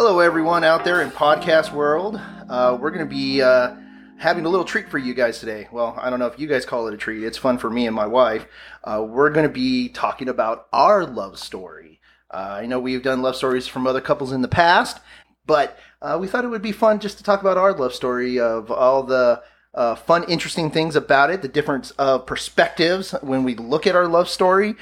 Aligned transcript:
Hello, 0.00 0.20
everyone 0.20 0.62
out 0.62 0.84
there 0.84 1.02
in 1.02 1.10
podcast 1.10 1.72
world. 1.72 2.20
Uh, 2.48 2.78
we're 2.80 2.92
going 2.92 3.04
to 3.04 3.12
be 3.12 3.42
uh, 3.42 3.74
having 4.16 4.44
a 4.44 4.48
little 4.48 4.64
treat 4.64 4.88
for 4.88 4.96
you 4.96 5.12
guys 5.12 5.40
today. 5.40 5.66
Well, 5.72 5.98
I 6.00 6.08
don't 6.08 6.20
know 6.20 6.28
if 6.28 6.38
you 6.38 6.46
guys 6.46 6.64
call 6.64 6.86
it 6.86 6.94
a 6.94 6.96
treat. 6.96 7.24
It's 7.24 7.36
fun 7.36 7.58
for 7.58 7.68
me 7.68 7.84
and 7.84 7.96
my 7.96 8.06
wife. 8.06 8.46
Uh, 8.84 9.04
we're 9.04 9.30
going 9.30 9.48
to 9.48 9.52
be 9.52 9.88
talking 9.88 10.28
about 10.28 10.68
our 10.72 11.04
love 11.04 11.36
story. 11.36 11.98
Uh, 12.30 12.58
I 12.60 12.66
know 12.66 12.78
we've 12.78 13.02
done 13.02 13.22
love 13.22 13.34
stories 13.34 13.66
from 13.66 13.88
other 13.88 14.00
couples 14.00 14.30
in 14.30 14.40
the 14.40 14.46
past, 14.46 15.00
but 15.46 15.76
uh, 16.00 16.16
we 16.20 16.28
thought 16.28 16.44
it 16.44 16.48
would 16.48 16.62
be 16.62 16.70
fun 16.70 17.00
just 17.00 17.18
to 17.18 17.24
talk 17.24 17.40
about 17.40 17.58
our 17.58 17.72
love 17.72 17.92
story 17.92 18.38
of 18.38 18.70
all 18.70 19.02
the 19.02 19.42
uh, 19.74 19.96
fun, 19.96 20.22
interesting 20.28 20.70
things 20.70 20.94
about 20.94 21.30
it, 21.30 21.42
the 21.42 21.48
difference 21.48 21.90
of 21.98 22.24
perspectives 22.24 23.16
when 23.20 23.42
we 23.42 23.56
look 23.56 23.84
at 23.84 23.96
our 23.96 24.06
love 24.06 24.28
story, 24.28 24.76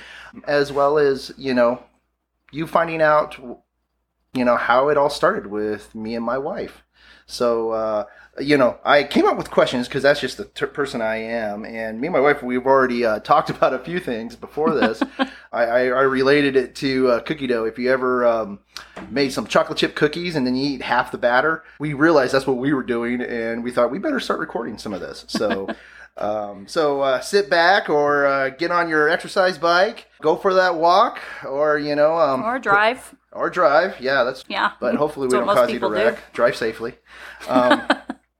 as 0.47 0.75
well 0.75 0.99
as, 0.99 1.33
you 1.39 1.55
know, 1.55 1.83
you 2.53 2.67
finding 2.67 3.01
out 3.01 3.65
you 4.35 4.45
know 4.45 4.57
how 4.57 4.89
it 4.89 4.97
all 4.97 5.11
started 5.11 5.47
with 5.47 5.95
me 5.95 6.15
and 6.15 6.25
my 6.25 6.39
wife. 6.39 6.83
So 7.27 7.71
uh, 7.71 8.05
you 8.39 8.57
know, 8.57 8.79
I 8.85 9.05
came 9.05 9.27
up 9.27 9.37
with 9.37 9.51
questions 9.51 9.89
because 9.89 10.03
that's 10.03 10.21
just 10.21 10.37
the 10.37 10.45
t- 10.45 10.67
person 10.67 11.01
I 11.01 11.17
am. 11.17 11.65
And 11.65 12.01
me 12.01 12.09
and 12.09 12.13
my 12.13 12.21
wife, 12.21 12.43
we've 12.43 12.67
already 12.67 13.05
uh, 13.05 13.21
talked 13.21 13.51
about 13.57 13.75
a 13.75 13.79
few 13.79 13.99
things 13.99 14.37
before 14.37 14.75
this. 14.75 15.03
I, 15.53 15.65
I, 15.65 15.81
I, 15.85 16.03
related 16.03 16.57
it 16.57 16.75
to 16.77 17.09
uh, 17.11 17.21
cookie 17.21 17.47
dough. 17.47 17.65
If 17.65 17.79
you 17.79 17.91
ever 17.91 18.27
um, 18.27 18.59
made 19.11 19.33
some 19.33 19.47
chocolate 19.47 19.79
chip 19.79 19.95
cookies 19.95 20.37
and 20.37 20.47
then 20.47 20.55
you 20.55 20.75
eat 20.75 20.83
half 20.83 21.13
the 21.13 21.19
batter, 21.19 21.65
we 21.79 21.95
realized 21.95 22.35
that's 22.35 22.47
what 22.47 22.59
we 22.59 22.73
were 22.73 22.83
doing, 22.83 23.23
and 23.23 23.65
we 23.65 23.71
thought 23.71 23.91
we 23.91 23.99
better 23.99 24.21
start 24.21 24.41
recording 24.41 24.79
some 24.79 24.93
of 24.93 25.01
this. 25.01 25.25
So. 25.29 25.69
Um, 26.19 26.67
so 26.67 27.03
uh, 27.03 27.21
sit 27.21 27.51
back 27.51 27.91
or 27.91 28.25
uh, 28.25 28.49
get 28.49 28.71
on 28.71 28.89
your 28.89 29.07
exercise 29.07 29.59
bike, 29.59 30.07
go 30.23 30.35
for 30.35 30.55
that 30.55 30.77
walk, 30.77 31.21
or 31.45 31.79
you 31.79 31.95
know, 31.95 32.17
um, 32.17 32.43
or 32.43 32.59
drive. 32.59 33.15
Or 33.37 33.51
drive. 33.51 34.01
Yeah, 34.01 34.25
that's 34.25 34.45
yeah. 34.49 34.73
But 34.81 34.95
hopefully 34.95 35.27
we 35.27 35.33
don't 35.33 35.47
cause 35.47 35.71
you 35.71 35.79
to 35.79 35.89
wreck. 35.89 36.17
Do. 36.17 36.23
Drive 36.33 36.57
safely. 36.57 36.95
Um, 37.49 37.87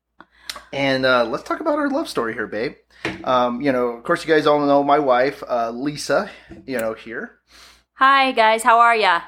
and 0.73 1.05
uh, 1.05 1.25
let's 1.25 1.45
talk 1.45 1.61
about 1.61 1.79
our 1.79 1.91
love 1.91 2.09
story 2.09 2.33
here, 2.33 2.47
babe. 2.47 2.77
Um, 3.25 3.61
you 3.61 3.73
know, 3.73 3.89
of 3.89 4.05
course, 4.05 4.25
you 4.25 4.35
guys 4.35 4.47
all 4.47 4.65
know 4.65 4.83
my 4.83 4.99
wife, 4.99 5.43
uh, 5.49 5.71
Lisa. 5.71 6.31
You 6.67 6.79
know, 6.79 6.95
here. 6.95 7.39
Hi 7.95 8.33
guys, 8.33 8.63
how 8.63 8.79
are 8.79 8.95
ya? 8.95 9.23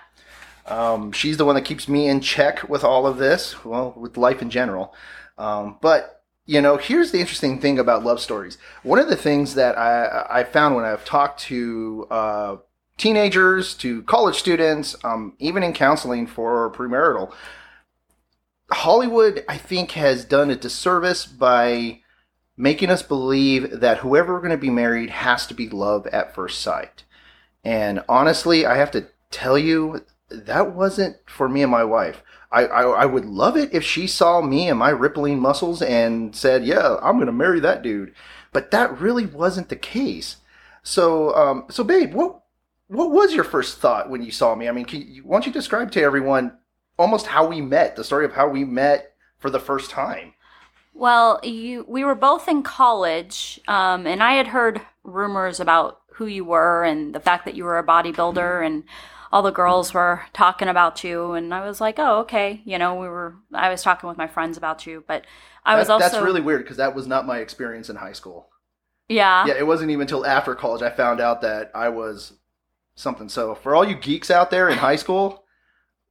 Um, 0.67 1.13
she's 1.13 1.39
the 1.39 1.47
one 1.47 1.55
that 1.55 1.65
keeps 1.65 1.89
me 1.89 2.09
in 2.09 2.21
check 2.21 2.69
with 2.69 2.85
all 2.85 3.07
of 3.07 3.17
this. 3.17 3.65
Well, 3.65 3.95
with 3.97 4.17
life 4.17 4.43
in 4.43 4.51
general. 4.51 4.95
Um, 5.39 5.79
but 5.81 6.23
you 6.45 6.61
know, 6.63 6.79
here's 6.79 7.11
the 7.11 7.21
interesting 7.21 7.61
thing 7.61 7.79
about 7.79 8.05
love 8.05 8.21
stories. 8.21 8.59
One 8.83 8.99
of 8.99 9.09
the 9.09 9.17
things 9.17 9.55
that 9.55 9.77
I, 9.79 10.27
I 10.41 10.45
found 10.45 10.77
when 10.77 10.85
I've 10.85 11.05
talked 11.05 11.41
to 11.45 12.07
uh, 12.11 12.57
teenagers 12.99 13.75
to 13.75 14.03
college 14.03 14.37
students, 14.37 14.97
um, 15.05 15.35
even 15.39 15.63
in 15.63 15.73
counseling 15.73 16.27
for 16.27 16.71
premarital. 16.73 17.33
Hollywood, 18.71 19.45
I 19.49 19.57
think, 19.57 19.93
has 19.93 20.25
done 20.25 20.51
a 20.51 20.57
disservice 20.57 21.25
by 21.25 22.01
making 22.57 22.91
us 22.91 23.03
believe 23.03 23.81
that 23.81 23.99
whoever 23.99 24.35
we're 24.35 24.41
going 24.41 24.51
to 24.51 24.59
be 24.59 24.69
married 24.69 25.11
has 25.11 25.47
to 25.47 25.55
be 25.55 25.69
love 25.69 26.07
at 26.09 26.35
first 26.35 26.61
sight. 26.61 27.05
And 27.65 28.03
honestly, 28.09 28.67
I 28.67 28.77
have 28.77 28.91
to 28.91 29.07
tell 29.31 29.57
you, 29.57 30.05
that 30.31 30.75
wasn't 30.75 31.17
for 31.27 31.49
me 31.49 31.63
and 31.63 31.71
my 31.71 31.85
wife. 31.85 32.23
I, 32.51 32.67
I, 32.67 32.83
I 32.83 33.05
would 33.07 33.25
love 33.25 33.57
it 33.57 33.73
if 33.73 33.85
she 33.85 34.07
saw 34.07 34.41
me 34.41 34.69
and 34.69 34.79
my 34.79 34.91
rippling 34.91 35.39
muscles 35.39 35.83
and 35.83 36.35
said, 36.35 36.65
"Yeah, 36.65 36.97
I'm 37.03 37.17
going 37.17 37.27
to 37.27 37.33
marry 37.33 37.61
that 37.61 37.83
dude," 37.83 38.15
but 38.53 38.71
that 38.71 39.01
really 39.01 39.27
wasn't 39.27 39.69
the 39.69 39.77
case. 39.77 40.37
So, 40.83 41.35
um, 41.35 41.65
so 41.71 41.85
babe, 41.85 42.15
what 42.15 42.41
what 42.89 43.11
was 43.11 43.35
your 43.35 43.45
first 43.45 43.79
thought 43.79 44.11
when 44.11 44.23
you 44.23 44.31
saw 44.31 44.55
me? 44.55 44.69
I 44.69 44.73
mean, 44.73 44.87
can 44.87 45.03
you, 45.03 45.23
why 45.23 45.37
don't 45.37 45.47
you 45.47 45.53
describe 45.53 45.93
to 45.93 46.03
everyone 46.03 46.57
almost 46.99 47.27
how 47.27 47.47
we 47.47 47.61
met, 47.61 47.97
the 47.97 48.05
story 48.05 48.25
of 48.25 48.33
how 48.33 48.49
we 48.49 48.65
met 48.65 49.15
for 49.39 49.51
the 49.51 49.61
first 49.61 49.91
time? 49.91 50.35
Well, 50.95 51.39
you 51.45 51.85
we 51.87 52.03
were 52.03 52.17
both 52.17 52.49
in 52.49 52.65
college, 52.65 53.61
um, 53.69 54.07
and 54.07 54.21
I 54.21 54.33
had 54.33 54.49
heard 54.49 54.81
rumors 55.05 55.61
about 55.61 56.01
who 56.15 56.27
you 56.27 56.45
were 56.45 56.83
and 56.83 57.15
the 57.15 57.21
fact 57.21 57.45
that 57.45 57.55
you 57.55 57.63
were 57.63 57.79
a 57.79 57.87
bodybuilder, 57.87 58.67
and 58.67 58.83
all 59.31 59.43
the 59.43 59.53
girls 59.53 59.95
were 59.95 60.23
talking 60.33 60.67
about 60.67 61.05
you, 61.05 61.33
and 61.33 61.55
I 61.55 61.65
was 61.65 61.81
like, 61.81 62.01
oh, 62.01 62.21
okay, 62.21 62.63
you 62.65 62.79
know, 62.79 62.97
we 62.97 63.07
were. 63.07 63.37
I 63.55 63.69
was 63.69 63.83
talking 63.83 64.09
with 64.09 64.19
my 64.19 64.27
friends 64.27 64.57
about 64.57 64.87
you, 64.87 65.05
but 65.07 65.25
I 65.65 65.75
that, 65.75 65.81
was 65.83 65.91
also 65.91 66.09
that's 66.09 66.25
really 66.25 66.41
weird 66.41 66.63
because 66.65 66.79
that 66.79 66.97
was 66.97 67.07
not 67.07 67.27
my 67.27 67.39
experience 67.39 67.89
in 67.89 67.95
high 67.95 68.13
school. 68.13 68.49
Yeah, 69.09 69.47
yeah, 69.47 69.55
it 69.55 69.67
wasn't 69.69 69.93
even 69.93 70.01
until 70.03 70.27
after 70.27 70.57
college 70.57 70.83
I 70.83 70.91
found 70.91 71.21
out 71.21 71.43
that 71.43 71.71
I 71.77 71.91
was 71.91 72.33
something. 72.99 73.29
So 73.29 73.55
for 73.55 73.75
all 73.75 73.89
you 73.89 73.95
geeks 73.95 74.31
out 74.31 74.51
there 74.51 74.69
in 74.69 74.79
high 74.79 74.97
school, 74.97 75.45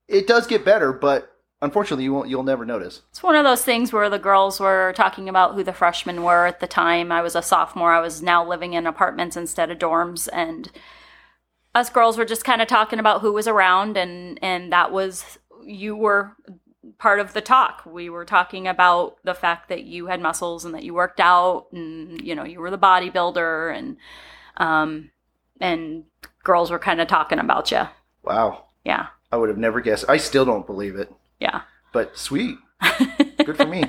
it 0.07 0.27
does 0.27 0.47
get 0.47 0.65
better, 0.65 0.93
but 0.93 1.33
unfortunately 1.61 2.03
you 2.03 2.13
won't 2.13 2.29
you'll 2.29 2.43
never 2.43 2.65
notice. 2.65 3.01
It's 3.09 3.23
one 3.23 3.35
of 3.35 3.43
those 3.43 3.63
things 3.63 3.91
where 3.91 4.09
the 4.09 4.19
girls 4.19 4.59
were 4.59 4.93
talking 4.95 5.27
about 5.27 5.55
who 5.55 5.63
the 5.63 5.73
freshmen 5.73 6.23
were 6.23 6.45
at 6.45 6.59
the 6.59 6.67
time. 6.67 7.11
I 7.11 7.21
was 7.21 7.35
a 7.35 7.41
sophomore. 7.41 7.91
I 7.91 7.99
was 7.99 8.21
now 8.21 8.47
living 8.47 8.73
in 8.73 8.87
apartments 8.87 9.35
instead 9.35 9.71
of 9.71 9.79
dorms 9.79 10.29
and 10.31 10.71
us 11.75 11.89
girls 11.89 12.17
were 12.17 12.25
just 12.25 12.45
kind 12.45 12.61
of 12.61 12.67
talking 12.67 12.99
about 12.99 13.21
who 13.21 13.33
was 13.33 13.47
around 13.47 13.97
and 13.97 14.39
and 14.41 14.71
that 14.71 14.91
was 14.91 15.37
you 15.63 15.95
were 15.95 16.35
part 16.97 17.19
of 17.19 17.33
the 17.33 17.41
talk. 17.41 17.83
We 17.85 18.09
were 18.09 18.25
talking 18.25 18.67
about 18.67 19.17
the 19.23 19.33
fact 19.33 19.69
that 19.69 19.83
you 19.83 20.07
had 20.07 20.21
muscles 20.21 20.63
and 20.63 20.73
that 20.73 20.83
you 20.83 20.93
worked 20.93 21.19
out 21.19 21.67
and 21.71 22.21
you 22.21 22.33
know, 22.33 22.45
you 22.45 22.59
were 22.59 22.71
the 22.71 22.77
bodybuilder 22.77 23.77
and 23.77 23.97
um 24.57 25.11
and 25.59 26.05
girls 26.47 26.71
were 26.71 26.79
kind 26.79 26.99
of 26.99 27.07
talking 27.07 27.37
about 27.37 27.69
you. 27.69 27.81
Wow. 28.23 28.63
Yeah. 28.83 29.07
I 29.31 29.37
would 29.37 29.49
have 29.49 29.57
never 29.57 29.81
guessed. 29.81 30.05
I 30.07 30.17
still 30.17 30.45
don't 30.45 30.65
believe 30.65 30.95
it. 30.95 31.11
Yeah. 31.39 31.61
But 31.91 32.17
sweet. 32.17 32.57
Good 33.45 33.57
for 33.57 33.67
me. 33.67 33.83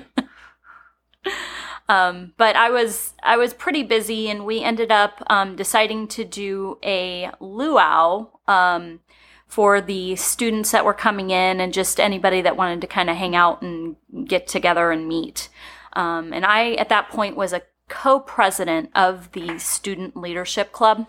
Um, 1.88 2.34
but 2.36 2.54
I 2.54 2.68
was 2.68 3.14
I 3.22 3.38
was 3.38 3.54
pretty 3.54 3.82
busy, 3.82 4.28
and 4.28 4.44
we 4.44 4.62
ended 4.62 4.92
up 4.92 5.22
um, 5.30 5.56
deciding 5.56 6.08
to 6.08 6.24
do 6.24 6.78
a 6.84 7.30
luau 7.40 8.26
um, 8.46 9.00
for 9.46 9.80
the 9.80 10.14
students 10.16 10.70
that 10.72 10.84
were 10.84 10.92
coming 10.92 11.30
in, 11.30 11.60
and 11.60 11.72
just 11.72 11.98
anybody 11.98 12.42
that 12.42 12.58
wanted 12.58 12.82
to 12.82 12.86
kind 12.86 13.08
of 13.08 13.16
hang 13.16 13.34
out 13.34 13.62
and 13.62 13.96
get 14.26 14.46
together 14.46 14.90
and 14.90 15.08
meet. 15.08 15.48
Um, 15.94 16.34
and 16.34 16.44
I, 16.44 16.72
at 16.72 16.90
that 16.90 17.08
point, 17.08 17.36
was 17.36 17.54
a 17.54 17.62
co-president 17.88 18.90
of 18.94 19.32
the 19.32 19.58
student 19.58 20.16
leadership 20.16 20.72
club, 20.72 21.06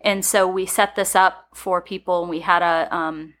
and 0.00 0.24
so 0.24 0.46
we 0.46 0.66
set 0.66 0.96
this 0.96 1.14
up 1.14 1.48
for 1.54 1.80
people. 1.80 2.22
And 2.22 2.30
we 2.30 2.40
had 2.40 2.62
a 2.62 2.94
um, 2.94 3.34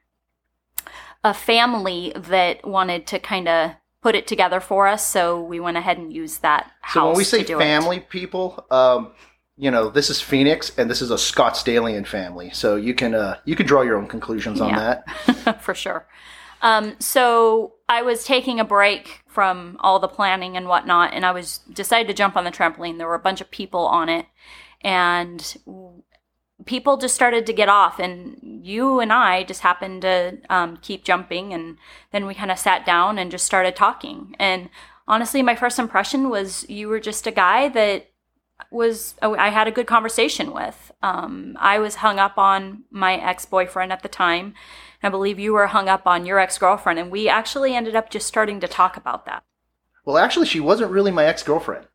a 1.24 1.34
family 1.34 2.12
that 2.16 2.66
wanted 2.66 3.06
to 3.08 3.18
kind 3.18 3.48
of 3.48 3.72
put 4.02 4.14
it 4.14 4.26
together 4.26 4.60
for 4.60 4.86
us, 4.86 5.06
so 5.06 5.42
we 5.42 5.60
went 5.60 5.76
ahead 5.76 5.98
and 5.98 6.12
used 6.12 6.42
that. 6.42 6.70
House. 6.80 6.94
So 6.94 7.06
when 7.08 7.16
we 7.16 7.24
say 7.24 7.44
family, 7.44 7.98
it. 7.98 8.08
people, 8.08 8.64
um, 8.70 9.12
you 9.56 9.70
know, 9.70 9.90
this 9.90 10.08
is 10.08 10.20
Phoenix, 10.20 10.72
and 10.78 10.90
this 10.90 11.02
is 11.02 11.10
a 11.10 11.16
Scottsdalian 11.16 12.06
family, 12.06 12.50
so 12.50 12.76
you 12.76 12.94
can 12.94 13.14
uh, 13.14 13.38
you 13.44 13.56
can 13.56 13.66
draw 13.66 13.82
your 13.82 13.96
own 13.96 14.06
conclusions 14.06 14.60
on 14.60 14.70
yeah. 14.70 15.02
that 15.44 15.62
for 15.62 15.74
sure. 15.74 16.06
Um, 16.62 16.96
so 16.98 17.74
I 17.88 18.02
was 18.02 18.24
taking 18.24 18.60
a 18.60 18.64
break 18.64 19.19
from 19.30 19.76
all 19.80 19.98
the 19.98 20.08
planning 20.08 20.56
and 20.56 20.66
whatnot, 20.66 21.14
and 21.14 21.24
I 21.24 21.30
was 21.30 21.58
decided 21.72 22.08
to 22.08 22.14
jump 22.14 22.36
on 22.36 22.44
the 22.44 22.50
trampoline. 22.50 22.98
There 22.98 23.06
were 23.06 23.14
a 23.14 23.20
bunch 23.20 23.40
of 23.40 23.50
people 23.50 23.86
on 23.86 24.08
it, 24.08 24.26
and 24.82 25.56
people 26.66 26.96
just 26.96 27.14
started 27.14 27.46
to 27.46 27.52
get 27.52 27.68
off 27.68 27.98
and 27.98 28.60
you 28.62 29.00
and 29.00 29.12
i 29.12 29.42
just 29.42 29.62
happened 29.62 30.02
to 30.02 30.38
um, 30.50 30.76
keep 30.78 31.04
jumping 31.04 31.52
and 31.52 31.76
then 32.12 32.26
we 32.26 32.34
kind 32.34 32.50
of 32.50 32.58
sat 32.58 32.84
down 32.84 33.18
and 33.18 33.30
just 33.30 33.46
started 33.46 33.74
talking 33.74 34.34
and 34.38 34.68
honestly 35.08 35.42
my 35.42 35.54
first 35.54 35.78
impression 35.78 36.28
was 36.28 36.68
you 36.68 36.88
were 36.88 37.00
just 37.00 37.26
a 37.26 37.32
guy 37.32 37.68
that 37.68 38.10
was 38.70 39.14
i 39.22 39.48
had 39.48 39.66
a 39.66 39.72
good 39.72 39.86
conversation 39.86 40.52
with 40.52 40.92
um, 41.02 41.56
i 41.58 41.78
was 41.78 41.96
hung 41.96 42.18
up 42.18 42.36
on 42.36 42.84
my 42.90 43.14
ex-boyfriend 43.16 43.92
at 43.92 44.02
the 44.02 44.08
time 44.08 44.54
i 45.02 45.08
believe 45.08 45.38
you 45.38 45.52
were 45.52 45.68
hung 45.68 45.88
up 45.88 46.06
on 46.06 46.26
your 46.26 46.38
ex-girlfriend 46.38 46.98
and 46.98 47.10
we 47.10 47.28
actually 47.28 47.74
ended 47.74 47.96
up 47.96 48.10
just 48.10 48.26
starting 48.26 48.60
to 48.60 48.68
talk 48.68 48.96
about 48.96 49.26
that. 49.26 49.42
Well 50.04 50.18
actually 50.18 50.46
she 50.46 50.60
wasn't 50.60 50.90
really 50.90 51.10
my 51.10 51.24
ex-girlfriend. 51.24 51.86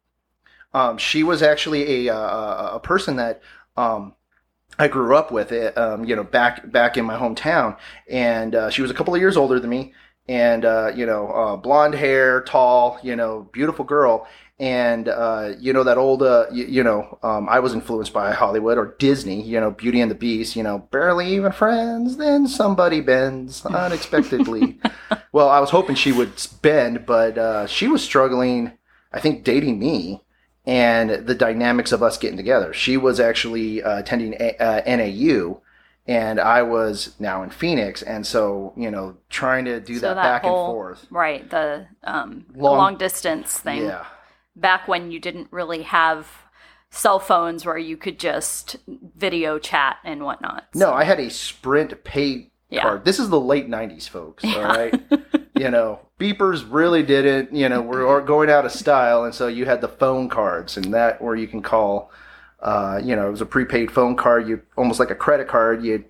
Um, 0.73 0.97
she 0.97 1.23
was 1.23 1.41
actually 1.41 2.07
a, 2.07 2.13
uh, 2.13 2.71
a 2.73 2.79
person 2.81 3.15
that 3.15 3.41
um, 3.77 4.13
I 4.77 4.87
grew 4.89 5.15
up 5.15 5.31
with 5.31 5.51
it, 5.51 5.77
um, 5.77 6.03
you 6.03 6.15
know, 6.15 6.23
back 6.23 6.69
back 6.69 6.97
in 6.97 7.05
my 7.05 7.17
hometown, 7.17 7.77
and 8.09 8.53
uh, 8.53 8.69
she 8.69 8.81
was 8.81 8.91
a 8.91 8.93
couple 8.93 9.15
of 9.15 9.21
years 9.21 9.37
older 9.37 9.59
than 9.59 9.69
me, 9.69 9.93
and 10.27 10.65
uh, 10.65 10.91
you 10.93 11.05
know, 11.05 11.29
uh, 11.29 11.55
blonde 11.55 11.95
hair, 11.95 12.41
tall, 12.41 12.99
you 13.01 13.15
know, 13.15 13.47
beautiful 13.53 13.85
girl, 13.85 14.27
and 14.59 15.07
uh, 15.09 15.51
you 15.59 15.73
know 15.73 15.83
that 15.83 15.97
old, 15.97 16.23
uh, 16.23 16.45
you, 16.51 16.65
you, 16.65 16.83
know, 16.83 17.17
um, 17.23 17.49
I 17.49 17.59
was 17.59 17.73
influenced 17.73 18.13
by 18.13 18.31
Hollywood 18.31 18.77
or 18.77 18.95
Disney, 18.99 19.41
you 19.41 19.59
know, 19.59 19.71
Beauty 19.71 19.99
and 20.01 20.09
the 20.09 20.15
Beast, 20.15 20.55
you 20.55 20.63
know, 20.63 20.79
barely 20.91 21.27
even 21.35 21.51
friends, 21.51 22.17
then 22.17 22.47
somebody 22.47 23.01
bends 23.01 23.65
unexpectedly. 23.65 24.79
well, 25.33 25.49
I 25.49 25.59
was 25.59 25.71
hoping 25.71 25.95
she 25.95 26.11
would 26.13 26.31
bend, 26.61 27.05
but 27.05 27.37
uh, 27.37 27.67
she 27.67 27.87
was 27.87 28.01
struggling, 28.03 28.71
I 29.11 29.19
think, 29.19 29.43
dating 29.43 29.77
me 29.79 30.21
and 30.65 31.27
the 31.27 31.35
dynamics 31.35 31.91
of 31.91 32.01
us 32.01 32.17
getting 32.17 32.37
together. 32.37 32.73
She 32.73 32.97
was 32.97 33.19
actually 33.19 33.83
uh, 33.83 33.99
attending 33.99 34.35
a- 34.39 34.57
uh, 34.57 34.81
NAU, 34.87 35.61
and 36.07 36.39
I 36.39 36.61
was 36.61 37.13
now 37.19 37.43
in 37.43 37.49
Phoenix, 37.49 38.01
and 38.01 38.25
so 38.25 38.73
you 38.77 38.89
know, 38.89 39.17
trying 39.29 39.65
to 39.65 39.79
do 39.81 39.95
So 39.95 40.01
that, 40.07 40.13
that 40.15 40.23
back 40.23 40.41
whole- 40.43 40.65
and 40.65 40.73
forth. 40.73 41.07
Right, 41.09 41.47
the 41.49 41.87
um, 42.03 42.45
Long- 42.55 42.77
long 42.77 42.97
distance 42.97 43.59
thing. 43.59 43.83
Yeah, 43.83 44.05
Back 44.55 44.87
when 44.87 45.11
you 45.11 45.19
didn't 45.19 45.47
really 45.51 45.81
have 45.83 46.27
cell 46.89 47.19
phones 47.19 47.65
where 47.65 47.77
you 47.77 47.97
could 47.97 48.17
just 48.19 48.77
video 48.87 49.59
chat 49.59 49.97
and 50.03 50.23
whatnot. 50.23 50.65
no, 50.73 50.93
I 50.93 51.03
had 51.03 51.19
a 51.19 51.29
Sprint 51.29 52.03
pay 52.03 52.51
Yeah. 52.69 52.81
card. 52.83 53.05
This 53.05 53.19
is 53.19 53.29
the 53.29 53.39
late 53.39 53.67
'90s, 53.69 54.07
folks. 54.07 54.43
All 54.45 54.51
Yeah. 54.51 54.67
right, 54.77 55.01
you 55.55 55.69
know, 55.69 55.99
beepers 56.19 56.65
really 56.69 57.03
didn't. 57.03 57.53
You 57.53 57.67
know, 57.69 57.81
we 57.81 57.97
were 57.97 58.21
going 58.21 58.49
out 58.49 58.65
of 58.65 58.71
style, 58.71 59.23
and 59.25 59.35
so 59.35 59.47
you 59.47 59.65
had 59.65 59.81
the 59.81 59.87
phone 59.89 60.29
cards, 60.29 60.77
and 60.77 60.93
that 60.93 61.21
where 61.21 61.35
you 61.35 61.47
can 61.47 61.61
call. 61.61 62.11
Uh, 62.61 62.99
you 63.03 63.15
know, 63.15 63.27
it 63.27 63.31
was 63.31 63.41
a 63.41 63.45
prepaid 63.45 63.91
phone 63.91 64.15
card. 64.15 64.47
You 64.47 64.61
almost 64.77 64.99
like 64.99 65.11
a 65.11 65.15
credit 65.15 65.47
card. 65.49 65.83
You'd 65.83 66.05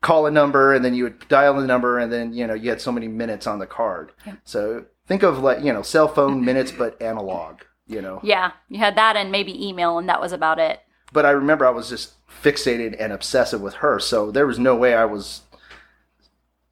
call 0.00 0.26
a 0.26 0.30
number, 0.30 0.72
and 0.74 0.82
then 0.84 0.94
you 0.94 1.04
would 1.04 1.28
dial 1.28 1.54
the 1.60 1.66
number, 1.66 1.98
and 1.98 2.10
then 2.12 2.32
you 2.32 2.46
know 2.46 2.54
you 2.54 2.70
had 2.70 2.80
so 2.80 2.90
many 2.90 3.06
minutes 3.06 3.46
on 3.46 3.58
the 3.58 3.66
card. 3.66 4.12
Yep. 4.26 4.38
So 4.44 4.84
think 5.06 5.22
of 5.22 5.38
like 5.40 5.62
you 5.62 5.72
know 5.74 5.82
cell 5.82 6.08
phone 6.08 6.42
minutes, 6.50 6.72
but 6.72 7.00
analog. 7.02 7.60
You 7.92 8.02
know, 8.02 8.20
Yeah, 8.22 8.52
you 8.68 8.78
had 8.78 8.96
that 8.96 9.16
and 9.16 9.30
maybe 9.30 9.66
email, 9.68 9.98
and 9.98 10.08
that 10.08 10.20
was 10.20 10.32
about 10.32 10.58
it. 10.58 10.80
but 11.12 11.26
I 11.26 11.30
remember 11.30 11.66
I 11.66 11.70
was 11.70 11.88
just 11.90 12.14
fixated 12.42 12.96
and 12.98 13.12
obsessive 13.12 13.60
with 13.60 13.74
her, 13.74 13.98
so 14.00 14.30
there 14.30 14.46
was 14.46 14.58
no 14.58 14.74
way 14.76 14.94
I 14.94 15.04
was 15.04 15.42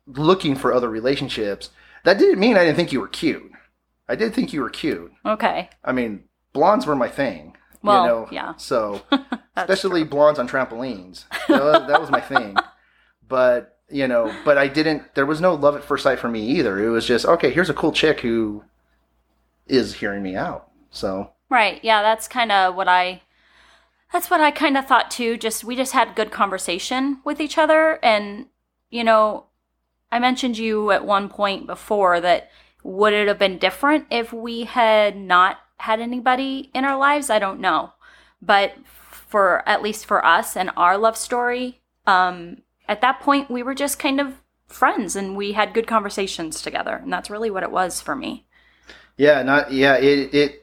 looking 0.06 0.56
for 0.56 0.72
other 0.72 0.88
relationships. 0.88 1.70
That 2.04 2.18
didn't 2.18 2.40
mean 2.40 2.56
I 2.56 2.64
didn't 2.64 2.76
think 2.76 2.92
you 2.92 3.00
were 3.00 3.08
cute. 3.08 3.50
I 4.08 4.16
did 4.16 4.34
think 4.34 4.52
you 4.52 4.62
were 4.62 4.70
cute. 4.70 5.12
Okay. 5.24 5.68
I 5.84 5.92
mean, 5.92 6.24
blondes 6.52 6.86
were 6.86 6.96
my 6.96 7.08
thing. 7.08 7.56
Well, 7.82 8.02
you 8.02 8.08
know? 8.08 8.28
yeah. 8.30 8.54
So, 8.58 9.02
especially 9.56 10.04
blondes 10.04 10.38
on 10.38 10.48
trampolines. 10.48 11.24
That 11.48 11.62
was, 11.62 11.88
that 11.88 12.00
was 12.00 12.10
my 12.10 12.20
thing. 12.20 12.56
But 13.28 13.78
you 13.88 14.06
know, 14.08 14.34
but 14.44 14.56
I 14.58 14.68
didn't. 14.68 15.14
There 15.14 15.26
was 15.26 15.40
no 15.40 15.54
love 15.54 15.76
at 15.76 15.84
first 15.84 16.02
sight 16.04 16.18
for 16.18 16.28
me 16.28 16.46
either. 16.46 16.82
It 16.84 16.90
was 16.90 17.06
just 17.06 17.24
okay. 17.26 17.50
Here's 17.50 17.70
a 17.70 17.74
cool 17.74 17.92
chick 17.92 18.20
who 18.20 18.64
is 19.66 19.94
hearing 19.94 20.22
me 20.22 20.34
out. 20.36 20.69
So 20.90 21.32
Right. 21.50 21.80
Yeah, 21.82 22.02
that's 22.02 22.28
kind 22.28 22.52
of 22.52 22.76
what 22.76 22.88
I 22.88 23.22
that's 24.12 24.30
what 24.30 24.40
I 24.40 24.50
kind 24.50 24.76
of 24.76 24.86
thought 24.86 25.10
too. 25.10 25.36
Just 25.36 25.64
we 25.64 25.76
just 25.76 25.92
had 25.92 26.14
good 26.14 26.30
conversation 26.30 27.20
with 27.24 27.40
each 27.40 27.58
other 27.58 27.98
and 28.02 28.46
you 28.90 29.04
know, 29.04 29.46
I 30.10 30.18
mentioned 30.18 30.58
you 30.58 30.90
at 30.90 31.04
one 31.04 31.28
point 31.28 31.66
before 31.66 32.20
that 32.20 32.50
would 32.82 33.12
it 33.12 33.28
have 33.28 33.38
been 33.38 33.58
different 33.58 34.06
if 34.10 34.32
we 34.32 34.64
had 34.64 35.16
not 35.16 35.58
had 35.78 36.00
anybody 36.00 36.70
in 36.74 36.84
our 36.84 36.96
lives? 36.98 37.30
I 37.30 37.38
don't 37.38 37.60
know. 37.60 37.92
But 38.40 38.74
for 38.84 39.68
at 39.68 39.82
least 39.82 40.06
for 40.06 40.24
us 40.24 40.56
and 40.56 40.70
our 40.76 40.96
love 40.96 41.16
story, 41.16 41.80
um 42.06 42.58
at 42.88 43.00
that 43.00 43.20
point 43.20 43.50
we 43.50 43.62
were 43.62 43.74
just 43.74 43.98
kind 43.98 44.20
of 44.20 44.40
friends 44.68 45.16
and 45.16 45.36
we 45.36 45.52
had 45.52 45.74
good 45.74 45.86
conversations 45.88 46.62
together 46.62 46.94
and 46.96 47.12
that's 47.12 47.30
really 47.30 47.50
what 47.50 47.64
it 47.64 47.72
was 47.72 48.00
for 48.00 48.14
me. 48.14 48.46
Yeah, 49.16 49.42
not 49.42 49.72
yeah. 49.72 49.96
It 49.96 50.34
it 50.34 50.59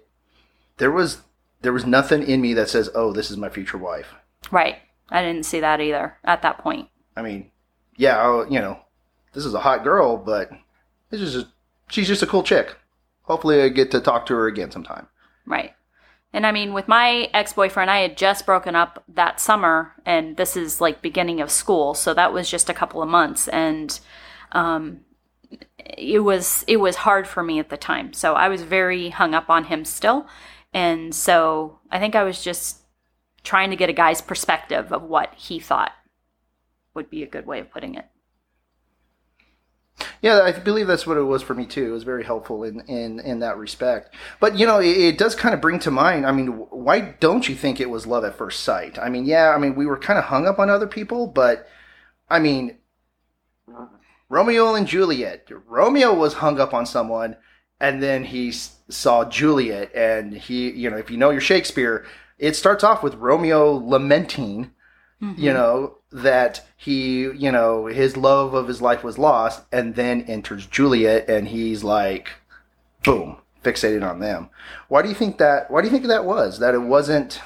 there 0.77 0.91
was 0.91 1.21
there 1.61 1.73
was 1.73 1.85
nothing 1.85 2.23
in 2.23 2.41
me 2.41 2.53
that 2.53 2.69
says, 2.69 2.89
"Oh, 2.95 3.11
this 3.11 3.29
is 3.29 3.37
my 3.37 3.49
future 3.49 3.77
wife." 3.77 4.13
Right. 4.51 4.77
I 5.09 5.21
didn't 5.21 5.45
see 5.45 5.59
that 5.61 5.81
either 5.81 6.17
at 6.23 6.41
that 6.41 6.57
point. 6.57 6.89
I 7.15 7.21
mean, 7.21 7.51
yeah, 7.95 8.17
I'll, 8.17 8.51
you 8.51 8.59
know, 8.59 8.79
this 9.33 9.45
is 9.45 9.53
a 9.53 9.59
hot 9.59 9.83
girl, 9.83 10.17
but 10.17 10.49
this 11.09 11.21
is 11.21 11.33
just, 11.33 11.47
she's 11.89 12.07
just 12.07 12.23
a 12.23 12.27
cool 12.27 12.43
chick. 12.43 12.75
Hopefully, 13.23 13.61
I 13.61 13.69
get 13.69 13.91
to 13.91 13.99
talk 13.99 14.25
to 14.27 14.35
her 14.35 14.47
again 14.47 14.71
sometime. 14.71 15.07
Right. 15.45 15.73
And 16.33 16.45
I 16.45 16.51
mean, 16.51 16.73
with 16.73 16.87
my 16.87 17.29
ex 17.33 17.53
boyfriend, 17.53 17.89
I 17.89 17.99
had 17.99 18.17
just 18.17 18.45
broken 18.45 18.75
up 18.75 19.03
that 19.07 19.39
summer, 19.39 19.93
and 20.05 20.37
this 20.37 20.55
is 20.57 20.81
like 20.81 21.01
beginning 21.01 21.41
of 21.41 21.49
school, 21.49 21.93
so 21.93 22.13
that 22.13 22.33
was 22.33 22.49
just 22.49 22.69
a 22.69 22.73
couple 22.73 23.01
of 23.01 23.09
months, 23.09 23.47
and 23.47 23.99
um, 24.51 25.01
it 25.79 26.19
was 26.19 26.63
it 26.67 26.77
was 26.77 26.97
hard 26.97 27.27
for 27.27 27.43
me 27.43 27.59
at 27.59 27.69
the 27.69 27.77
time. 27.77 28.13
So 28.13 28.35
I 28.35 28.49
was 28.49 28.61
very 28.61 29.09
hung 29.09 29.33
up 29.33 29.49
on 29.49 29.65
him 29.65 29.85
still, 29.85 30.27
and 30.77 31.15
so 31.15 31.79
I 31.89 31.97
think 31.97 32.13
I 32.13 32.23
was 32.23 32.43
just 32.43 32.81
trying 33.43 33.71
to 33.71 33.75
get 33.75 33.89
a 33.89 33.93
guy's 33.93 34.21
perspective 34.21 34.93
of 34.93 35.01
what 35.01 35.33
he 35.33 35.59
thought 35.59 35.91
would 36.93 37.09
be 37.09 37.23
a 37.23 37.27
good 37.27 37.47
way 37.47 37.59
of 37.59 37.71
putting 37.71 37.95
it. 37.95 38.05
Yeah, 40.21 40.41
I 40.41 40.51
believe 40.51 40.85
that's 40.85 41.07
what 41.07 41.17
it 41.17 41.23
was 41.23 41.41
for 41.41 41.55
me 41.55 41.65
too. 41.65 41.87
It 41.87 41.91
was 41.91 42.03
very 42.03 42.23
helpful 42.23 42.63
in 42.63 42.81
in 42.81 43.19
in 43.19 43.39
that 43.39 43.57
respect. 43.57 44.13
But 44.39 44.59
you 44.59 44.67
know, 44.67 44.79
it, 44.79 44.95
it 44.95 45.17
does 45.17 45.33
kind 45.33 45.55
of 45.55 45.61
bring 45.61 45.79
to 45.79 45.89
mind. 45.89 46.27
I 46.27 46.31
mean, 46.31 46.49
why 46.69 46.99
don't 47.19 47.49
you 47.49 47.55
think 47.55 47.79
it 47.79 47.89
was 47.89 48.05
love 48.05 48.23
at 48.23 48.37
first 48.37 48.59
sight? 48.59 48.99
I 48.99 49.09
mean, 49.09 49.25
yeah, 49.25 49.55
I 49.55 49.57
mean, 49.57 49.73
we 49.73 49.87
were 49.87 49.97
kind 49.97 50.19
of 50.19 50.25
hung 50.25 50.45
up 50.45 50.59
on 50.59 50.69
other 50.69 50.85
people, 50.85 51.25
but 51.25 51.67
I 52.29 52.37
mean, 52.37 52.77
Romeo 54.29 54.75
and 54.75 54.85
Juliet. 54.85 55.49
Romeo 55.65 56.13
was 56.13 56.35
hung 56.35 56.59
up 56.59 56.71
on 56.75 56.85
someone, 56.85 57.35
and 57.79 58.01
then 58.01 58.23
he 58.23 58.51
saw 58.51 59.25
Juliet, 59.25 59.93
and 59.95 60.33
he, 60.33 60.71
you 60.71 60.89
know, 60.89 60.97
if 60.97 61.09
you 61.11 61.17
know 61.17 61.29
your 61.29 61.41
Shakespeare, 61.41 62.05
it 62.37 62.55
starts 62.55 62.83
off 62.83 63.03
with 63.03 63.15
Romeo 63.15 63.71
lamenting 63.73 64.71
you 65.19 65.51
know 65.51 65.97
that 66.11 66.63
he 66.75 67.21
you 67.21 67.51
know 67.51 67.87
his 67.87 68.15
love 68.15 68.53
of 68.53 68.67
his 68.67 68.81
life 68.81 69.03
was 69.03 69.17
lost 69.17 69.63
and 69.71 69.95
then 69.95 70.21
enters 70.23 70.67
juliet 70.67 71.27
and 71.27 71.47
he's 71.47 71.83
like 71.83 72.29
boom 73.03 73.37
fixated 73.63 74.07
on 74.07 74.19
them. 74.19 74.49
Why 74.87 75.01
do 75.01 75.09
you 75.09 75.15
think 75.15 75.39
that 75.39 75.71
why 75.71 75.81
do 75.81 75.87
you 75.87 75.91
think 75.91 76.05
that 76.05 76.23
was? 76.23 76.59
That 76.59 76.75
it 76.75 76.81
wasn't 76.81 77.41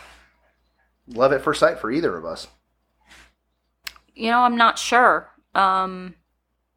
love 1.07 1.31
at 1.31 1.42
first 1.42 1.62
sight 1.62 1.80
for 1.80 1.89
either 1.89 2.16
of 2.18 2.25
us? 2.25 2.48
You 4.13 4.31
know 4.31 4.39
i'm 4.39 4.57
not 4.57 4.77
sure. 4.77 5.30
Um 5.56 6.16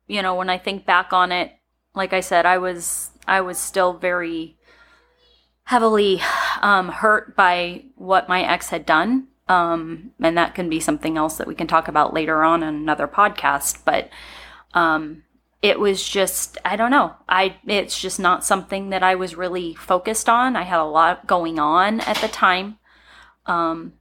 you 0.07 0.23
know 0.23 0.37
when 0.37 0.49
i 0.51 0.59
think 0.59 0.87
back 0.87 1.13
on 1.13 1.33
it 1.33 1.53
like 1.95 2.13
i 2.13 2.21
said 2.21 2.47
i 2.47 2.59
was 2.59 3.11
i 3.27 3.41
was 3.41 3.59
still 3.59 3.93
very 3.95 4.57
heavily 5.65 6.21
um 6.61 6.89
hurt 6.89 7.35
by 7.37 7.83
what 7.97 8.29
my 8.29 8.43
ex 8.43 8.69
had 8.69 8.85
done 8.85 9.27
um 9.49 10.11
and 10.21 10.37
that 10.37 10.55
can 10.55 10.69
be 10.69 10.81
something 10.81 11.17
else 11.17 11.37
that 11.37 11.47
we 11.47 11.55
can 11.55 11.67
talk 11.67 11.89
about 11.89 12.15
later 12.15 12.43
on 12.43 12.63
in 12.63 12.75
another 12.75 13.09
podcast 13.09 13.79
but 13.85 14.09
um 14.75 15.23
it 15.63 15.79
was 15.79 16.07
just 16.07 16.59
i 16.65 16.77
don't 16.77 16.91
know 16.91 17.15
i 17.29 17.57
it's 17.67 17.99
just 18.01 18.21
not 18.21 18.45
something 18.45 18.91
that 18.91 19.03
i 19.03 19.15
was 19.15 19.37
really 19.37 19.75
focused 19.75 20.29
on 20.29 20.57
i 20.57 20.63
had 20.63 20.81
a 20.81 20.85
lot 20.85 21.27
going 21.27 21.59
on 21.59 22.01
at 22.01 22.17
the 22.19 22.29
time 22.29 22.79
um 23.47 23.95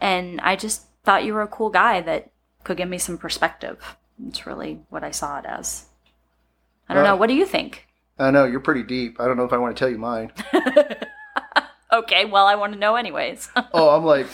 and 0.00 0.40
i 0.40 0.56
just 0.56 0.86
thought 1.04 1.24
you 1.24 1.32
were 1.32 1.42
a 1.42 1.48
cool 1.48 1.70
guy 1.70 2.00
that 2.00 2.30
could 2.68 2.76
give 2.76 2.88
me 2.88 2.98
some 2.98 3.16
perspective. 3.16 3.96
It's 4.26 4.46
really 4.46 4.80
what 4.90 5.02
I 5.02 5.10
saw 5.10 5.38
it 5.38 5.46
as. 5.46 5.86
I 6.88 6.94
don't 6.94 7.02
Well- 7.02 7.12
know. 7.14 7.16
What 7.20 7.28
do 7.28 7.34
you 7.34 7.46
think? 7.46 7.84
i 8.20 8.32
know 8.32 8.44
you're 8.44 8.58
pretty 8.58 8.82
deep 8.82 9.20
i 9.20 9.26
don't 9.26 9.36
know 9.36 9.44
if 9.44 9.52
i 9.52 9.56
want 9.56 9.76
to 9.76 9.78
tell 9.78 9.88
you 9.88 9.96
mine 9.98 10.32
Okay, 11.92 12.26
well, 12.26 12.46
I 12.46 12.54
want 12.56 12.74
to 12.74 12.78
know 12.78 12.96
anyways. 12.96 13.48
oh 13.72 13.90
i'm 13.96 14.04
like 14.04 14.26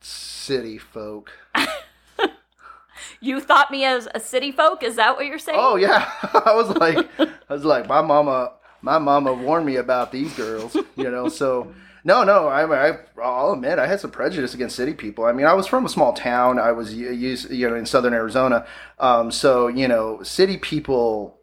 city 0.00 0.78
folk 0.78 1.32
you 3.20 3.40
thought 3.40 3.70
me 3.70 3.84
as 3.84 4.08
a 4.14 4.20
city 4.20 4.50
folk? 4.52 4.82
Is 4.82 4.96
that 4.96 5.16
what 5.16 5.26
you're 5.26 5.38
saying? 5.38 5.58
oh 5.60 5.76
yeah 5.76 6.10
i 6.46 6.52
was 6.54 6.68
like 6.76 6.98
i 7.18 7.52
was 7.52 7.64
like 7.64 7.88
my 7.88 8.00
mama 8.00 8.52
my 8.80 8.98
mama 8.98 9.32
warned 9.32 9.66
me 9.66 9.76
about 9.76 10.12
these 10.12 10.32
girls 10.34 10.76
you 10.96 11.10
know 11.10 11.28
so 11.28 11.72
no 12.04 12.24
no 12.24 12.46
i 12.48 12.90
I, 12.90 12.98
i'll 13.22 13.52
admit 13.52 13.78
i 13.78 13.86
had 13.86 14.00
some 14.00 14.10
prejudice 14.10 14.54
against 14.54 14.76
city 14.76 14.92
people 14.94 15.24
i 15.24 15.32
mean 15.32 15.46
i 15.46 15.52
was 15.54 15.66
from 15.66 15.84
a 15.84 15.88
small 15.88 16.12
town 16.12 16.58
i 16.58 16.72
was 16.72 16.94
used 16.94 17.50
you 17.50 17.68
know 17.68 17.76
in 17.76 17.86
southern 17.86 18.14
arizona 18.14 18.66
um, 18.98 19.30
so 19.30 19.66
you 19.68 19.86
know 19.88 20.22
city 20.22 20.56
people 20.56 21.38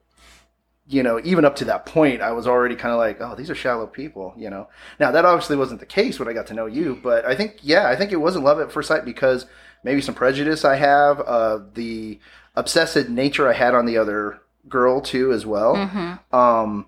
you 0.90 1.04
know 1.04 1.22
even 1.24 1.46
up 1.46 1.56
to 1.56 1.66
that 1.66 1.86
point 1.86 2.22
i 2.22 2.32
was 2.32 2.48
already 2.48 2.76
kind 2.76 2.92
of 2.92 2.98
like 2.98 3.22
oh 3.22 3.36
these 3.36 3.50
are 3.50 3.56
shallow 3.56 3.88
people 3.88 4.34
you 4.36 4.50
know 4.50 4.68
now 5.00 5.12
that 5.12 5.24
obviously 5.24 5.56
wasn't 5.56 5.80
the 5.80 5.86
case 5.86 6.20
when 6.20 6.28
i 6.28 6.34
got 6.34 6.48
to 6.48 6.54
know 6.54 6.66
you 6.66 7.00
but 7.04 7.24
i 7.26 7.36
think 7.36 7.58
yeah 7.62 7.88
i 7.88 7.96
think 7.96 8.12
it 8.12 8.18
wasn't 8.18 8.44
love 8.44 8.60
at 8.60 8.72
first 8.72 8.88
sight 8.88 9.06
because 9.06 9.46
maybe 9.84 10.02
some 10.02 10.16
prejudice 10.16 10.66
i 10.66 10.76
have 10.76 11.22
uh, 11.22 11.60
the 11.76 12.20
obsessive 12.56 13.10
nature 13.10 13.48
i 13.48 13.54
had 13.54 13.76
on 13.76 13.86
the 13.86 13.98
other 13.98 14.42
girl 14.68 15.00
too 15.00 15.32
as 15.32 15.46
well 15.46 15.76
Mm-hmm. 15.76 16.36
um, 16.36 16.86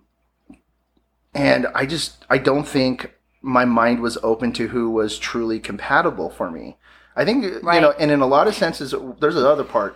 and 1.33 1.67
I 1.73 1.85
just 1.85 2.25
I 2.29 2.37
don't 2.37 2.67
think 2.67 3.13
my 3.41 3.65
mind 3.65 4.01
was 4.01 4.17
open 4.21 4.51
to 4.53 4.67
who 4.67 4.89
was 4.89 5.17
truly 5.17 5.59
compatible 5.59 6.29
for 6.29 6.51
me. 6.51 6.77
I 7.15 7.25
think 7.25 7.43
you 7.43 7.61
know, 7.61 7.93
and 7.97 8.11
in 8.11 8.21
a 8.21 8.25
lot 8.27 8.47
of 8.47 8.55
senses, 8.55 8.93
there's 9.19 9.35
another 9.37 9.63
part. 9.63 9.95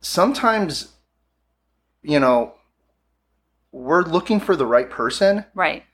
Sometimes, 0.00 0.92
you 2.02 2.20
know, 2.20 2.54
we're 3.72 4.02
looking 4.02 4.40
for 4.40 4.56
the 4.56 4.66
right 4.66 4.90
person, 4.90 5.44
Right. 5.54 5.84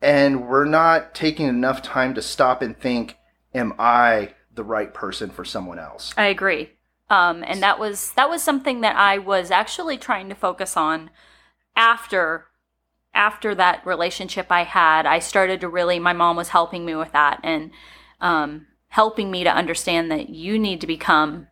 and 0.00 0.48
we're 0.48 0.64
not 0.64 1.14
taking 1.14 1.46
enough 1.48 1.82
time 1.82 2.14
to 2.14 2.22
stop 2.22 2.62
and 2.62 2.78
think, 2.78 3.16
"Am 3.54 3.74
I 3.78 4.34
the 4.54 4.64
right 4.64 4.92
person 4.92 5.30
for 5.30 5.44
someone 5.44 5.78
else?" 5.78 6.12
I 6.16 6.26
agree. 6.26 6.70
Um, 7.10 7.44
and 7.46 7.62
that 7.62 7.78
was 7.78 8.12
that 8.12 8.30
was 8.30 8.42
something 8.42 8.80
that 8.80 8.96
I 8.96 9.18
was 9.18 9.50
actually 9.50 9.98
trying 9.98 10.28
to 10.30 10.34
focus 10.34 10.76
on 10.76 11.10
after 11.76 12.46
after 13.14 13.54
that 13.54 13.84
relationship 13.86 14.46
I 14.50 14.64
had. 14.64 15.06
I 15.06 15.18
started 15.18 15.60
to 15.60 15.68
really 15.68 15.98
my 15.98 16.12
mom 16.12 16.36
was 16.36 16.48
helping 16.48 16.84
me 16.84 16.94
with 16.94 17.12
that 17.12 17.40
and 17.42 17.70
um, 18.20 18.66
helping 18.88 19.30
me 19.30 19.44
to 19.44 19.50
understand 19.54 20.10
that 20.10 20.30
you 20.30 20.58
need 20.58 20.80
to 20.80 20.86
become 20.86 21.46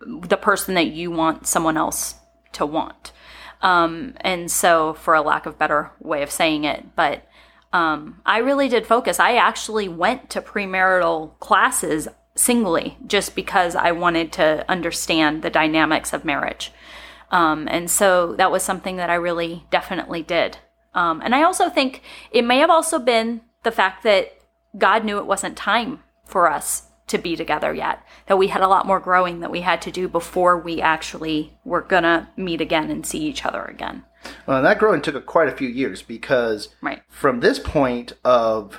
the 0.00 0.36
person 0.36 0.74
that 0.74 0.88
you 0.88 1.10
want 1.10 1.46
someone 1.46 1.76
else 1.76 2.14
to 2.52 2.64
want. 2.66 3.12
Um, 3.60 4.14
and 4.20 4.50
so, 4.50 4.94
for 4.94 5.14
a 5.14 5.22
lack 5.22 5.46
of 5.46 5.58
better 5.58 5.90
way 6.00 6.22
of 6.22 6.30
saying 6.30 6.64
it, 6.64 6.94
but 6.94 7.26
um, 7.72 8.20
I 8.24 8.38
really 8.38 8.68
did 8.68 8.86
focus. 8.86 9.18
I 9.20 9.36
actually 9.36 9.88
went 9.88 10.30
to 10.30 10.40
premarital 10.40 11.38
classes 11.38 12.08
singly 12.34 12.96
just 13.06 13.34
because 13.34 13.74
I 13.74 13.92
wanted 13.92 14.32
to 14.34 14.64
understand 14.70 15.42
the 15.42 15.50
dynamics 15.50 16.12
of 16.12 16.24
marriage. 16.24 16.72
Um, 17.30 17.68
and 17.70 17.90
so 17.90 18.34
that 18.36 18.50
was 18.50 18.62
something 18.62 18.96
that 18.96 19.10
I 19.10 19.14
really 19.14 19.66
definitely 19.70 20.22
did. 20.22 20.58
Um, 20.94 21.20
and 21.22 21.34
I 21.34 21.42
also 21.42 21.68
think 21.68 22.02
it 22.30 22.44
may 22.44 22.58
have 22.58 22.70
also 22.70 22.98
been 22.98 23.42
the 23.64 23.72
fact 23.72 24.02
that 24.04 24.38
God 24.76 25.04
knew 25.04 25.18
it 25.18 25.26
wasn't 25.26 25.56
time 25.56 26.02
for 26.24 26.50
us 26.50 26.87
to 27.08 27.18
be 27.18 27.36
together 27.36 27.74
yet, 27.74 28.02
that 28.26 28.38
we 28.38 28.48
had 28.48 28.62
a 28.62 28.68
lot 28.68 28.86
more 28.86 29.00
growing 29.00 29.40
that 29.40 29.50
we 29.50 29.60
had 29.60 29.82
to 29.82 29.90
do 29.90 30.08
before 30.08 30.58
we 30.58 30.80
actually 30.80 31.58
were 31.64 31.82
going 31.82 32.02
to 32.02 32.28
meet 32.36 32.60
again 32.60 32.90
and 32.90 33.04
see 33.04 33.20
each 33.20 33.44
other 33.44 33.64
again. 33.64 34.04
Well, 34.46 34.62
that 34.62 34.78
growing 34.78 35.02
took 35.02 35.24
quite 35.26 35.48
a 35.48 35.56
few 35.56 35.68
years 35.68 36.02
because 36.02 36.68
right. 36.82 37.02
from 37.08 37.40
this 37.40 37.58
point 37.58 38.12
of 38.24 38.78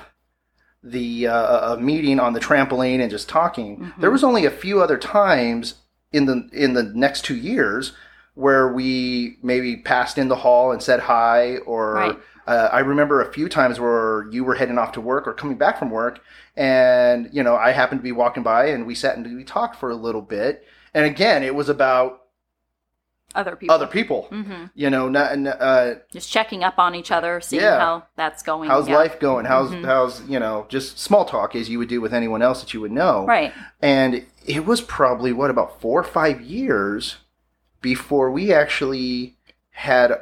the 0.82 1.26
uh, 1.26 1.76
meeting 1.76 2.20
on 2.20 2.32
the 2.32 2.40
trampoline 2.40 3.00
and 3.00 3.10
just 3.10 3.28
talking, 3.28 3.78
mm-hmm. 3.78 4.00
there 4.00 4.10
was 4.10 4.24
only 4.24 4.44
a 4.44 4.50
few 4.50 4.82
other 4.82 4.98
times 4.98 5.74
in 6.12 6.26
the 6.26 6.48
in 6.52 6.72
the 6.72 6.82
next 6.82 7.24
two 7.24 7.36
years 7.36 7.92
where 8.34 8.72
we 8.72 9.36
maybe 9.42 9.76
passed 9.76 10.18
in 10.18 10.28
the 10.28 10.36
hall 10.36 10.72
and 10.72 10.82
said 10.82 11.00
hi 11.00 11.58
or 11.58 11.94
right. 11.94 12.18
Uh, 12.46 12.68
i 12.72 12.80
remember 12.80 13.20
a 13.20 13.32
few 13.32 13.48
times 13.48 13.80
where 13.80 14.28
you 14.30 14.44
were 14.44 14.54
heading 14.54 14.78
off 14.78 14.92
to 14.92 15.00
work 15.00 15.26
or 15.26 15.32
coming 15.32 15.56
back 15.56 15.78
from 15.78 15.90
work 15.90 16.22
and 16.56 17.28
you 17.32 17.42
know 17.42 17.56
i 17.56 17.70
happened 17.70 18.00
to 18.00 18.02
be 18.02 18.12
walking 18.12 18.42
by 18.42 18.66
and 18.66 18.86
we 18.86 18.94
sat 18.94 19.16
and 19.16 19.36
we 19.36 19.44
talked 19.44 19.76
for 19.76 19.90
a 19.90 19.96
little 19.96 20.22
bit 20.22 20.64
and 20.94 21.04
again 21.06 21.42
it 21.42 21.54
was 21.54 21.68
about 21.68 22.22
other 23.32 23.54
people 23.54 23.74
other 23.74 23.86
people 23.86 24.26
mm-hmm. 24.32 24.64
you 24.74 24.90
know 24.90 25.08
not, 25.08 25.32
uh, 25.46 25.94
just 26.12 26.30
checking 26.30 26.64
up 26.64 26.78
on 26.78 26.96
each 26.96 27.12
other 27.12 27.40
seeing 27.40 27.62
yeah. 27.62 27.78
how 27.78 28.02
that's 28.16 28.42
going 28.42 28.68
how's 28.68 28.88
yeah. 28.88 28.96
life 28.96 29.20
going 29.20 29.44
how's 29.44 29.70
mm-hmm. 29.70 29.84
how's 29.84 30.28
you 30.28 30.40
know 30.40 30.66
just 30.68 30.98
small 30.98 31.24
talk 31.24 31.54
as 31.54 31.68
you 31.68 31.78
would 31.78 31.88
do 31.88 32.00
with 32.00 32.12
anyone 32.12 32.42
else 32.42 32.60
that 32.60 32.74
you 32.74 32.80
would 32.80 32.90
know 32.90 33.24
right 33.26 33.52
and 33.80 34.26
it 34.46 34.66
was 34.66 34.80
probably 34.80 35.32
what 35.32 35.48
about 35.48 35.80
four 35.80 36.00
or 36.00 36.04
five 36.04 36.40
years 36.40 37.18
before 37.80 38.30
we 38.30 38.52
actually 38.52 39.36
had, 39.70 40.12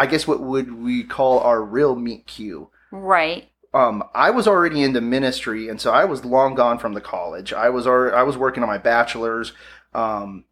I 0.00 0.06
guess, 0.06 0.26
what 0.26 0.40
would 0.40 0.82
we 0.82 1.04
call 1.04 1.40
our 1.40 1.62
real 1.62 1.94
meet 1.94 2.26
cute. 2.26 2.66
Right. 2.90 3.50
Um, 3.74 4.02
I 4.14 4.30
was 4.30 4.48
already 4.48 4.82
into 4.82 5.02
ministry, 5.02 5.68
and 5.68 5.78
so 5.78 5.92
I 5.92 6.06
was 6.06 6.24
long 6.24 6.54
gone 6.54 6.78
from 6.78 6.94
the 6.94 7.02
college. 7.02 7.52
I 7.52 7.68
was 7.68 7.86
already, 7.86 8.16
I 8.16 8.22
was 8.22 8.38
working 8.38 8.62
on 8.62 8.68
my 8.70 8.78
bachelor's. 8.78 9.52
Um, 9.92 10.46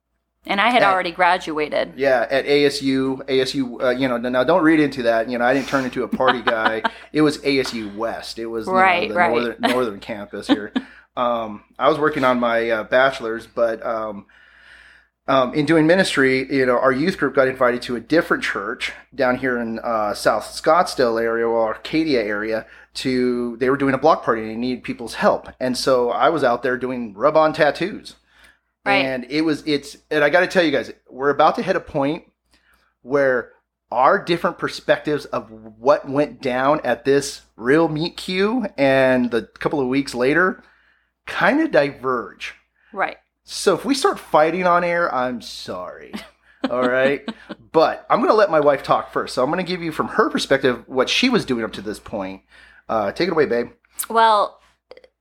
and 0.44 0.60
I 0.60 0.68
had 0.68 0.82
at, 0.82 0.92
already 0.92 1.12
graduated. 1.12 1.94
Yeah, 1.96 2.26
at 2.28 2.44
ASU. 2.44 3.26
ASU. 3.26 3.82
Uh, 3.82 3.88
you 3.88 4.06
know, 4.06 4.18
now 4.18 4.44
don't 4.44 4.62
read 4.62 4.80
into 4.80 5.04
that. 5.04 5.30
You 5.30 5.38
know, 5.38 5.46
I 5.46 5.54
didn't 5.54 5.68
turn 5.68 5.86
into 5.86 6.02
a 6.02 6.08
party 6.08 6.42
guy. 6.42 6.82
it 7.14 7.22
was 7.22 7.38
ASU 7.38 7.96
West. 7.96 8.38
It 8.38 8.46
was 8.46 8.66
right, 8.66 9.08
know, 9.08 9.14
the 9.14 9.18
right. 9.18 9.30
northern, 9.30 9.56
northern 9.62 10.00
campus 10.00 10.46
here. 10.46 10.74
Um, 11.16 11.64
I 11.76 11.88
was 11.88 11.98
working 11.98 12.22
on 12.22 12.38
my 12.38 12.70
uh, 12.70 12.84
bachelor's, 12.84 13.44
but 13.44 13.84
um, 13.84 14.26
um, 15.28 15.54
in 15.54 15.66
doing 15.66 15.86
ministry, 15.86 16.52
you 16.52 16.64
know, 16.64 16.78
our 16.78 16.90
youth 16.90 17.18
group 17.18 17.34
got 17.34 17.48
invited 17.48 17.82
to 17.82 17.96
a 17.96 18.00
different 18.00 18.42
church 18.42 18.92
down 19.14 19.36
here 19.36 19.58
in 19.58 19.78
uh, 19.80 20.14
South 20.14 20.44
Scottsdale 20.44 21.22
area 21.22 21.46
or 21.46 21.68
Arcadia 21.68 22.22
area. 22.22 22.66
To 22.94 23.56
they 23.58 23.70
were 23.70 23.76
doing 23.76 23.94
a 23.94 23.98
block 23.98 24.24
party 24.24 24.42
and 24.42 24.50
they 24.50 24.56
needed 24.56 24.82
people's 24.82 25.14
help, 25.14 25.50
and 25.60 25.76
so 25.78 26.10
I 26.10 26.30
was 26.30 26.42
out 26.42 26.64
there 26.64 26.76
doing 26.76 27.14
rub-on 27.14 27.52
tattoos. 27.52 28.16
Right. 28.84 29.04
And 29.04 29.26
it 29.28 29.42
was 29.42 29.62
it's 29.66 29.98
and 30.10 30.24
I 30.24 30.30
got 30.30 30.40
to 30.40 30.48
tell 30.48 30.64
you 30.64 30.72
guys, 30.72 30.90
we're 31.08 31.30
about 31.30 31.54
to 31.56 31.62
hit 31.62 31.76
a 31.76 31.80
point 31.80 32.24
where 33.02 33.52
our 33.92 34.22
different 34.22 34.58
perspectives 34.58 35.26
of 35.26 35.50
what 35.78 36.08
went 36.08 36.40
down 36.40 36.80
at 36.82 37.04
this 37.04 37.42
real 37.54 37.88
meet 37.88 38.16
cue 38.16 38.66
and 38.76 39.30
the 39.30 39.42
couple 39.42 39.80
of 39.80 39.86
weeks 39.86 40.14
later 40.14 40.64
kind 41.26 41.60
of 41.60 41.70
diverge. 41.70 42.54
Right. 42.92 43.18
So 43.50 43.74
if 43.74 43.82
we 43.82 43.94
start 43.94 44.18
fighting 44.18 44.66
on 44.66 44.84
air, 44.84 45.12
I'm 45.12 45.40
sorry. 45.40 46.12
All 46.68 46.86
right. 46.86 47.26
but 47.72 48.06
I'm 48.10 48.18
going 48.18 48.28
to 48.28 48.36
let 48.36 48.50
my 48.50 48.60
wife 48.60 48.82
talk 48.82 49.10
first. 49.10 49.34
So 49.34 49.42
I'm 49.42 49.48
going 49.48 49.64
to 49.64 49.68
give 49.68 49.82
you 49.82 49.90
from 49.90 50.08
her 50.08 50.28
perspective 50.28 50.84
what 50.86 51.08
she 51.08 51.30
was 51.30 51.46
doing 51.46 51.64
up 51.64 51.72
to 51.72 51.80
this 51.80 51.98
point. 51.98 52.42
Uh, 52.90 53.10
take 53.10 53.26
it 53.26 53.32
away, 53.32 53.46
babe. 53.46 53.70
Well, 54.10 54.60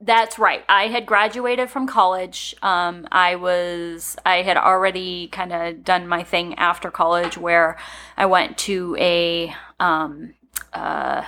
that's 0.02 0.38
right. 0.38 0.66
I 0.68 0.88
had 0.88 1.06
graduated 1.06 1.70
from 1.70 1.88
college. 1.88 2.54
Um, 2.62 3.08
I 3.14 3.36
was, 3.36 4.18
I 4.26 4.42
had 4.42 4.58
already 4.58 5.30
kind 5.30 5.54
of 5.54 5.86
done 5.86 6.06
my 6.06 6.24
thing 6.24 6.56
after 6.56 6.92
college 6.92 7.38
where 7.38 7.78
I 8.18 8.26
went 8.26 8.58
to 8.60 8.98
a, 9.00 9.56
um, 9.80 10.34
uh, 10.74 11.24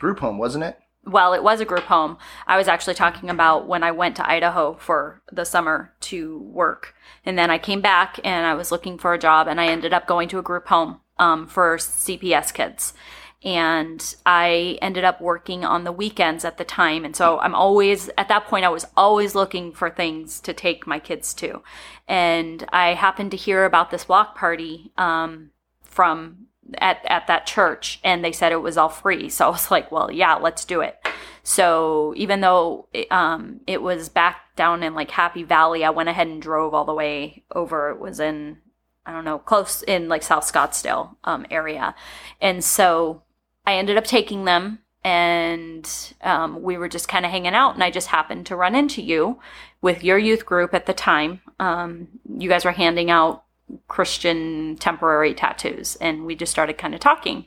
group 0.00 0.18
home, 0.18 0.36
wasn't 0.36 0.64
it? 0.64 0.80
Well, 1.10 1.32
it 1.32 1.42
was 1.42 1.60
a 1.60 1.64
group 1.64 1.84
home. 1.84 2.18
I 2.46 2.56
was 2.56 2.68
actually 2.68 2.94
talking 2.94 3.30
about 3.30 3.66
when 3.66 3.82
I 3.82 3.90
went 3.90 4.16
to 4.16 4.30
Idaho 4.30 4.74
for 4.74 5.22
the 5.32 5.44
summer 5.44 5.92
to 6.00 6.38
work. 6.38 6.94
And 7.24 7.38
then 7.38 7.50
I 7.50 7.58
came 7.58 7.80
back 7.80 8.20
and 8.24 8.46
I 8.46 8.54
was 8.54 8.70
looking 8.70 8.98
for 8.98 9.12
a 9.12 9.18
job 9.18 9.48
and 9.48 9.60
I 9.60 9.66
ended 9.66 9.92
up 9.92 10.06
going 10.06 10.28
to 10.28 10.38
a 10.38 10.42
group 10.42 10.68
home 10.68 11.00
um, 11.18 11.46
for 11.46 11.76
CPS 11.76 12.54
kids. 12.54 12.94
And 13.42 14.14
I 14.26 14.78
ended 14.82 15.04
up 15.04 15.20
working 15.20 15.64
on 15.64 15.84
the 15.84 15.92
weekends 15.92 16.44
at 16.44 16.58
the 16.58 16.64
time. 16.64 17.04
And 17.06 17.16
so 17.16 17.38
I'm 17.38 17.54
always, 17.54 18.10
at 18.18 18.28
that 18.28 18.46
point, 18.46 18.66
I 18.66 18.68
was 18.68 18.86
always 18.96 19.34
looking 19.34 19.72
for 19.72 19.88
things 19.88 20.40
to 20.40 20.52
take 20.52 20.86
my 20.86 20.98
kids 20.98 21.32
to. 21.34 21.62
And 22.06 22.66
I 22.70 22.94
happened 22.94 23.30
to 23.30 23.38
hear 23.38 23.64
about 23.64 23.90
this 23.90 24.04
block 24.04 24.36
party 24.36 24.92
um, 24.98 25.50
from 25.82 26.48
at, 26.78 27.00
at 27.06 27.26
that 27.26 27.46
church 27.46 28.00
and 28.04 28.24
they 28.24 28.32
said 28.32 28.52
it 28.52 28.62
was 28.62 28.76
all 28.76 28.88
free. 28.88 29.28
So 29.28 29.46
I 29.46 29.50
was 29.50 29.70
like, 29.70 29.90
well, 29.90 30.10
yeah, 30.10 30.34
let's 30.34 30.64
do 30.64 30.80
it. 30.80 30.96
So 31.42 32.14
even 32.16 32.40
though 32.40 32.88
it, 32.92 33.10
um, 33.10 33.60
it 33.66 33.82
was 33.82 34.08
back 34.08 34.54
down 34.56 34.82
in 34.82 34.94
like 34.94 35.10
Happy 35.10 35.42
Valley, 35.42 35.84
I 35.84 35.90
went 35.90 36.08
ahead 36.08 36.26
and 36.26 36.40
drove 36.40 36.74
all 36.74 36.84
the 36.84 36.94
way 36.94 37.44
over. 37.54 37.90
It 37.90 38.00
was 38.00 38.20
in, 38.20 38.58
I 39.06 39.12
don't 39.12 39.24
know, 39.24 39.38
close 39.38 39.82
in 39.82 40.08
like 40.08 40.22
South 40.22 40.50
Scottsdale 40.50 41.16
um, 41.24 41.46
area. 41.50 41.94
And 42.40 42.62
so 42.62 43.22
I 43.66 43.74
ended 43.74 43.96
up 43.96 44.04
taking 44.04 44.44
them 44.44 44.80
and 45.02 46.12
um, 46.22 46.62
we 46.62 46.76
were 46.76 46.88
just 46.88 47.08
kind 47.08 47.24
of 47.24 47.30
hanging 47.30 47.54
out 47.54 47.74
and 47.74 47.82
i 47.82 47.90
just 47.90 48.08
happened 48.08 48.44
to 48.46 48.56
run 48.56 48.74
into 48.74 49.00
you 49.02 49.38
with 49.80 50.04
your 50.04 50.18
youth 50.18 50.44
group 50.44 50.74
at 50.74 50.86
the 50.86 50.92
time 50.92 51.40
um, 51.58 52.08
you 52.38 52.48
guys 52.48 52.64
were 52.64 52.72
handing 52.72 53.10
out 53.10 53.44
Christian 53.88 54.76
temporary 54.76 55.34
tattoos, 55.34 55.96
and 55.96 56.24
we 56.24 56.34
just 56.34 56.52
started 56.52 56.78
kind 56.78 56.94
of 56.94 57.00
talking. 57.00 57.46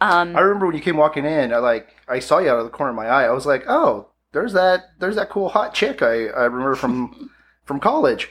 Um, 0.00 0.36
I 0.36 0.40
remember 0.40 0.66
when 0.66 0.74
you 0.74 0.82
came 0.82 0.96
walking 0.96 1.24
in, 1.24 1.52
I 1.52 1.58
like 1.58 1.88
I 2.08 2.18
saw 2.18 2.38
you 2.38 2.50
out 2.50 2.58
of 2.58 2.64
the 2.64 2.70
corner 2.70 2.90
of 2.90 2.96
my 2.96 3.06
eye. 3.06 3.24
I 3.24 3.30
was 3.30 3.46
like, 3.46 3.64
oh, 3.68 4.08
there's 4.32 4.52
that 4.54 4.90
there's 4.98 5.16
that 5.16 5.30
cool 5.30 5.48
hot 5.48 5.74
chick 5.74 6.02
I, 6.02 6.26
I 6.26 6.44
remember 6.44 6.74
from 6.74 7.30
from 7.64 7.80
college. 7.80 8.30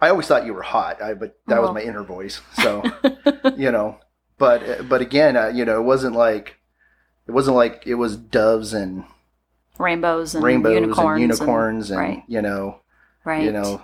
I 0.00 0.10
always 0.10 0.26
thought 0.26 0.44
you 0.44 0.52
were 0.52 0.62
hot, 0.62 1.02
I, 1.02 1.14
but 1.14 1.38
that 1.46 1.60
well. 1.60 1.72
was 1.72 1.82
my 1.82 1.88
inner 1.88 2.04
voice. 2.04 2.40
So 2.62 2.82
you 3.56 3.72
know, 3.72 3.98
but 4.38 4.88
but 4.88 5.00
again, 5.00 5.36
uh, 5.36 5.48
you 5.48 5.64
know, 5.64 5.80
it 5.80 5.84
wasn't 5.84 6.14
like 6.14 6.56
it 7.26 7.32
wasn't 7.32 7.56
like 7.56 7.84
it 7.86 7.94
was 7.94 8.16
doves 8.16 8.72
and 8.72 9.04
rainbows 9.78 10.34
and 10.34 10.44
rainbows 10.44 10.74
unicorns 10.74 11.20
and 11.20 11.32
unicorns 11.32 11.90
and, 11.90 12.00
and 12.00 12.08
right. 12.08 12.24
you 12.28 12.42
know, 12.42 12.80
right. 13.24 13.42
you 13.42 13.52
know, 13.52 13.82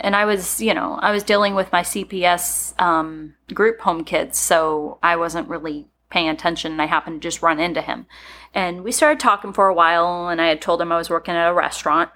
and 0.00 0.16
I 0.16 0.24
was, 0.24 0.60
you 0.60 0.74
know, 0.74 0.98
I 1.00 1.10
was 1.10 1.22
dealing 1.22 1.54
with 1.54 1.72
my 1.72 1.82
CPS 1.82 2.80
um, 2.80 3.34
group 3.52 3.80
home 3.80 4.04
kids, 4.04 4.38
so 4.38 4.98
I 5.02 5.16
wasn't 5.16 5.48
really 5.48 5.88
paying 6.10 6.28
attention. 6.28 6.72
And 6.72 6.82
I 6.82 6.86
happened 6.86 7.22
to 7.22 7.28
just 7.28 7.42
run 7.42 7.60
into 7.60 7.82
him, 7.82 8.06
and 8.54 8.82
we 8.82 8.92
started 8.92 9.20
talking 9.20 9.52
for 9.52 9.68
a 9.68 9.74
while. 9.74 10.28
And 10.28 10.40
I 10.40 10.48
had 10.48 10.60
told 10.60 10.80
him 10.80 10.92
I 10.92 10.96
was 10.96 11.10
working 11.10 11.34
at 11.34 11.48
a 11.48 11.54
restaurant, 11.54 12.10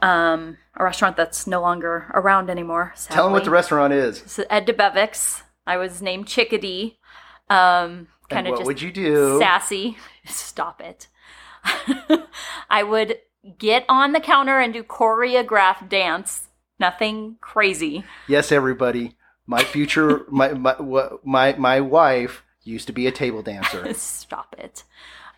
um, 0.00 0.58
a 0.76 0.84
restaurant 0.84 1.16
that's 1.16 1.46
no 1.46 1.60
longer 1.60 2.10
around 2.14 2.50
anymore. 2.50 2.92
Sadly. 2.94 3.14
Tell 3.14 3.26
him 3.26 3.32
what 3.32 3.44
the 3.44 3.50
restaurant 3.50 3.92
is. 3.92 4.22
It's 4.22 4.40
Ed 4.50 4.66
Debevic's. 4.66 5.42
I 5.66 5.76
was 5.76 6.02
named 6.02 6.26
Chickadee. 6.26 6.98
Um, 7.48 8.08
kind 8.28 8.48
of 8.48 8.56
just 8.56 8.66
would 8.66 8.80
you 8.80 8.92
do? 8.92 9.38
Sassy. 9.38 9.96
Stop 10.26 10.80
it. 10.80 11.08
I 12.70 12.82
would 12.82 13.18
get 13.58 13.84
on 13.88 14.12
the 14.12 14.20
counter 14.20 14.58
and 14.58 14.72
do 14.72 14.82
choreographed 14.82 15.88
dance 15.88 16.48
nothing 16.82 17.36
crazy. 17.40 18.04
Yes, 18.28 18.52
everybody. 18.52 19.16
My 19.46 19.64
future, 19.64 20.26
my, 20.28 20.52
my 20.52 20.76
my 21.24 21.54
my 21.54 21.80
wife 21.80 22.44
used 22.64 22.86
to 22.88 22.92
be 22.92 23.06
a 23.06 23.12
table 23.12 23.42
dancer. 23.42 23.92
Stop 23.94 24.54
it. 24.58 24.84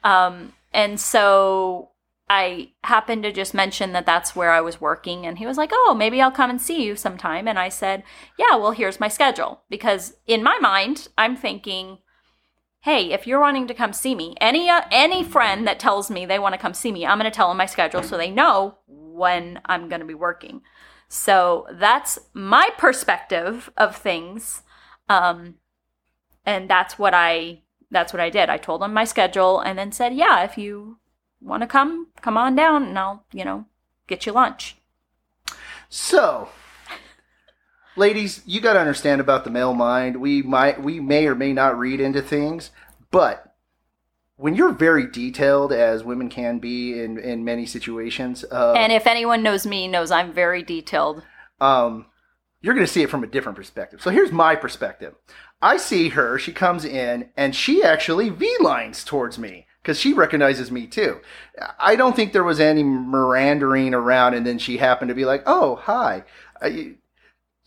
Um, 0.03 0.53
and 0.73 1.01
so 1.01 1.91
I 2.29 2.71
happened 2.83 3.23
to 3.25 3.33
just 3.33 3.55
mention 3.55 3.93
that 3.93 4.07
that's 4.07 4.35
where 4.35 4.51
I 4.51 4.61
was 4.61 4.81
working, 4.81 5.27
and 5.27 5.39
he 5.39 5.47
was 5.47 5.57
like, 5.57 5.71
"Oh, 5.73 5.95
maybe 5.97 6.21
I'll 6.21 6.31
come 6.31 6.51
and 6.51 6.61
see 6.61 6.83
you 6.83 6.97
sometime." 6.97 7.47
And 7.47 7.59
I 7.59 7.69
said, 7.69 8.03
"Yeah, 8.39 8.57
well, 8.57 8.73
here's 8.73 9.01
my 9.01 9.09
schedule." 9.09 9.63
Because 9.69 10.17
in 10.27 10.43
my 10.43 10.59
mind, 10.59 11.09
I'm 11.19 11.37
thinking, 11.37 11.99
"Hey, 12.81 13.13
if 13.13 13.27
you're 13.27 13.41
wanting 13.41 13.67
to 13.69 13.75
come 13.75 13.93
see 13.93 14.15
me, 14.15 14.35
any 14.41 14.71
uh, 14.71 14.83
any 14.91 15.23
friend 15.23 15.67
that 15.67 15.79
tells 15.79 16.11
me 16.11 16.25
they 16.25 16.39
want 16.39 16.55
to 16.55 16.61
come 16.61 16.75
see 16.75 16.93
me, 16.93 17.07
I'm 17.07 17.19
going 17.19 17.31
to 17.31 17.37
tell 17.37 17.49
them 17.49 17.59
my 17.59 17.67
schedule 17.67 18.03
so 18.03 18.17
they 18.17 18.31
know 18.31 18.79
when 18.87 19.61
I'm 19.67 19.89
going 19.89 20.01
to 20.01 20.07
be 20.07 20.15
working." 20.15 20.63
So 21.15 21.69
that's 21.71 22.19
my 22.33 22.71
perspective 22.77 23.71
of 23.77 23.95
things. 23.95 24.63
Um, 25.09 25.55
and 26.45 26.69
that's 26.69 26.99
what 26.99 27.15
I 27.15 27.63
that's 27.89 28.13
what 28.13 28.19
I 28.19 28.31
did. 28.31 28.51
I 28.51 28.57
told 28.57 28.83
him 28.83 28.93
my 28.93 29.05
schedule 29.05 29.61
and 29.61 29.79
then 29.79 29.93
said, 29.93 30.13
"Yeah, 30.15 30.43
if 30.43 30.59
you 30.59 30.99
want 31.41 31.63
to 31.63 31.69
come, 31.69 32.09
come 32.21 32.37
on 32.37 32.57
down 32.57 32.83
and 32.83 32.99
I'll, 32.99 33.25
you 33.33 33.45
know, 33.45 33.67
get 34.09 34.27
you 34.27 34.33
lunch." 34.33 34.77
So, 35.89 36.49
ladies, 37.95 38.43
you 38.45 38.61
got 38.61 38.73
to 38.73 38.81
understand 38.81 39.21
about 39.21 39.45
the 39.45 39.51
male 39.51 39.73
mind. 39.73 40.17
We 40.17 40.43
might, 40.43 40.83
we 40.83 40.99
may 40.99 41.29
or 41.29 41.37
may 41.37 41.53
not 41.53 41.79
read 41.79 42.01
into 42.01 42.23
things, 42.23 42.73
but 43.13 43.54
when 44.37 44.55
you're 44.55 44.73
very 44.73 45.07
detailed, 45.07 45.73
as 45.73 46.03
women 46.05 46.29
can 46.29 46.59
be 46.59 46.99
in 47.01 47.19
in 47.19 47.45
many 47.45 47.67
situations, 47.67 48.45
uh, 48.51 48.73
And 48.77 48.93
if 48.93 49.07
anyone 49.07 49.43
knows 49.43 49.67
me, 49.67 49.87
knows 49.89 50.11
I'm 50.11 50.33
very 50.33 50.63
detailed. 50.63 51.23
um, 51.61 52.07
you're 52.61 52.75
going 52.75 52.87
to 52.87 52.91
see 52.93 53.03
it 53.03 53.11
from 53.11 53.23
a 53.23 53.27
different 53.27 53.57
perspective. 53.57 54.01
So 54.01 54.09
here's 54.09 54.33
my 54.33 54.57
perspective. 54.57 55.15
I 55.61 55.77
see 55.77 56.09
her. 56.11 56.39
She 56.39 56.51
comes 56.51 56.85
in, 56.87 57.29
and 57.37 57.55
she 57.55 57.83
actually 57.85 58.31
V 58.31 58.57
lines 58.61 59.05
towards 59.05 59.39
me 59.39 59.67
because 59.83 60.01
she 60.01 60.15
recognizes 60.15 60.71
me 60.71 60.87
too. 60.87 61.21
I 61.79 61.95
don't 61.95 62.17
think 62.17 62.33
there 62.33 62.43
was 62.43 62.61
any 62.61 62.83
mirandering 62.83 63.93
around, 63.93 64.33
and 64.35 64.47
then 64.47 64.59
she 64.59 64.79
happened 64.79 65.11
to 65.11 65.15
be 65.15 65.25
like, 65.27 65.43
"Oh, 65.47 65.77
hi." 65.77 66.25
I, 66.63 66.95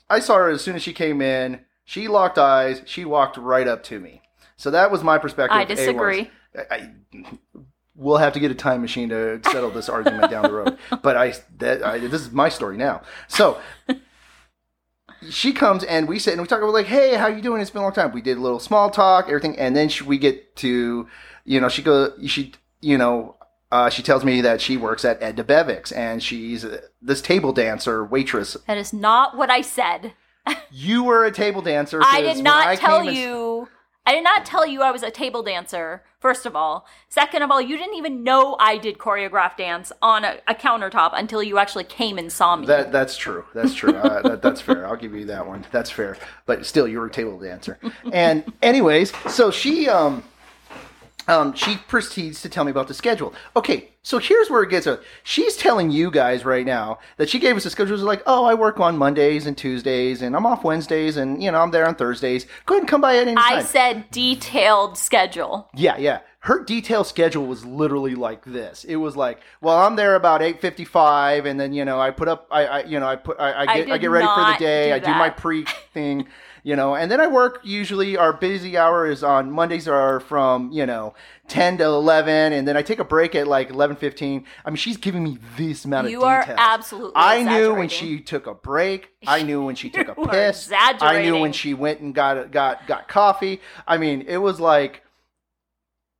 I 0.10 0.20
saw 0.20 0.36
her 0.38 0.50
as 0.50 0.62
soon 0.64 0.76
as 0.76 0.82
she 0.82 0.94
came 0.94 1.22
in. 1.22 1.62
She 1.86 2.08
locked 2.08 2.38
eyes. 2.40 2.82
She 2.86 3.06
walked 3.06 3.38
right 3.38 3.68
up 3.68 3.84
to 3.84 4.00
me. 4.00 4.22
So 4.58 4.72
that 4.72 4.92
was 4.92 5.04
my 5.04 5.18
perspective. 5.20 5.56
I 5.58 5.64
disagree. 5.64 6.32
I, 6.58 6.92
we'll 7.96 8.18
have 8.18 8.34
to 8.34 8.40
get 8.40 8.52
a 8.52 8.56
time 8.56 8.82
machine 8.82 9.10
to 9.10 9.42
settle 9.44 9.72
this 9.72 9.90
argument 9.90 10.32
down 10.32 10.44
the 10.44 10.54
road. 10.54 10.78
But 11.02 11.18
I, 11.18 11.34
that, 11.58 11.84
I, 11.84 12.00
this 12.00 12.22
is 12.22 12.32
my 12.32 12.50
story 12.50 12.78
now. 12.78 13.02
So 13.28 13.60
she 15.30 15.52
comes 15.52 15.84
and 15.84 16.08
we 16.08 16.20
sit 16.20 16.34
and 16.34 16.42
we 16.42 16.48
talk 16.48 16.60
about 16.62 16.74
like, 16.74 16.86
hey, 16.86 17.16
how 17.16 17.28
you 17.28 17.42
doing? 17.42 17.62
It's 17.62 17.72
been 17.72 17.82
a 17.82 17.84
long 17.84 17.94
time. 17.94 18.12
We 18.12 18.22
did 18.22 18.38
a 18.38 18.42
little 18.42 18.60
small 18.60 18.90
talk, 18.90 19.28
everything, 19.28 19.58
and 19.58 19.76
then 19.76 19.90
she, 19.90 20.04
we 20.04 20.18
get 20.18 20.56
to, 20.58 21.08
you 21.44 21.60
know, 21.60 21.70
she 21.70 21.82
go, 21.82 22.14
she, 22.26 22.54
you 22.82 22.98
know. 22.98 23.36
Uh, 23.70 23.90
she 23.90 24.02
tells 24.02 24.24
me 24.24 24.40
that 24.40 24.62
she 24.62 24.78
works 24.78 25.04
at 25.04 25.22
Ed 25.22 25.36
Bevics 25.36 25.94
and 25.94 26.24
she's 26.24 26.64
uh, 26.64 26.80
this 27.02 27.22
table 27.22 27.52
dancer 27.52 28.02
waitress. 28.02 28.56
That 28.66 28.78
is 28.78 28.94
not 28.94 29.36
what 29.36 29.50
I 29.50 29.60
said. 29.60 30.14
You 30.72 31.04
were 31.04 31.26
a 31.26 31.32
table 31.32 31.62
dancer. 31.62 32.00
I 32.04 32.22
did 32.22 32.42
not 32.42 32.66
I 32.66 32.76
tell 32.78 33.04
you. 33.04 33.68
I 34.08 34.14
did 34.14 34.24
not 34.24 34.46
tell 34.46 34.66
you 34.66 34.84
I 34.84 34.92
was 34.92 35.04
a 35.04 35.12
table 35.12 35.44
dancer. 35.44 36.02
First 36.22 36.46
of 36.46 36.56
all, 36.56 36.88
second 37.10 37.42
of 37.42 37.52
all, 37.52 37.60
you 37.60 37.78
didn't 37.78 37.96
even 37.96 38.24
know 38.24 38.56
I 38.58 38.78
did 38.78 38.98
choreographed 38.98 39.58
dance 39.58 39.92
on 40.02 40.24
a, 40.24 40.40
a 40.48 40.56
countertop 40.56 41.10
until 41.12 41.44
you 41.44 41.58
actually 41.58 41.84
came 41.84 42.18
and 42.18 42.32
saw 42.32 42.56
me. 42.56 42.66
That 42.68 42.94
that's 42.94 43.18
true. 43.18 43.44
That's 43.54 43.74
true. 43.74 43.94
Uh, 43.94 44.22
that, 44.22 44.42
that's 44.42 44.62
fair. 44.62 44.88
I'll 44.88 44.96
give 44.96 45.14
you 45.14 45.26
that 45.26 45.46
one. 45.46 45.66
That's 45.74 45.92
fair. 45.92 46.18
But 46.46 46.66
still, 46.66 46.88
you 46.88 47.00
were 47.00 47.08
a 47.08 47.12
table 47.12 47.38
dancer. 47.38 47.80
And 48.14 48.46
anyways, 48.62 49.12
so 49.30 49.52
she 49.52 49.90
um 49.90 50.24
um 51.28 51.54
she 51.54 51.78
proceeds 51.88 52.42
to 52.42 52.50
tell 52.50 52.64
me 52.64 52.72
about 52.72 52.88
the 52.88 52.94
schedule. 52.94 53.34
Okay, 53.56 53.92
so 54.08 54.20
here's 54.20 54.50
where 54.50 54.64
it 54.64 54.70
gets. 54.70 54.88
Uh, 54.88 55.02
she's 55.22 55.58
telling 55.58 55.92
you 55.92 56.10
guys 56.10 56.46
right 56.46 56.66
now 56.66 57.00
that 57.18 57.30
she 57.30 57.40
gave 57.40 57.58
us 57.58 57.66
a 57.66 57.70
schedule. 57.70 57.94
It's 57.94 58.04
like, 58.04 58.24
oh, 58.26 58.46
I 58.46 58.54
work 58.54 58.80
on 58.80 58.98
Mondays 58.98 59.46
and 59.46 59.58
Tuesdays, 59.58 60.22
and 60.22 60.36
I'm 60.36 60.46
off 60.46 60.64
Wednesdays, 60.64 61.18
and 61.18 61.44
you 61.44 61.52
know 61.52 61.60
I'm 61.60 61.72
there 61.72 61.86
on 61.86 61.96
Thursdays. 61.96 62.46
Go 62.66 62.76
ahead 62.76 62.84
and 62.84 62.90
come 62.90 63.02
by 63.02 63.18
at 63.18 63.28
any 63.28 63.36
time. 63.36 63.60
I 63.60 63.62
said 63.64 64.10
detailed 64.12 64.98
schedule. 64.98 65.70
Yeah, 65.76 65.98
yeah. 65.98 66.20
Her 66.40 66.64
detailed 66.64 67.08
schedule 67.08 67.46
was 67.46 67.66
literally 67.66 68.16
like 68.16 68.46
this. 68.46 68.86
It 68.86 68.96
was 68.96 69.18
like, 69.18 69.42
well, 69.60 69.80
I'm 69.80 69.98
there 69.98 70.16
about 70.16 70.42
eight 70.42 70.62
fifty-five, 70.62 71.46
and 71.46 71.60
then 71.60 71.74
you 71.74 71.84
know, 71.84 72.00
I 72.00 72.12
put 72.12 72.30
up, 72.30 72.48
I, 72.50 72.66
I 72.66 72.84
you 72.84 73.02
know, 73.02 73.08
I 73.08 73.18
put, 73.18 73.38
I, 73.38 73.52
I 73.52 73.62
I 73.62 73.66
get, 73.66 73.74
I, 73.74 73.92
did 73.92 74.02
get 74.02 74.10
ready 74.12 74.28
for 74.28 74.54
the 74.54 74.56
day. 74.58 74.88
do 74.88 74.96
I 74.96 75.00
do 75.00 75.12
my 75.20 75.30
pre 75.30 75.66
thing, 75.94 76.28
you 76.68 76.76
know, 76.76 76.96
and 76.96 77.10
then 77.10 77.22
I 77.22 77.28
work. 77.28 77.62
Usually, 77.64 78.18
our 78.18 78.34
busy 78.34 78.78
hour 78.78 79.10
is 79.10 79.24
on 79.24 79.50
Mondays 79.50 79.88
are 79.88 80.20
from 80.20 80.70
you 80.74 80.86
know 80.86 81.13
ten 81.48 81.78
to 81.78 81.86
eleven, 81.86 82.52
and 82.52 82.68
then 82.68 82.76
I 82.76 82.82
take 82.82 83.00
a 83.00 83.06
break 83.06 83.36
at 83.36 83.48
like 83.48 83.70
eleven 83.70 83.96
fifteen. 83.96 84.44
I 84.65 84.70
mean, 84.70 84.76
she's 84.76 84.98
giving 84.98 85.24
me 85.24 85.38
this 85.56 85.86
amount 85.86 86.10
You 86.10 86.18
of 86.24 86.41
detail. 86.41 86.56
You 86.58 86.62
are 86.62 86.74
absolutely 86.76 87.13
I 87.15 87.44
knew 87.44 87.74
when 87.74 87.88
she 87.88 88.20
took 88.20 88.48
a 88.48 88.54
break. 88.54 89.12
I 89.26 89.44
knew 89.44 89.63
when 89.63 89.76
she 89.76 89.89
took 89.91 90.10
a 90.10 90.15
piss. 90.28 90.70
I 90.70 91.22
knew 91.22 91.39
when 91.39 91.54
she 91.54 91.74
went 91.74 92.02
and 92.02 92.13
got 92.13 92.52
got 92.52 92.86
got 92.86 93.08
coffee. 93.08 93.62
I 93.88 93.98
mean, 93.98 94.26
it 94.28 94.39
was 94.39 94.60
like 94.60 95.04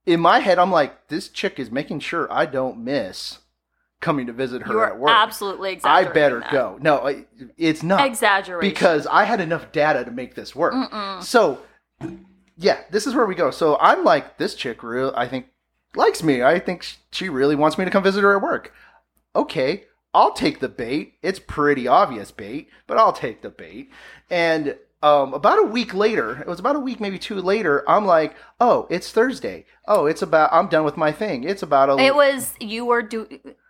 in 0.06 0.21
my 0.21 0.39
head, 0.39 0.60
I'm 0.60 0.71
like, 0.71 1.10
this 1.10 1.28
chick 1.28 1.60
is 1.60 1.69
making 1.71 2.00
sure 2.00 2.32
I 2.32 2.45
don't 2.45 2.86
miss 2.86 3.39
coming 4.08 4.26
to 4.28 4.34
visit 4.34 4.62
her 4.63 4.74
You 4.74 4.84
at 4.84 4.98
work. 4.98 5.12
absolutely 5.12 5.80
I 5.84 6.06
better 6.06 6.39
that. 6.39 6.52
go. 6.52 6.78
No, 6.82 7.24
it's 7.58 7.84
not 7.84 8.06
Exaggeration. 8.08 8.70
because 8.70 9.06
I 9.06 9.26
had 9.26 9.41
enough 9.41 9.74
data 9.74 10.06
to 10.06 10.12
make 10.12 10.34
this 10.34 10.56
work. 10.56 10.74
Mm-mm. 10.74 11.22
So, 11.22 11.60
yeah, 12.58 12.80
this 12.89 13.06
is 13.06 13.13
where 13.13 13.26
we 13.26 13.36
go. 13.36 13.52
So 13.52 13.78
I'm 13.82 14.06
like, 14.06 14.38
this 14.38 14.56
chick 14.56 14.82
real, 14.82 15.13
I 15.15 15.28
think 15.28 15.48
likes 15.93 16.24
me. 16.24 16.41
I 16.41 16.58
think 16.60 16.86
she 17.12 17.28
really 17.28 17.56
wants 17.56 17.78
me 17.78 17.84
to 17.84 17.91
come 17.91 18.02
visit 18.04 18.22
her 18.24 18.36
at 18.38 18.41
work. 18.41 18.74
Okay, 19.36 19.84
I'll 20.13 20.32
take 20.34 20.62
the 20.62 20.70
bait. 20.70 21.15
It's 21.22 21.39
pretty 21.39 21.86
obvious 21.86 22.32
bait, 22.32 22.70
but 22.88 22.98
I'll 22.98 23.13
take 23.13 23.41
the 23.41 23.50
bait. 23.50 23.91
And 24.30 24.78
um, 25.04 25.34
about 25.34 25.60
a 25.60 25.67
week 25.67 25.93
later, 25.93 26.39
it 26.39 26.48
was 26.48 26.60
about 26.60 26.76
a 26.76 26.80
week, 26.80 27.00
maybe 27.00 27.20
two 27.20 27.36
later. 27.36 27.88
I'm 27.88 28.06
like, 28.06 28.36
oh, 28.60 28.88
it's 28.89 29.12
Thursday. 29.12 29.65
Oh, 29.88 30.06
it's 30.08 30.24
about. 30.24 30.52
I'm 30.52 30.67
done 30.70 30.86
with 30.86 30.98
my 30.98 31.12
thing. 31.12 31.43
It's 31.43 31.62
about 31.62 31.89
a. 31.89 31.98
It 32.02 32.15
was 32.15 32.54
you 32.60 32.86
were 32.86 33.04
do, 33.04 33.28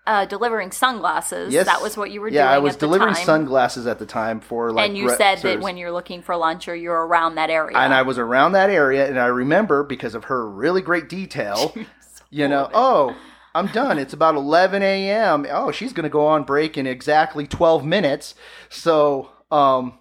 uh, 0.08 0.26
delivering 0.26 0.72
sunglasses. 0.72 1.54
Yes. 1.54 1.65
that 1.65 1.82
was 1.82 1.98
what 1.98 2.10
you 2.12 2.22
were 2.22 2.30
yeah, 2.30 2.43
doing. 2.43 2.50
Yeah, 2.50 2.56
I 2.56 2.60
was 2.60 2.78
delivering 2.78 3.13
time. 3.13 3.26
sunglasses 3.26 3.86
at 3.86 4.00
the 4.00 4.06
time 4.06 4.39
for 4.39 4.72
like. 4.72 4.88
and 4.88 4.98
you 4.98 5.10
re- 5.10 5.15
said 5.17 5.39
that 5.39 5.60
when 5.60 5.76
you're 5.76 5.91
looking 5.91 6.22
for 6.22 6.36
lunch 6.38 6.67
or 6.67 6.76
you're 6.76 7.06
around 7.06 7.36
that 7.36 7.50
area. 7.50 7.78
and 7.78 7.93
I 7.93 8.02
was 8.02 8.17
around 8.17 8.54
that 8.54 8.70
area, 8.70 9.08
and 9.08 9.20
I 9.20 9.28
remember 9.28 9.84
because 9.84 10.15
of 10.15 10.26
her 10.26 10.50
really 10.50 10.82
great 10.82 11.10
detail, 11.10 11.76
you 12.30 12.48
know, 12.48 12.70
oh, 12.74 13.15
I'm 13.54 13.67
done. 13.67 14.00
It's 14.00 14.13
about 14.13 14.36
11 14.36 14.82
a.m. 14.82 15.46
Oh, 15.50 15.72
she's 15.72 15.91
going 15.91 16.06
to 16.06 16.10
go 16.10 16.26
on 16.26 16.43
break 16.43 16.78
in 16.78 16.88
exactly 16.88 17.46
12 17.46 17.86
minutes. 17.86 18.34
So, 18.70 19.32
um, 19.52 20.00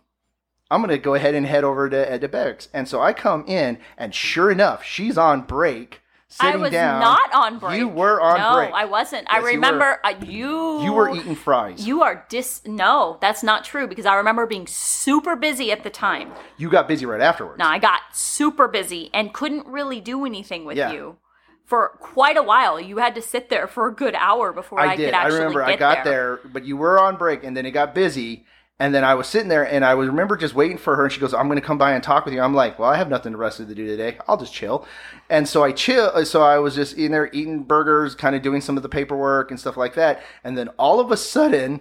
I'm 0.71 0.81
going 0.81 0.91
to 0.91 0.99
go 0.99 1.15
ahead 1.15 1.35
and 1.35 1.47
head 1.47 1.65
over 1.65 1.89
to 1.89 2.11
Edna 2.11 2.29
Beck's. 2.29 2.69
And 2.73 2.89
so 2.89 3.01
I 3.01 3.13
come 3.13 3.45
in, 3.47 3.79
and 3.97 4.15
sure 4.15 4.51
enough, 4.51 4.85
she's 4.85 5.17
on 5.17 5.43
break, 5.43 6.01
I 6.41 6.57
was 6.57 6.71
down. 6.73 7.01
not 7.01 7.33
on 7.35 7.59
break. 7.59 7.79
You 7.79 7.89
were 7.89 8.21
on 8.21 8.39
no, 8.39 8.55
break. 8.55 8.71
No, 8.71 8.77
I 8.77 8.85
wasn't. 8.85 9.27
Yes, 9.31 9.35
I 9.35 9.37
you 9.39 9.43
were. 9.43 9.51
remember 9.51 10.01
uh, 10.05 10.15
you. 10.25 10.83
You 10.83 10.93
were 10.93 11.15
eating 11.15 11.35
fries. 11.35 11.87
You 11.87 12.03
are 12.03 12.25
dis. 12.29 12.63
No, 12.67 13.19
that's 13.21 13.43
not 13.43 13.65
true 13.65 13.87
because 13.87 14.07
I 14.07 14.15
remember 14.15 14.47
being 14.47 14.67
super 14.67 15.37
busy 15.37 15.71
at 15.73 15.83
the 15.85 15.91
time. 15.91 16.33
You 16.57 16.69
got 16.71 16.89
busy 16.89 17.07
right 17.07 17.21
afterwards. 17.21 17.59
No, 17.59 17.67
I 17.67 17.79
got 17.79 18.01
super 18.13 18.69
busy 18.69 19.11
and 19.15 19.33
couldn't 19.33 19.67
really 19.67 20.01
do 20.01 20.25
anything 20.25 20.65
with 20.65 20.77
Yeah. 20.77 20.93
you 20.93 21.17
for 21.65 21.97
quite 22.01 22.37
a 22.37 22.43
while. 22.43 22.81
You 22.81 22.99
had 22.99 23.15
to 23.17 23.23
sit 23.23 23.49
there 23.49 23.67
for 23.67 23.89
a 23.89 23.95
good 23.95 24.15
hour 24.15 24.53
before 24.53 24.81
I, 24.81 24.93
I 24.93 24.97
did. 24.97 25.07
could 25.07 25.15
I 25.15 25.23
actually 25.25 25.39
remember 25.39 25.61
get 25.61 25.69
I 25.69 25.77
got 25.77 26.05
there. 26.05 26.39
there. 26.43 26.51
but 26.53 26.65
you 26.65 26.77
were 26.77 26.99
on 27.01 27.17
break, 27.17 27.45
and 27.45 27.57
then 27.57 27.67
it 27.67 27.73
got 27.73 27.95
busy. 27.95 28.45
And 28.79 28.95
then 28.95 29.05
I 29.05 29.15
was 29.15 29.27
sitting 29.27 29.49
there, 29.49 29.65
and 29.65 29.85
I 29.85 29.95
was 29.95 30.09
remember 30.09 30.37
just 30.37 30.55
waiting 30.55 30.77
for 30.77 30.97
her. 30.97 31.05
And 31.05 31.13
she 31.13 31.21
goes, 31.21 31.33
"I'm 31.33 31.49
going 31.49 31.61
to 31.61 31.67
come 31.67 31.79
by 31.79 31.93
and 31.93 32.03
talk 32.03 32.25
with 32.27 32.35
you." 32.35 32.41
I'm 32.43 32.55
like, 32.55 32.79
"Well, 32.79 32.91
I 32.91 32.97
have 32.97 33.09
nothing 33.09 33.33
the 33.33 33.39
rest 33.39 33.59
of 33.59 33.69
the 33.69 33.75
do 33.75 33.87
today. 33.87 34.19
I'll 34.29 34.37
just 34.37 34.53
chill." 34.53 34.87
And 35.31 35.49
so 35.49 35.65
I 35.65 35.73
chill. 35.73 36.11
Uh, 36.15 36.25
so 36.25 36.43
I 36.43 36.59
was 36.59 36.75
just 36.75 36.97
in 36.99 37.13
there 37.13 37.31
eating 37.33 37.63
burgers, 37.63 38.15
kind 38.15 38.37
of 38.37 38.43
doing 38.43 38.61
some 38.61 38.77
of 38.77 38.83
the 38.83 38.89
paperwork 38.89 39.51
and 39.51 39.59
stuff 39.59 39.77
like 39.79 39.95
that. 39.95 40.23
And 40.45 40.59
then 40.59 40.69
all 40.79 41.01
of 41.01 41.11
a 41.11 41.17
sudden, 41.17 41.81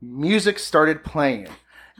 music 0.00 0.58
started 0.58 1.04
playing. 1.04 1.48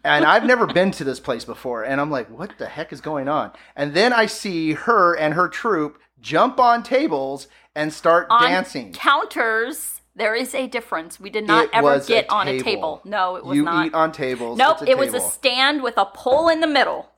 And 0.05 0.25
I've 0.25 0.47
never 0.47 0.67
been 0.73 0.91
to 0.93 1.05
this 1.05 1.21
place 1.21 1.45
before. 1.45 1.85
And 1.85 2.01
I'm 2.01 2.11
like, 2.11 2.31
what 2.31 2.53
the 2.57 2.67
heck 2.67 2.93
is 2.93 3.03
going 3.03 3.29
on? 3.29 3.53
And 3.77 3.93
then 3.93 4.13
I 4.15 4.25
see 4.25 4.73
her 4.73 5.15
and 5.15 5.35
her 5.35 5.49
troupe 5.49 5.99
jump 6.21 6.59
on 6.59 6.83
tables 6.83 7.47
and 7.75 7.93
start 7.93 8.27
On 8.31 8.43
dancing. 8.43 8.93
counters, 8.93 10.00
there 10.15 10.35
is 10.35 10.55
a 10.55 10.67
difference. 10.67 11.19
We 11.21 11.31
did 11.31 11.47
not 11.47 11.65
It 11.67 11.71
ever 11.73 11.85
was 11.87 12.07
a 12.07 12.09
get 12.09 12.31
on 12.31 12.49
a 12.49 12.53
table. 12.59 12.65
table. 12.65 13.01
No, 13.05 13.37
it 13.37 13.45
was 13.45 13.57
you 13.57 13.65
not. 13.65 13.87
eat 13.87 13.95
on 13.95 14.13
tables. 14.13 14.59
nope, 14.59 14.79
it 14.87 14.99
was 14.99 15.15
a 15.15 15.21
stand 15.21 15.83
with 15.83 15.95
a 15.97 16.07
pole 16.07 16.49
in 16.49 16.61
the 16.61 16.67
middle. 16.67 17.11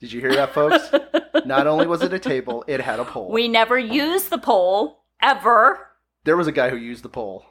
Did 0.00 0.12
you 0.12 0.20
hear 0.20 0.34
that, 0.34 0.54
folks? 0.54 0.90
Not 1.44 1.66
only 1.66 1.86
was 1.86 2.00
it 2.02 2.12
a 2.12 2.18
table, 2.18 2.64
it 2.66 2.80
had 2.80 2.98
a 3.00 3.04
pole. 3.04 3.30
We 3.30 3.48
never 3.48 3.78
used 3.78 4.30
the 4.30 4.38
pole 4.38 5.04
ever. 5.20 5.88
there 6.24 6.36
was 6.36 6.46
a 6.46 6.52
guy 6.52 6.70
who 6.70 6.76
used 6.76 7.02
the 7.02 7.08
pole. 7.10 7.44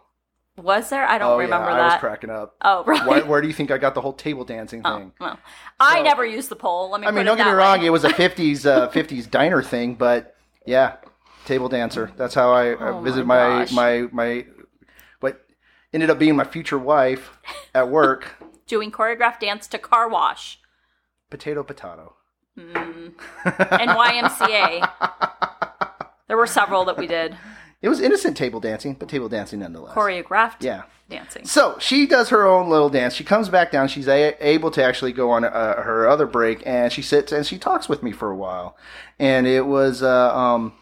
Was 0.58 0.90
there? 0.90 1.06
I 1.06 1.18
don't 1.20 1.32
oh 1.34 1.38
remember 1.38 1.70
yeah, 1.70 1.76
I 1.78 1.86
was 1.94 2.00
cracking 2.00 2.30
up. 2.32 2.56
oh, 2.64 2.84
right. 2.88 3.06
Why, 3.06 3.22
where 3.22 3.40
do 3.42 3.48
you 3.48 3.54
think 3.54 3.72
I 3.72 3.78
got 3.78 3.94
the 3.96 4.02
whole 4.02 4.12
table 4.14 4.44
dancing 4.44 4.82
Oh, 4.84 4.98
thing? 4.98 5.14
well. 5.20 5.40
I 5.80 6.02
never 6.02 6.26
used 6.26 6.50
the 6.50 6.58
pole. 6.58 6.90
Let 6.92 7.00
me. 7.00 7.08
I 7.08 7.12
mean, 7.12 7.26
don't 7.26 7.38
get 7.38 7.46
me 7.48 7.54
wrong, 7.54 7.80
way. 7.80 7.86
it 7.86 7.92
was 7.92 8.04
a 8.04 8.10
'50s 8.24 8.66
uh, 8.66 8.90
'50s 8.90 9.30
diner 9.32 9.62
thing, 9.64 9.96
but 9.96 10.36
yeah, 10.66 10.98
table 11.46 11.70
dancer. 11.70 12.12
That's 12.18 12.34
how 12.34 12.52
I, 12.52 12.72
I 12.72 12.90
Oh 12.90 13.00
visited 13.02 13.26
my 13.26 13.68
my 13.72 13.72
my 13.72 14.08
my 14.12 14.46
ended 15.94 16.10
up 16.10 16.20
being 16.20 16.36
my 16.36 16.44
future 16.44 16.78
wife 16.80 17.32
at 17.74 17.90
work. 17.90 18.36
doing 18.68 18.92
choreographed 18.92 19.40
dance 19.40 19.66
to 19.68 19.78
car 19.80 20.08
wash 20.08 20.60
potato, 21.30 21.64
potato. 21.64 22.16
mm. 22.58 23.12
and 23.46 23.90
YMCA. 23.92 24.90
there 26.28 26.38
were 26.38 26.48
several 26.48 26.86
that 26.86 26.98
we 26.98 27.08
did. 27.08 27.36
It 27.82 27.90
was 27.90 28.02
innocent 28.02 28.36
table 28.36 28.60
dancing, 28.60 28.94
but 28.94 29.08
table 29.10 29.30
dancing 29.30 29.60
nonetheless. 29.60 29.96
Choreographed 29.96 30.58
Yeah. 30.62 30.84
dancing. 31.10 31.46
So 31.46 31.78
she 31.80 32.06
does 32.06 32.30
her 32.30 32.46
own 32.46 32.70
little 32.70 32.90
dance. 32.90 33.14
She 33.14 33.24
comes 33.24 33.48
back 33.50 33.72
down. 33.72 33.88
She's 33.88 34.08
a- 34.08 34.36
able 34.46 34.70
to 34.72 34.84
actually 34.84 35.14
go 35.14 35.32
on 35.32 35.46
uh, 35.46 35.82
her 35.82 36.08
other 36.10 36.26
break, 36.28 36.62
and 36.66 36.92
she 36.92 37.02
sits 37.02 37.32
and 37.32 37.46
she 37.46 37.58
talks 37.58 37.88
with 37.88 38.04
me 38.04 38.12
for 38.12 38.30
a 38.30 38.36
while. 38.36 38.76
And 39.18 39.48
it 39.48 39.66
was, 39.66 40.04
uh, 40.04 40.36
um, 40.36 40.74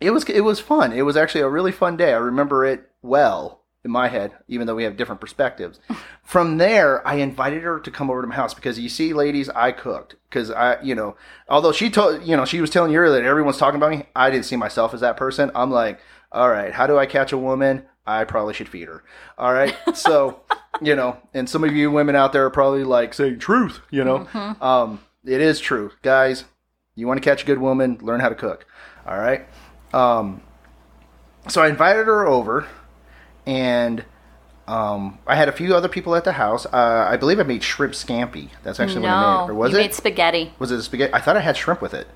it 0.00 0.10
was, 0.12 0.24
it 0.28 0.42
was 0.42 0.60
fun. 0.60 0.92
It 0.92 1.02
was 1.02 1.16
actually 1.16 1.40
a 1.40 1.48
really 1.48 1.72
fun 1.72 1.96
day. 1.96 2.12
I 2.14 2.18
remember 2.18 2.64
it 2.64 2.88
well 3.02 3.57
in 3.84 3.90
my 3.90 4.08
head, 4.08 4.32
even 4.48 4.66
though 4.66 4.74
we 4.74 4.84
have 4.84 4.96
different 4.96 5.20
perspectives. 5.20 5.78
From 6.22 6.58
there, 6.58 7.06
I 7.06 7.14
invited 7.16 7.62
her 7.62 7.78
to 7.80 7.90
come 7.90 8.10
over 8.10 8.20
to 8.20 8.26
my 8.28 8.34
house 8.34 8.54
because 8.54 8.78
you 8.78 8.88
see, 8.88 9.12
ladies, 9.12 9.48
I 9.50 9.72
cooked 9.72 10.16
because 10.28 10.50
I, 10.50 10.80
you 10.82 10.94
know, 10.94 11.16
although 11.48 11.72
she 11.72 11.88
told, 11.88 12.24
you 12.26 12.36
know, 12.36 12.44
she 12.44 12.60
was 12.60 12.70
telling 12.70 12.92
you 12.92 12.98
earlier 12.98 13.22
that 13.22 13.28
everyone's 13.28 13.56
talking 13.56 13.76
about 13.76 13.90
me. 13.90 14.06
I 14.16 14.30
didn't 14.30 14.46
see 14.46 14.56
myself 14.56 14.94
as 14.94 15.00
that 15.00 15.16
person. 15.16 15.50
I'm 15.54 15.70
like, 15.70 16.00
all 16.32 16.50
right, 16.50 16.72
how 16.72 16.86
do 16.86 16.98
I 16.98 17.06
catch 17.06 17.32
a 17.32 17.38
woman? 17.38 17.84
I 18.06 18.24
probably 18.24 18.54
should 18.54 18.68
feed 18.68 18.88
her. 18.88 19.04
All 19.36 19.52
right. 19.52 19.76
So, 19.94 20.40
you 20.82 20.96
know, 20.96 21.18
and 21.32 21.48
some 21.48 21.62
of 21.62 21.74
you 21.74 21.90
women 21.90 22.16
out 22.16 22.32
there 22.32 22.46
are 22.46 22.50
probably 22.50 22.84
like 22.84 23.14
saying 23.14 23.38
truth, 23.38 23.80
you 23.90 24.02
know, 24.02 24.26
um, 24.60 25.00
it 25.24 25.40
is 25.40 25.60
true. 25.60 25.92
Guys, 26.02 26.44
you 26.96 27.06
want 27.06 27.22
to 27.22 27.28
catch 27.28 27.42
a 27.44 27.46
good 27.46 27.58
woman, 27.58 27.98
learn 28.00 28.20
how 28.20 28.28
to 28.28 28.34
cook. 28.34 28.66
All 29.06 29.18
right. 29.18 29.46
Um, 29.92 30.42
so 31.48 31.62
I 31.62 31.68
invited 31.68 32.06
her 32.06 32.26
over 32.26 32.66
and 33.48 34.04
um, 34.68 35.18
I 35.26 35.34
had 35.34 35.48
a 35.48 35.52
few 35.52 35.74
other 35.74 35.88
people 35.88 36.14
at 36.14 36.24
the 36.24 36.32
house. 36.32 36.66
Uh, 36.66 37.06
I 37.10 37.16
believe 37.16 37.40
I 37.40 37.42
made 37.42 37.62
shrimp 37.62 37.94
scampi. 37.94 38.50
That's 38.62 38.78
actually 38.78 39.00
what 39.02 39.10
I 39.10 39.42
made. 39.46 39.50
Or 39.50 39.54
was 39.54 39.70
it? 39.70 39.72
you 39.72 39.78
it? 39.80 39.82
made 39.84 39.94
spaghetti. 39.94 40.52
was 40.58 40.70
it 40.70 40.82
spaghetti? 40.82 41.12
I 41.14 41.20
thought 41.20 41.36
I 41.36 41.40
had 41.40 41.56
shrimp 41.56 41.80
with 41.80 41.94
it. 41.94 42.06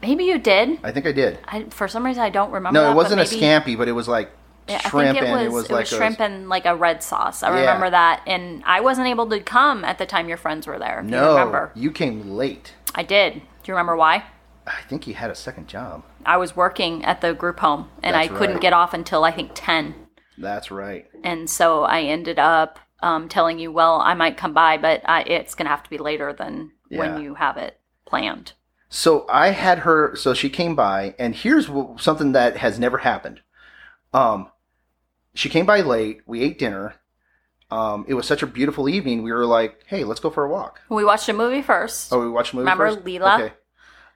Maybe 0.00 0.24
you 0.24 0.38
did. 0.38 0.78
I 0.82 0.90
think 0.92 1.06
I 1.06 1.12
did. 1.12 1.38
I, 1.44 1.64
for 1.64 1.86
some 1.88 2.06
reason, 2.06 2.22
I 2.22 2.30
don't 2.30 2.50
remember. 2.50 2.78
No, 2.78 2.84
that, 2.86 2.92
it 2.92 2.96
wasn't 2.96 3.20
a 3.20 3.24
scampi, 3.24 3.76
but 3.76 3.88
it 3.88 3.92
was 3.92 4.08
like 4.08 4.30
Yeah, 4.68 4.78
shrimp 4.88 4.94
I 5.10 5.12
think 5.12 5.22
it 5.22 5.28
and 5.28 5.32
was, 5.32 5.42
it 5.42 5.52
was 5.52 5.64
it 5.66 5.72
like 5.72 5.80
was 5.82 5.92
a- 5.92 5.96
shrimp 5.96 6.20
and 6.20 6.48
like 6.48 6.64
a 6.66 6.74
red 6.76 7.02
sauce. 7.02 7.42
I 7.42 7.50
Yeah. 7.50 7.60
remember 7.60 7.90
that, 7.90 8.22
and 8.26 8.62
I 8.64 8.80
wasn't 8.80 9.08
able 9.08 9.28
to 9.28 9.40
come 9.40 9.84
at 9.84 9.98
the 9.98 10.06
time 10.06 10.28
your 10.28 10.38
friends 10.38 10.66
were 10.66 10.78
there. 10.78 11.02
You 11.04 11.10
No, 11.10 11.30
remember? 11.36 11.72
you 11.74 11.90
came 11.90 12.30
late. 12.30 12.72
I 12.94 13.02
did. 13.02 13.34
Do 13.34 13.40
you 13.66 13.74
remember 13.74 13.96
why? 13.96 14.24
I 14.66 14.80
think 14.88 15.06
you 15.06 15.14
had 15.14 15.30
a 15.30 15.34
second 15.34 15.66
job. 15.68 16.04
I 16.24 16.36
was 16.36 16.54
working 16.54 17.04
at 17.04 17.20
the 17.20 17.34
group 17.34 17.60
home, 17.60 17.88
and 18.02 18.14
That's 18.14 18.30
I 18.30 18.32
couldn't 18.32 18.56
right. 18.56 18.62
get 18.62 18.72
off 18.72 18.94
until 18.94 19.24
I 19.24 19.30
think 19.30 19.50
ten, 19.54 19.94
That's 20.40 20.70
right. 20.70 21.06
and 21.24 21.48
so 21.50 21.82
I 21.84 22.02
ended 22.02 22.38
up 22.38 22.78
um, 23.00 23.28
telling 23.28 23.58
you, 23.58 23.70
"Well, 23.72 24.00
I 24.00 24.14
might 24.14 24.36
come 24.36 24.52
by, 24.52 24.76
but 24.78 25.02
I, 25.04 25.22
it's 25.22 25.54
going 25.54 25.66
to 25.66 25.70
have 25.70 25.82
to 25.84 25.90
be 25.90 25.98
later 25.98 26.32
than 26.32 26.72
Yeah. 26.90 26.98
when 26.98 27.22
you 27.22 27.34
have 27.34 27.56
it 27.56 27.78
planned." 28.06 28.52
So 28.88 29.26
I 29.28 29.48
had 29.50 29.80
her. 29.80 30.16
So 30.16 30.34
she 30.34 30.48
came 30.50 30.74
by, 30.74 31.14
and 31.18 31.34
here's 31.34 31.68
something 32.00 32.32
that 32.32 32.56
has 32.56 32.78
never 32.78 32.98
happened. 32.98 33.40
Um, 34.14 34.50
she 35.34 35.48
came 35.48 35.66
by 35.66 35.80
late. 35.80 36.22
We 36.26 36.42
ate 36.42 36.58
dinner. 36.58 36.94
Um, 37.70 38.06
it 38.08 38.14
was 38.14 38.26
such 38.26 38.42
a 38.42 38.46
beautiful 38.46 38.88
evening. 38.88 39.22
We 39.22 39.30
were 39.32 39.44
like, 39.44 39.84
"Hey, 39.86 40.02
let's 40.04 40.20
go 40.20 40.30
for 40.30 40.44
a 40.44 40.48
walk." 40.50 40.80
We 40.88 41.04
watched 41.04 41.28
a 41.28 41.34
movie 41.34 41.62
first. 41.62 42.12
Oh, 42.12 42.20
we 42.20 42.30
watched 42.30 42.52
a 42.52 42.56
movie 42.56 42.64
Remember 42.64 42.88
first? 42.90 43.04
Leela? 43.04 43.38
Okay. 43.40 43.54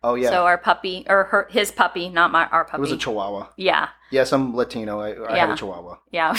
Oh 0.05 0.15
yeah, 0.15 0.31
So 0.31 0.45
our 0.47 0.59
puppy 0.59 1.05
or 1.09 1.25
her 1.25 1.49
his 1.51 1.71
puppy, 1.73 2.09
not 2.09 2.31
my 2.33 2.47
our 2.47 2.65
puppy. 2.65 2.79
it 2.79 2.81
was 2.81 2.93
a 2.93 2.97
Chihuahua. 2.97 3.49
yeah. 3.57 3.89
Yes, 4.11 4.33
I'm 4.33 4.55
Latino. 4.55 5.01
I, 5.01 5.09
I 5.11 5.39
had 5.39 5.49
Yeah. 5.49 5.53
a 5.55 5.57
Chihuahua. 5.57 5.97
Yeah. 6.11 6.35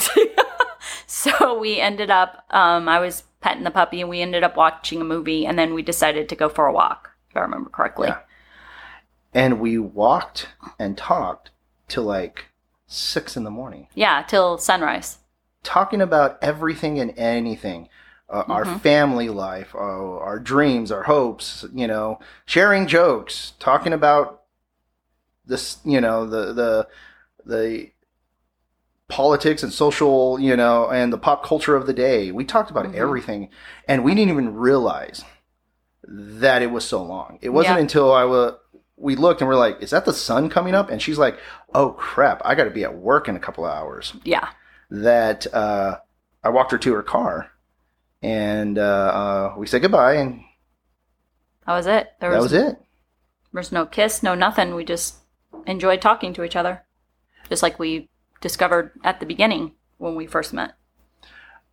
so 1.07 1.57
we 1.59 1.79
ended 1.79 2.11
up, 2.11 2.45
um, 2.51 2.87
I 2.87 2.99
was 2.99 3.23
petting 3.41 3.63
the 3.63 3.71
puppy 3.71 4.01
and 4.01 4.09
we 4.09 4.21
ended 4.21 4.43
up 4.43 4.55
watching 4.55 5.01
a 5.01 5.03
movie 5.05 5.45
and 5.45 5.57
then 5.57 5.73
we 5.73 5.81
decided 5.81 6.29
to 6.29 6.35
go 6.35 6.49
for 6.49 6.67
a 6.67 6.73
walk, 6.73 7.09
if 7.29 7.37
I 7.37 7.41
remember 7.41 7.69
correctly. 7.69 8.09
Yeah. 8.09 8.19
And 9.33 9.59
we 9.59 9.77
walked 9.79 10.49
and 10.77 10.97
talked 10.97 11.49
till 11.87 12.03
like 12.03 12.45
six 12.85 13.35
in 13.35 13.43
the 13.43 13.49
morning. 13.49 13.87
Yeah, 13.95 14.21
till 14.27 14.57
sunrise. 14.59 15.17
talking 15.63 16.01
about 16.01 16.37
everything 16.43 16.99
and 16.99 17.13
anything 17.17 17.89
uh, 18.33 18.43
our 18.49 18.65
Mhm. 18.65 18.81
family 18.81 19.29
life 19.29 19.73
uh, 19.75 19.77
our 20.27 20.39
dreams 20.39 20.91
our 20.91 21.03
hopes 21.03 21.65
you 21.73 21.87
know 21.87 22.19
sharing 22.45 22.87
jokes 22.87 23.53
talking 23.59 23.93
about 23.93 24.41
this 25.45 25.77
you 25.85 26.01
know 26.01 26.25
the 26.25 26.51
the 26.53 26.87
the 27.45 27.91
politics 29.09 29.61
and 29.61 29.71
social 29.71 30.39
you 30.39 30.55
know 30.55 30.89
and 30.89 31.13
the 31.13 31.17
pop 31.17 31.45
culture 31.45 31.75
of 31.75 31.85
the 31.85 31.93
day 31.93 32.31
we 32.31 32.43
talked 32.43 32.71
about 32.71 32.85
Mhm. 32.85 32.95
everything 32.95 33.49
and 33.87 34.03
we 34.03 34.15
didn't 34.15 34.31
even 34.31 34.55
realize 34.55 35.23
that 36.07 36.61
it 36.61 36.71
was 36.71 36.85
so 36.85 37.03
long 37.03 37.37
it 37.41 37.49
wasn't 37.49 37.75
Yeah. 37.75 37.81
until 37.81 38.11
i 38.13 38.23
was 38.23 38.55
we 38.95 39.15
looked 39.15 39.41
and 39.41 39.47
we're 39.47 39.55
like 39.55 39.81
is 39.81 39.91
that 39.91 40.05
the 40.05 40.13
sun 40.13 40.49
coming 40.49 40.73
up 40.73 40.89
and 40.89 41.01
she's 41.01 41.19
like 41.19 41.37
oh 41.75 41.89
crap 41.91 42.41
i 42.45 42.55
got 42.55 42.63
to 42.63 42.69
be 42.71 42.83
at 42.83 42.95
work 42.95 43.27
in 43.27 43.35
a 43.35 43.39
couple 43.39 43.65
of 43.65 43.71
hours 43.71 44.13
Yeah. 44.23 44.47
that 44.89 45.45
uh, 45.53 45.97
I 46.43 46.49
walked 46.49 46.71
her 46.71 46.77
to 46.77 46.93
her 46.93 47.03
car, 47.03 47.49
and 48.23 48.79
uh, 48.79 48.81
uh, 48.81 49.53
we 49.57 49.67
said 49.67 49.81
goodbye, 49.81 50.13
and 50.13 50.43
That 51.67 51.73
was 51.73 51.85
it. 51.85 52.13
There 52.19 52.31
that 52.31 52.37
was, 52.41 52.51
was 52.51 52.53
it. 52.53 52.75
there 52.75 53.59
was 53.59 53.71
no 53.71 53.85
kiss, 53.85 54.23
no 54.23 54.33
nothing. 54.33 54.73
We 54.73 54.85
just 54.85 55.17
enjoyed 55.67 56.01
talking 56.01 56.33
to 56.33 56.43
each 56.43 56.55
other. 56.55 56.83
Just 57.49 57.61
like 57.61 57.77
we 57.77 58.09
discovered 58.41 58.91
at 59.03 59.19
the 59.19 59.25
beginning 59.25 59.73
when 59.97 60.15
we 60.15 60.25
first 60.25 60.53
met. 60.53 60.75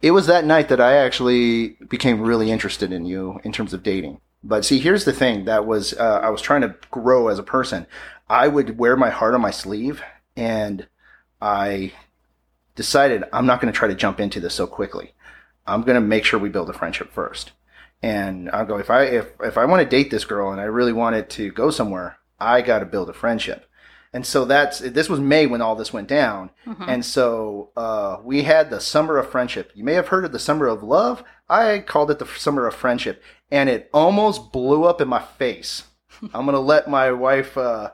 It 0.02 0.10
was 0.10 0.26
that 0.26 0.44
night 0.44 0.68
that 0.68 0.80
I 0.80 0.96
actually 0.96 1.76
became 1.88 2.20
really 2.20 2.50
interested 2.50 2.92
in 2.92 3.04
you 3.04 3.40
in 3.44 3.52
terms 3.52 3.72
of 3.72 3.82
dating. 3.82 4.20
But 4.42 4.64
see, 4.64 4.78
here's 4.78 5.04
the 5.04 5.12
thing: 5.12 5.44
that 5.44 5.66
was 5.66 5.94
uh, 5.94 6.20
I 6.22 6.30
was 6.30 6.42
trying 6.42 6.62
to 6.62 6.74
grow 6.90 7.28
as 7.28 7.38
a 7.38 7.44
person. 7.44 7.86
I 8.28 8.48
would 8.48 8.78
wear 8.78 8.96
my 8.96 9.10
heart 9.10 9.34
on 9.34 9.40
my 9.40 9.50
sleeve, 9.50 10.02
and 10.36 10.86
I 11.40 11.92
decided 12.74 13.24
I'm 13.32 13.46
not 13.46 13.60
going 13.60 13.72
to 13.72 13.78
try 13.78 13.88
to 13.88 13.94
jump 13.94 14.18
into 14.18 14.40
this 14.40 14.54
so 14.54 14.66
quickly. 14.66 15.12
I'm 15.70 15.82
going 15.82 15.94
to 16.00 16.06
make 16.06 16.24
sure 16.24 16.38
we 16.40 16.48
build 16.48 16.68
a 16.70 16.74
friendship 16.74 17.12
first. 17.12 17.52
And 18.02 18.50
I'll 18.50 18.64
go 18.66 18.78
if 18.78 18.90
I 18.90 19.02
if 19.04 19.26
if 19.42 19.58
I 19.58 19.66
want 19.66 19.82
to 19.82 19.88
date 19.88 20.10
this 20.10 20.24
girl 20.24 20.50
and 20.52 20.60
I 20.60 20.64
really 20.64 20.92
want 20.92 21.16
it 21.16 21.28
to 21.30 21.50
go 21.50 21.70
somewhere, 21.70 22.18
I 22.38 22.62
got 22.62 22.78
to 22.78 22.86
build 22.86 23.10
a 23.10 23.12
friendship. 23.12 23.66
And 24.12 24.26
so 24.26 24.44
that's 24.44 24.78
this 24.80 25.08
was 25.08 25.20
May 25.20 25.46
when 25.46 25.60
all 25.60 25.76
this 25.76 25.92
went 25.92 26.08
down. 26.08 26.50
Mhm. 26.66 26.88
And 26.88 27.04
so 27.04 27.70
uh, 27.76 28.16
we 28.24 28.42
had 28.44 28.70
the 28.70 28.80
summer 28.80 29.18
of 29.18 29.30
friendship. 29.30 29.70
You 29.74 29.84
may 29.84 29.94
have 29.94 30.08
heard 30.08 30.24
of 30.24 30.32
the 30.32 30.38
summer 30.38 30.66
of 30.66 30.82
love. 30.82 31.22
I 31.48 31.80
called 31.80 32.10
it 32.10 32.18
the 32.18 32.26
summer 32.26 32.66
of 32.66 32.74
friendship, 32.74 33.22
and 33.50 33.68
it 33.68 33.90
almost 33.92 34.52
blew 34.52 34.84
up 34.84 35.00
in 35.00 35.08
my 35.08 35.20
face. 35.22 35.84
I'm 36.34 36.46
gonna 36.46 36.58
let 36.58 36.88
my 36.88 37.12
wife 37.12 37.56
uh, 37.58 37.90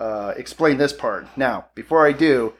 uh, 0.00 0.32
explain 0.36 0.78
this 0.78 0.92
part 0.94 1.26
now. 1.36 1.66
Before 1.74 2.06
I 2.06 2.12
do, 2.12 2.54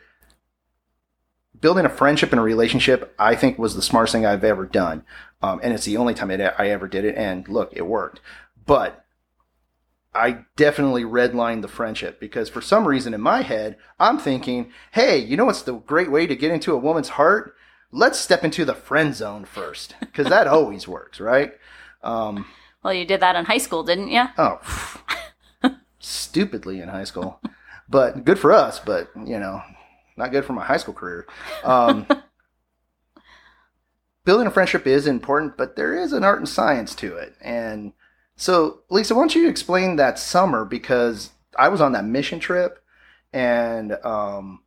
building 1.62 1.86
a 1.86 1.88
friendship 1.88 2.32
and 2.32 2.38
a 2.38 2.42
relationship, 2.42 3.14
I 3.18 3.34
think 3.34 3.58
was 3.58 3.74
the 3.74 3.80
smartest 3.80 4.12
thing 4.12 4.26
I've 4.26 4.44
ever 4.44 4.66
done, 4.66 5.04
um, 5.40 5.60
and 5.62 5.72
it's 5.72 5.86
the 5.86 5.96
only 5.96 6.12
time 6.12 6.30
it, 6.30 6.54
I 6.58 6.68
ever 6.68 6.86
did 6.86 7.06
it. 7.06 7.14
And 7.16 7.48
look, 7.48 7.72
it 7.74 7.86
worked. 7.86 8.20
But 8.66 9.04
I 10.14 10.44
definitely 10.56 11.04
redlined 11.04 11.62
the 11.62 11.68
friendship 11.68 12.20
because 12.20 12.50
for 12.50 12.60
some 12.60 12.86
reason 12.86 13.14
in 13.14 13.22
my 13.22 13.40
head, 13.40 13.78
I'm 13.98 14.18
thinking, 14.18 14.70
hey, 14.90 15.16
you 15.18 15.38
know 15.38 15.46
what's 15.46 15.62
the 15.62 15.74
great 15.74 16.10
way 16.10 16.26
to 16.26 16.36
get 16.36 16.50
into 16.50 16.74
a 16.74 16.78
woman's 16.78 17.10
heart? 17.10 17.54
Let's 17.92 18.18
step 18.18 18.44
into 18.44 18.64
the 18.64 18.74
friend 18.74 19.14
zone 19.14 19.44
first 19.46 19.94
because 20.00 20.26
that 20.26 20.46
always 20.48 20.86
works, 20.86 21.18
right? 21.20 21.54
Um, 22.02 22.46
Well, 22.82 22.92
you 22.92 23.04
did 23.06 23.20
that 23.20 23.36
in 23.36 23.46
high 23.46 23.58
school, 23.58 23.84
didn't 23.84 24.08
you? 24.08 24.24
oh, 24.36 24.60
stupidly 25.98 26.80
in 26.80 26.88
high 26.88 27.04
school, 27.04 27.40
but 27.88 28.24
good 28.24 28.38
for 28.38 28.52
us, 28.52 28.80
but 28.80 29.10
you 29.16 29.38
know, 29.38 29.62
not 30.16 30.30
good 30.30 30.44
for 30.44 30.52
my 30.52 30.64
high 30.64 30.76
school 30.76 30.94
career. 30.94 31.26
Um, 31.64 32.06
building 34.24 34.46
a 34.46 34.50
friendship 34.50 34.86
is 34.86 35.06
important, 35.06 35.56
but 35.56 35.76
there 35.76 35.96
is 35.96 36.12
an 36.12 36.24
art 36.24 36.38
and 36.38 36.48
science 36.48 36.94
to 36.96 37.16
it. 37.16 37.34
And 37.40 37.92
so, 38.36 38.80
Lisa, 38.90 39.14
why 39.14 39.22
don't 39.22 39.34
you 39.34 39.48
explain 39.48 39.96
that 39.96 40.18
summer? 40.18 40.64
Because 40.64 41.30
I 41.58 41.68
was 41.68 41.80
on 41.80 41.92
that 41.92 42.04
mission 42.04 42.40
trip, 42.40 42.78
and 43.32 43.92
um, 44.04 44.60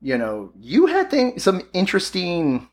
you 0.00 0.18
know, 0.18 0.52
you 0.58 0.86
had 0.86 1.40
some 1.40 1.62
interesting 1.72 2.68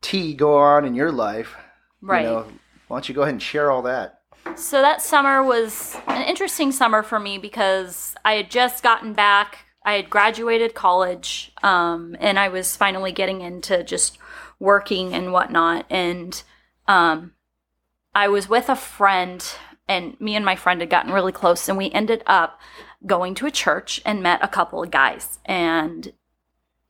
tea 0.00 0.34
go 0.34 0.56
on 0.56 0.84
in 0.84 0.94
your 0.94 1.12
life. 1.12 1.56
Right. 2.00 2.22
You 2.22 2.28
know, 2.28 2.46
why 2.88 2.96
don't 2.96 3.08
you 3.08 3.14
go 3.14 3.22
ahead 3.22 3.34
and 3.34 3.42
share 3.42 3.70
all 3.70 3.82
that? 3.82 4.20
So 4.54 4.80
that 4.80 5.02
summer 5.02 5.42
was 5.42 5.96
an 6.06 6.22
interesting 6.22 6.70
summer 6.70 7.02
for 7.02 7.18
me 7.18 7.36
because 7.36 8.14
I 8.24 8.34
had 8.34 8.50
just 8.50 8.82
gotten 8.82 9.12
back. 9.12 9.65
I 9.86 9.92
had 9.92 10.10
graduated 10.10 10.74
college, 10.74 11.52
um, 11.62 12.16
and 12.18 12.40
I 12.40 12.48
was 12.48 12.76
finally 12.76 13.12
getting 13.12 13.40
into 13.40 13.84
just 13.84 14.18
working 14.58 15.14
and 15.14 15.32
whatnot. 15.32 15.86
And 15.88 16.42
um, 16.88 17.34
I 18.12 18.26
was 18.26 18.48
with 18.48 18.68
a 18.68 18.74
friend, 18.74 19.48
and 19.86 20.20
me 20.20 20.34
and 20.34 20.44
my 20.44 20.56
friend 20.56 20.80
had 20.80 20.90
gotten 20.90 21.12
really 21.12 21.30
close, 21.30 21.68
and 21.68 21.78
we 21.78 21.92
ended 21.92 22.24
up 22.26 22.60
going 23.06 23.36
to 23.36 23.46
a 23.46 23.50
church 23.52 24.02
and 24.04 24.24
met 24.24 24.42
a 24.42 24.48
couple 24.48 24.82
of 24.82 24.90
guys. 24.90 25.38
And 25.44 26.12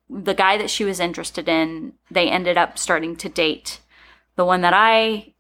the 0.09 0.35
guy 0.35 0.57
that 0.57 0.71
she 0.71 0.85
was 0.85 0.99
interested 0.99 1.51
in, 1.51 1.93
they 2.11 2.31
ended 2.31 2.57
up 2.57 2.79
starting 2.79 3.15
to 3.17 3.29
date. 3.29 3.81
The 4.37 4.45
one 4.47 4.63
that 4.63 4.73
I 4.75 5.35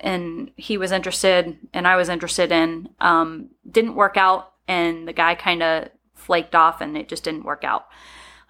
and 0.00 0.52
he 0.56 0.78
was 0.78 0.92
interested 0.92 1.58
and 1.74 1.86
I 1.86 1.96
was 1.96 2.08
interested 2.08 2.52
in 2.52 2.88
um, 3.00 3.50
didn't 3.68 3.96
work 3.96 4.16
out 4.16 4.52
and 4.68 5.08
the 5.08 5.12
guy 5.12 5.34
kind 5.34 5.62
of 5.62 5.88
flaked 6.28 6.54
off 6.54 6.82
and 6.82 6.94
it 6.94 7.08
just 7.08 7.24
didn't 7.24 7.46
work 7.46 7.64
out. 7.64 7.86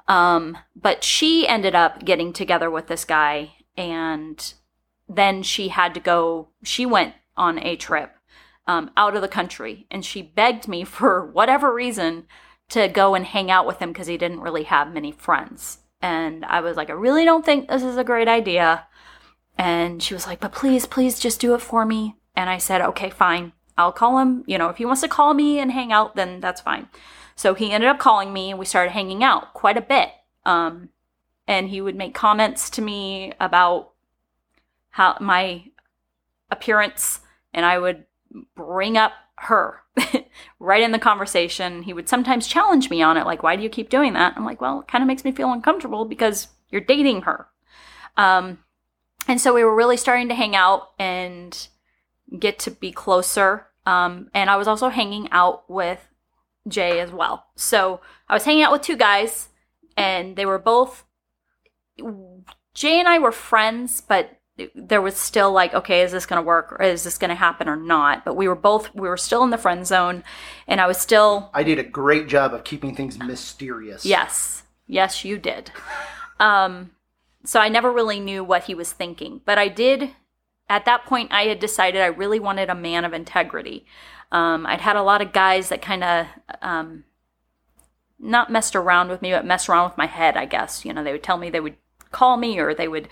Um, 0.09 0.59
but 0.75 1.05
she 1.05 1.47
ended 1.47 1.77
up 1.77 2.05
getting 2.05 2.33
together 2.33 2.69
with 2.69 2.89
this 2.89 3.05
guy 3.05 3.53
and 3.77 4.53
then 5.09 5.45
she 5.45 5.69
had 5.69 5.95
to 5.95 6.01
go, 6.01 6.49
she 6.65 6.85
went 6.85 7.15
on 7.37 7.61
a 7.61 7.77
trip 7.77 8.11
um, 8.67 8.91
out 8.97 9.15
of 9.15 9.23
the 9.23 9.29
country 9.29 9.87
and 9.93 10.05
she 10.05 10.23
begged 10.23 10.67
me 10.67 10.83
for 10.97 11.25
whatever 11.25 11.73
reason 11.73 12.27
to 12.71 12.89
go 12.89 13.15
and 13.15 13.27
hang 13.27 13.49
out 13.49 13.65
with 13.65 13.79
him 13.79 13.93
because 13.93 14.09
he 14.09 14.19
didn't 14.19 14.41
really 14.41 14.65
have 14.65 14.93
many 14.93 15.13
friends. 15.13 15.79
And 16.03 16.45
I 16.45 16.61
was 16.61 16.77
like, 16.77 16.91
I 16.91 16.95
really 16.95 17.25
don't 17.25 17.45
think 17.45 17.69
this 17.69 17.85
is 17.85 17.97
a 17.97 18.05
great 18.05 18.29
idea. 18.29 18.89
And 19.57 20.03
she 20.03 20.15
was 20.15 20.27
like, 20.27 20.41
but 20.41 20.53
please, 20.53 20.85
please 20.85 21.21
just 21.21 21.41
do 21.41 21.55
it 21.55 21.63
for 21.63 21.87
me. 21.87 22.17
And 22.35 22.51
I 22.51 22.59
said, 22.59 22.81
okay, 22.81 23.09
fine. 23.09 23.53
I'll 23.77 23.93
call 23.93 24.19
him. 24.19 24.43
You 24.49 24.59
know, 24.59 24.69
if 24.69 24.79
he 24.79 24.85
wants 24.85 25.03
to 25.03 25.09
call 25.09 25.33
me 25.33 25.61
and 25.61 25.71
hang 25.71 25.93
out, 25.93 26.17
then 26.17 26.41
that's 26.41 26.61
fine. 26.61 26.89
So 27.39 27.55
he 27.55 27.71
ended 27.71 27.89
up 27.89 28.01
calling 28.01 28.33
me 28.33 28.51
and 28.51 28.59
we 28.59 28.65
started 28.65 28.91
hanging 28.91 29.23
out 29.23 29.55
quite 29.55 29.77
a 29.77 29.81
bit. 29.81 30.11
Um, 30.45 30.89
and 31.47 31.69
he 31.69 31.81
would 31.81 31.95
make 31.95 32.13
comments 32.13 32.69
to 32.71 32.83
me 32.83 33.33
about 33.39 33.93
how 34.91 35.17
my 35.21 35.67
appearance 36.51 37.21
and 37.55 37.65
I 37.65 37.79
would 37.79 38.07
bring 38.57 38.97
up 38.97 39.13
her 39.37 39.85
right 40.59 40.83
in 40.83 40.91
the 40.91 40.99
conversation. 40.99 41.85
He 41.85 41.93
would 41.93 42.09
sometimes 42.09 42.49
challenge 42.49 42.91
me 42.91 43.03
on 43.03 43.17
it, 43.17 43.25
like, 43.25 43.45
why 43.45 43.55
do 43.55 43.63
you 43.63 43.69
keep 43.69 43.89
doing 43.89 44.15
that? 44.15 44.35
I'm 44.37 44.45
like, 44.45 44.61
well, 44.61 44.81
it 44.81 44.89
kind 44.89 45.03
of 45.03 45.07
makes 45.07 45.25
me 45.25 45.31
feel 45.31 45.53
uncomfortable 45.53 46.07
because 46.07 46.49
you're 46.71 46.81
dating 46.81 47.23
her. 47.23 47.47
Um, 48.17 48.59
and 49.29 49.41
so 49.41 49.55
we 49.55 49.63
were 49.63 49.77
really 49.77 49.97
starting 49.97 50.29
to 50.31 50.35
hang 50.35 50.57
out 50.57 50.89
and 50.99 51.69
get 52.37 52.59
to 52.61 52.73
be 52.73 52.91
closer. 52.91 53.69
Um, 53.87 54.29
and 54.35 54.51
I 54.51 54.57
was 54.57 54.67
also 54.67 54.89
hanging 54.89 55.31
out 55.31 55.71
with 55.71 56.08
Jay 56.69 57.01
as 57.01 57.11
well. 57.11 57.47
So 57.57 58.01
I 58.29 58.35
was 58.35 58.45
hanging 58.45 58.63
out 58.63 58.73
with 58.73 58.83
two 58.83 58.97
guys, 58.97 59.49
and 59.97 60.37
they 60.37 60.47
were 60.47 60.59
both. 60.59 61.05
Jay 62.75 62.99
and 62.99 63.09
I 63.09 63.19
were 63.19 63.33
friends, 63.33 64.01
but 64.01 64.39
there 64.75 65.03
was 65.03 65.17
still 65.17 65.53
like, 65.53 65.75
okay, 65.75 66.03
is 66.03 66.13
this 66.13 66.27
going 66.27 66.41
to 66.43 66.47
work 66.47 66.73
or 66.73 66.83
is 66.83 67.05
this 67.05 67.19
going 67.19 67.29
to 67.31 67.35
happen 67.37 67.69
or 67.69 67.77
not? 67.77 68.25
But 68.25 68.35
we 68.37 68.49
were 68.49 68.57
both, 68.57 68.93
we 68.95 69.09
were 69.09 69.17
still 69.17 69.45
in 69.45 69.51
the 69.51 69.59
friend 69.59 69.87
zone 69.87 70.25
and 70.67 70.81
I 70.81 70.87
was 70.87 70.99
still. 70.99 71.51
I 71.55 71.63
did 71.63 71.79
a 71.79 71.85
great 71.85 72.27
job 72.29 72.53
of 72.53 72.65
keeping 72.65 72.95
things 72.95 73.19
mysterious. 73.19 74.05
Yes. 74.05 74.65
Yes, 74.87 75.25
you 75.25 75.39
did. 75.39 75.71
Um, 76.41 76.91
so 77.45 77.61
I 77.61 77.69
never 77.69 77.93
really 77.93 78.21
knew 78.21 78.43
what 78.43 78.65
he 78.65 78.75
was 78.75 78.93
thinking. 78.93 79.43
But 79.45 79.59
I 79.59 79.69
did, 79.69 80.11
at 80.69 80.85
that 80.87 81.05
point, 81.05 81.31
I 81.31 81.43
had 81.43 81.61
decided 81.61 82.01
I 82.01 82.07
really 82.07 82.41
wanted 82.41 82.69
a 82.69 82.75
man 82.75 83.05
of 83.05 83.13
integrity. 83.13 83.87
Um, 84.31 84.67
I'd 84.67 84.81
had 84.81 84.97
a 84.97 85.03
lot 85.03 85.23
of 85.23 85.33
guys 85.33 85.69
that 85.69 85.83
kind 85.83 86.05
of, 86.05 86.27
um, 86.63 87.05
not 88.19 88.51
messed 88.51 88.75
around 88.75 89.09
with 89.11 89.23
me, 89.23 89.31
but 89.31 89.47
messed 89.47 89.69
around 89.69 89.89
with 89.89 89.99
my 89.99 90.07
head, 90.07 90.37
I 90.37 90.45
guess. 90.45 90.85
You 90.85 90.93
know, 90.93 91.05
they 91.05 91.13
would 91.13 91.23
tell 91.23 91.39
me 91.39 91.51
they 91.51 91.61
would 91.61 91.77
call 92.11 92.37
me 92.37 92.59
or 92.59 92.75
they 92.75 92.89
would 92.89 93.09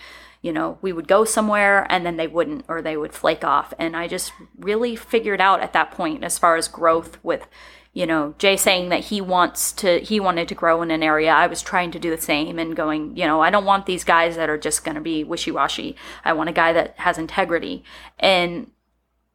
you 0.47 0.53
know, 0.53 0.79
we 0.81 0.93
would 0.93 1.09
go 1.09 1.25
somewhere 1.25 1.87
and 1.91 2.07
then 2.07 2.17
they 2.17 2.29
wouldn't 2.29 2.65
or 2.69 2.81
they 2.81 2.97
would 2.97 3.13
flake 3.13 3.43
off. 3.43 3.75
And 3.81 3.97
I 3.97 4.07
just 4.07 4.33
really 4.57 4.95
figured 4.95 5.41
out 5.41 5.61
at 5.61 5.73
that 5.73 5.91
point 5.91 6.23
as 6.23 6.39
far 6.39 6.55
as 6.55 6.69
growth 6.69 7.19
with, 7.25 7.49
you 7.93 8.07
know, 8.07 8.33
Jay 8.39 8.57
saying 8.57 8.91
that 8.91 9.07
he 9.07 9.21
wants 9.21 9.73
to, 9.73 9.99
he 9.99 10.21
wanted 10.21 10.47
to 10.47 10.55
grow 10.55 10.83
in 10.83 10.93
an 10.93 11.03
area. 11.03 11.33
I 11.33 11.49
was 11.49 11.63
trying 11.63 11.91
to 11.91 11.99
do 11.99 12.15
the 12.15 12.23
same 12.23 12.61
and 12.61 12.77
going, 12.77 13.17
you 13.17 13.25
know, 13.25 13.41
I 13.41 13.51
don't 13.51 13.65
want 13.65 13.87
these 13.87 14.05
guys 14.05 14.37
that 14.37 14.49
are 14.49 14.57
just 14.57 14.85
going 14.85 14.95
to 14.95 15.01
be 15.01 15.25
wishy 15.25 15.51
washy. 15.51 15.97
I 16.25 16.33
want 16.33 16.49
a 16.49 16.53
guy 16.53 16.73
that 16.75 16.95
has 16.99 17.19
integrity. 17.19 17.83
And 18.21 18.71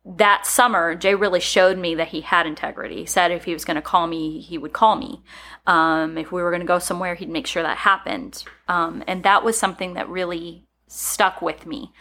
that 0.04 0.48
summer, 0.48 0.96
Jay 0.96 1.14
really 1.14 1.40
showed 1.40 1.78
me 1.78 1.96
that 1.96 2.08
he 2.08 2.22
had 2.22 2.48
integrity. 2.48 2.98
He 2.98 3.06
said 3.06 3.32
if 3.32 3.44
he 3.44 3.54
was 3.54 3.66
going 3.66 3.76
to 3.76 3.82
call 3.82 4.08
me, 4.08 4.40
he 4.42 4.58
would 4.58 4.74
call 4.74 4.96
me. 4.96 5.22
Um, 5.68 6.18
if 6.18 6.32
we 6.32 6.42
were 6.42 6.50
going 6.50 6.62
to 6.62 6.68
go 6.68 6.80
somewhere, 6.80 7.14
he'd 7.14 7.30
make 7.30 7.46
sure 7.46 7.62
that 7.62 7.78
happened. 7.78 8.44
Um, 8.68 9.04
and 9.08 9.24
that 9.24 9.44
was 9.44 9.60
something 9.60 9.94
that 9.94 10.10
really 10.10 10.66
stuck 10.88 11.42
with 11.42 11.68
me, 11.68 11.94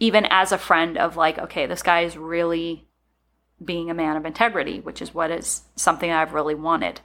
even 0.00 0.26
as 0.30 0.50
a 0.50 0.58
friend 0.58 0.96
of 0.96 1.16
like, 1.16 1.38
okay, 1.38 1.66
this 1.66 1.82
guy 1.82 2.00
is 2.00 2.16
really 2.16 2.88
being 3.62 3.90
a 3.90 3.94
man 3.94 4.16
of 4.16 4.24
integrity, 4.24 4.80
which 4.80 5.02
is 5.02 5.14
what 5.14 5.30
is 5.30 5.62
something 5.76 6.10
I've 6.10 6.32
really 6.32 6.54
wanted. 6.54 7.00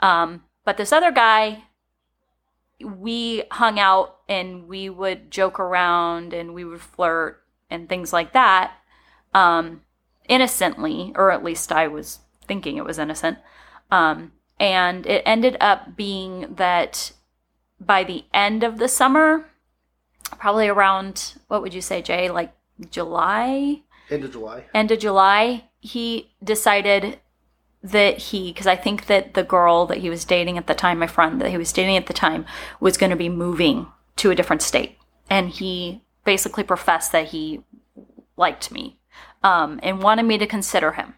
Um, 0.00 0.44
but 0.64 0.78
this 0.78 0.92
other 0.92 1.12
guy, 1.12 1.64
we 2.82 3.44
hung 3.50 3.78
out 3.78 4.16
and 4.28 4.66
we 4.66 4.88
would 4.88 5.30
joke 5.30 5.60
around 5.60 6.32
and 6.32 6.54
we 6.54 6.64
would 6.64 6.80
flirt 6.80 7.42
and 7.68 7.88
things 7.88 8.12
like 8.12 8.32
that, 8.32 8.72
um, 9.34 9.82
innocently, 10.30 11.12
or 11.16 11.30
at 11.30 11.44
least 11.44 11.72
I 11.72 11.88
was 11.88 12.20
thinking 12.46 12.76
it 12.76 12.84
was 12.84 12.98
innocent. 12.98 13.38
Um, 13.90 14.32
and 14.58 15.04
it 15.06 15.22
ended 15.26 15.58
up 15.60 15.96
being 15.96 16.54
that 16.54 17.12
by 17.78 18.04
the 18.04 18.24
end 18.32 18.62
of 18.62 18.78
the 18.78 18.88
summer, 18.88 19.50
probably 20.38 20.68
around 20.68 21.34
what 21.48 21.60
would 21.60 21.74
you 21.74 21.82
say, 21.82 22.00
Jay? 22.00 22.30
Like 22.30 22.52
July? 22.90 23.82
End 24.08 24.24
of 24.24 24.32
July. 24.32 24.64
End 24.72 24.90
of 24.90 24.98
July, 25.00 25.64
he 25.80 26.30
decided 26.42 27.18
that 27.82 28.18
he, 28.18 28.52
because 28.52 28.66
I 28.66 28.76
think 28.76 29.06
that 29.06 29.34
the 29.34 29.42
girl 29.42 29.86
that 29.86 29.98
he 29.98 30.10
was 30.10 30.24
dating 30.24 30.58
at 30.58 30.66
the 30.66 30.74
time, 30.74 30.98
my 30.98 31.06
friend 31.06 31.40
that 31.40 31.50
he 31.50 31.56
was 31.56 31.72
dating 31.72 31.96
at 31.96 32.06
the 32.06 32.12
time, 32.12 32.44
was 32.78 32.96
going 32.96 33.10
to 33.10 33.16
be 33.16 33.28
moving 33.28 33.88
to 34.16 34.30
a 34.30 34.34
different 34.34 34.62
state. 34.62 34.96
And 35.28 35.48
he 35.48 36.02
basically 36.24 36.62
professed 36.62 37.10
that 37.12 37.28
he 37.28 37.62
liked 38.36 38.70
me 38.70 38.99
um, 39.42 39.80
and 39.82 40.02
wanted 40.02 40.24
me 40.24 40.38
to 40.38 40.46
consider 40.46 40.92
him. 40.92 41.14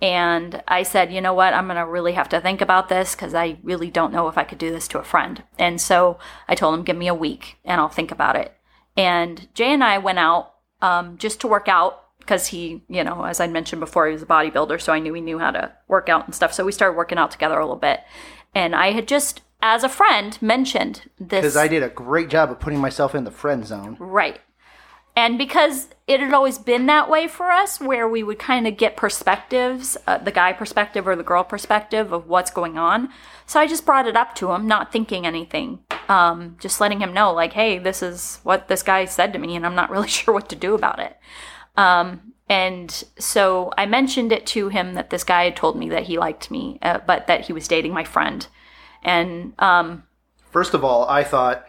And 0.00 0.64
I 0.66 0.82
said, 0.82 1.12
you 1.12 1.20
know 1.20 1.32
what, 1.32 1.54
I'm 1.54 1.66
going 1.66 1.76
to 1.76 1.86
really 1.86 2.14
have 2.14 2.28
to 2.30 2.40
think 2.40 2.60
about 2.60 2.88
this 2.88 3.14
because 3.14 3.34
I 3.34 3.58
really 3.62 3.88
don't 3.88 4.12
know 4.12 4.26
if 4.26 4.36
I 4.36 4.42
could 4.42 4.58
do 4.58 4.72
this 4.72 4.88
to 4.88 4.98
a 4.98 5.04
friend. 5.04 5.44
And 5.60 5.80
so 5.80 6.18
I 6.48 6.56
told 6.56 6.74
him, 6.74 6.82
give 6.82 6.96
me 6.96 7.06
a 7.06 7.14
week 7.14 7.58
and 7.64 7.80
I'll 7.80 7.88
think 7.88 8.10
about 8.10 8.34
it. 8.34 8.52
And 8.96 9.48
Jay 9.54 9.72
and 9.72 9.84
I 9.84 9.98
went 9.98 10.18
out 10.18 10.54
um, 10.80 11.18
just 11.18 11.40
to 11.42 11.48
work 11.48 11.68
out 11.68 12.02
because 12.18 12.48
he, 12.48 12.82
you 12.88 13.04
know, 13.04 13.24
as 13.24 13.38
I 13.38 13.46
mentioned 13.46 13.78
before, 13.78 14.08
he 14.08 14.12
was 14.12 14.22
a 14.22 14.26
bodybuilder. 14.26 14.80
So 14.80 14.92
I 14.92 14.98
knew 14.98 15.14
he 15.14 15.20
knew 15.20 15.38
how 15.38 15.52
to 15.52 15.72
work 15.86 16.08
out 16.08 16.26
and 16.26 16.34
stuff. 16.34 16.52
So 16.52 16.64
we 16.64 16.72
started 16.72 16.96
working 16.96 17.18
out 17.18 17.30
together 17.30 17.58
a 17.58 17.64
little 17.64 17.76
bit. 17.76 18.00
And 18.54 18.74
I 18.74 18.90
had 18.90 19.06
just, 19.06 19.40
as 19.60 19.84
a 19.84 19.88
friend, 19.88 20.36
mentioned 20.42 21.10
this. 21.18 21.42
Because 21.42 21.56
I 21.56 21.68
did 21.68 21.84
a 21.84 21.88
great 21.88 22.28
job 22.28 22.50
of 22.50 22.58
putting 22.58 22.80
myself 22.80 23.14
in 23.14 23.22
the 23.22 23.30
friend 23.30 23.64
zone. 23.64 23.96
Right. 24.00 24.40
And 25.14 25.38
because 25.38 25.88
it 26.12 26.20
had 26.20 26.34
always 26.34 26.58
been 26.58 26.86
that 26.86 27.08
way 27.08 27.26
for 27.26 27.50
us, 27.50 27.80
where 27.80 28.08
we 28.08 28.22
would 28.22 28.38
kind 28.38 28.66
of 28.66 28.76
get 28.76 28.96
perspectives, 28.96 29.96
uh, 30.06 30.18
the 30.18 30.30
guy 30.30 30.52
perspective 30.52 31.08
or 31.08 31.16
the 31.16 31.22
girl 31.22 31.42
perspective 31.42 32.12
of 32.12 32.28
what's 32.28 32.50
going 32.50 32.76
on. 32.76 33.08
So 33.46 33.58
I 33.58 33.66
just 33.66 33.86
brought 33.86 34.06
it 34.06 34.16
up 34.16 34.34
to 34.36 34.52
him, 34.52 34.66
not 34.66 34.92
thinking 34.92 35.26
anything, 35.26 35.80
um, 36.08 36.56
just 36.60 36.80
letting 36.80 37.00
him 37.00 37.12
know, 37.12 37.32
like, 37.32 37.54
hey, 37.54 37.78
this 37.78 38.02
is 38.02 38.40
what 38.42 38.68
this 38.68 38.82
guy 38.82 39.04
said 39.06 39.32
to 39.32 39.38
me, 39.38 39.56
and 39.56 39.64
I'm 39.64 39.74
not 39.74 39.90
really 39.94 40.08
sure 40.08 40.34
what 40.34 40.48
to 40.50 40.56
do 40.56 40.74
about 40.74 40.98
it. 40.98 41.16
Um, 41.76 42.32
and 42.48 42.90
so 43.18 43.72
I 43.78 43.86
mentioned 43.86 44.30
it 44.30 44.44
to 44.48 44.68
him 44.68 44.94
that 44.94 45.10
this 45.10 45.24
guy 45.24 45.44
had 45.44 45.56
told 45.56 45.78
me 45.78 45.88
that 45.88 46.04
he 46.04 46.18
liked 46.18 46.50
me, 46.50 46.78
uh, 46.82 46.98
but 47.06 47.26
that 47.26 47.46
he 47.46 47.52
was 47.52 47.66
dating 47.66 47.94
my 47.94 48.04
friend. 48.04 48.46
And 49.02 49.54
um, 49.58 50.02
first 50.50 50.74
of 50.74 50.84
all, 50.84 51.08
I 51.08 51.24
thought, 51.24 51.66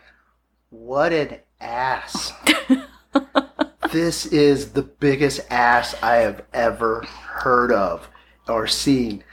what 0.69 1.13
an 1.13 1.39
ass. 1.62 2.34
this 3.93 4.25
is 4.25 4.71
the 4.71 4.82
biggest 4.82 5.39
ass 5.51 5.93
I 6.01 6.15
have 6.15 6.43
ever 6.51 7.01
heard 7.03 7.71
of 7.71 8.10
or 8.47 8.65
seen 8.65 9.23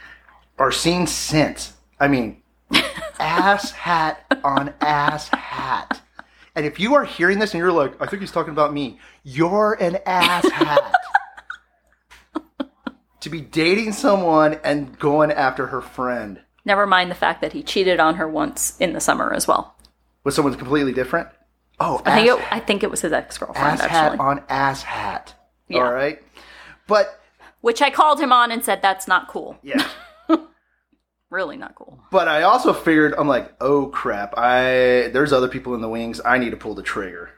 or 0.58 0.70
seen 0.70 1.06
since. 1.06 1.72
I 1.98 2.08
mean, 2.08 2.42
ass 3.18 3.70
hat 3.70 4.22
on 4.44 4.74
ass 4.82 5.28
hat. 5.28 6.02
And 6.54 6.66
if 6.66 6.78
you 6.78 6.92
are 6.94 7.04
hearing 7.04 7.38
this 7.38 7.54
and 7.54 7.58
you're 7.58 7.72
like, 7.72 8.00
I 8.02 8.06
think 8.06 8.20
he's 8.20 8.32
talking 8.32 8.52
about 8.52 8.74
me, 8.74 8.98
you're 9.24 9.78
an 9.80 9.96
ass 10.04 10.46
hat. 10.50 10.94
to 13.20 13.30
be 13.30 13.40
dating 13.40 13.92
someone 13.92 14.60
and 14.62 14.98
going 14.98 15.32
after 15.32 15.68
her 15.68 15.80
friend. 15.80 16.38
Never 16.66 16.86
mind 16.86 17.10
the 17.10 17.14
fact 17.14 17.40
that 17.40 17.54
he 17.54 17.62
cheated 17.62 17.98
on 17.98 18.16
her 18.16 18.28
once 18.28 18.76
in 18.78 18.92
the 18.92 19.00
summer 19.00 19.32
as 19.32 19.48
well. 19.48 19.74
With 20.22 20.34
someone 20.34 20.54
completely 20.54 20.92
different? 20.92 21.30
Oh, 21.80 22.00
I 22.04 22.14
think 22.22 22.28
it, 22.40 22.52
I 22.52 22.60
think 22.60 22.82
it 22.82 22.90
was 22.90 23.00
his 23.00 23.12
ex 23.12 23.38
girlfriend. 23.38 23.66
Ass 23.66 23.80
actually. 23.80 24.18
hat 24.18 24.20
on 24.20 24.42
ass 24.48 24.82
hat. 24.82 25.34
Yeah. 25.68 25.78
All 25.84 25.92
right, 25.92 26.22
but 26.86 27.20
which 27.62 27.80
I 27.80 27.90
called 27.90 28.20
him 28.20 28.32
on 28.32 28.50
and 28.52 28.64
said 28.64 28.82
that's 28.82 29.08
not 29.08 29.28
cool. 29.28 29.58
yeah. 29.62 29.88
Really 31.30 31.56
not 31.56 31.76
cool. 31.76 32.00
But 32.10 32.26
I 32.26 32.42
also 32.42 32.72
figured 32.72 33.14
I'm 33.16 33.28
like, 33.28 33.54
oh 33.60 33.86
crap! 33.86 34.34
I 34.36 35.10
there's 35.12 35.32
other 35.32 35.46
people 35.46 35.76
in 35.76 35.80
the 35.80 35.88
wings. 35.88 36.20
I 36.24 36.38
need 36.38 36.50
to 36.50 36.56
pull 36.56 36.74
the 36.74 36.82
trigger. 36.82 37.30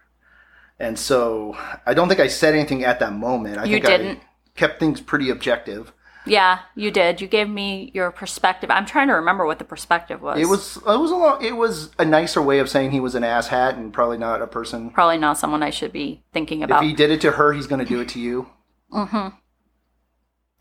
And 0.78 0.98
so 0.98 1.56
I 1.84 1.92
don't 1.92 2.08
think 2.08 2.18
I 2.18 2.26
said 2.28 2.54
anything 2.54 2.84
at 2.84 3.00
that 3.00 3.12
moment. 3.12 3.58
I 3.58 3.64
You 3.64 3.74
think 3.74 3.84
didn't. 3.84 4.18
I 4.18 4.22
kept 4.58 4.80
things 4.80 5.00
pretty 5.02 5.28
objective. 5.28 5.92
Yeah, 6.24 6.60
you 6.74 6.90
did. 6.90 7.20
You 7.20 7.26
gave 7.26 7.48
me 7.48 7.90
your 7.94 8.10
perspective. 8.10 8.70
I'm 8.70 8.86
trying 8.86 9.08
to 9.08 9.14
remember 9.14 9.44
what 9.44 9.58
the 9.58 9.64
perspective 9.64 10.22
was. 10.22 10.38
It 10.38 10.46
was 10.46 10.76
it 10.76 11.00
was 11.00 11.10
a 11.10 11.16
lot, 11.16 11.42
it 11.42 11.56
was 11.56 11.90
a 11.98 12.04
nicer 12.04 12.40
way 12.40 12.58
of 12.60 12.68
saying 12.68 12.92
he 12.92 13.00
was 13.00 13.14
an 13.14 13.24
ass 13.24 13.48
hat 13.48 13.74
and 13.76 13.92
probably 13.92 14.18
not 14.18 14.40
a 14.40 14.46
person. 14.46 14.90
probably 14.90 15.18
not 15.18 15.38
someone 15.38 15.62
I 15.62 15.70
should 15.70 15.92
be 15.92 16.22
thinking 16.32 16.62
about. 16.62 16.76
If 16.76 16.78
about. 16.80 16.88
he 16.88 16.94
did 16.94 17.10
it 17.10 17.20
to 17.22 17.32
her, 17.32 17.52
he's 17.52 17.66
going 17.66 17.80
to 17.80 17.84
do 17.84 18.00
it 18.00 18.08
to 18.10 18.20
you. 18.20 18.48
mhm. 18.92 19.34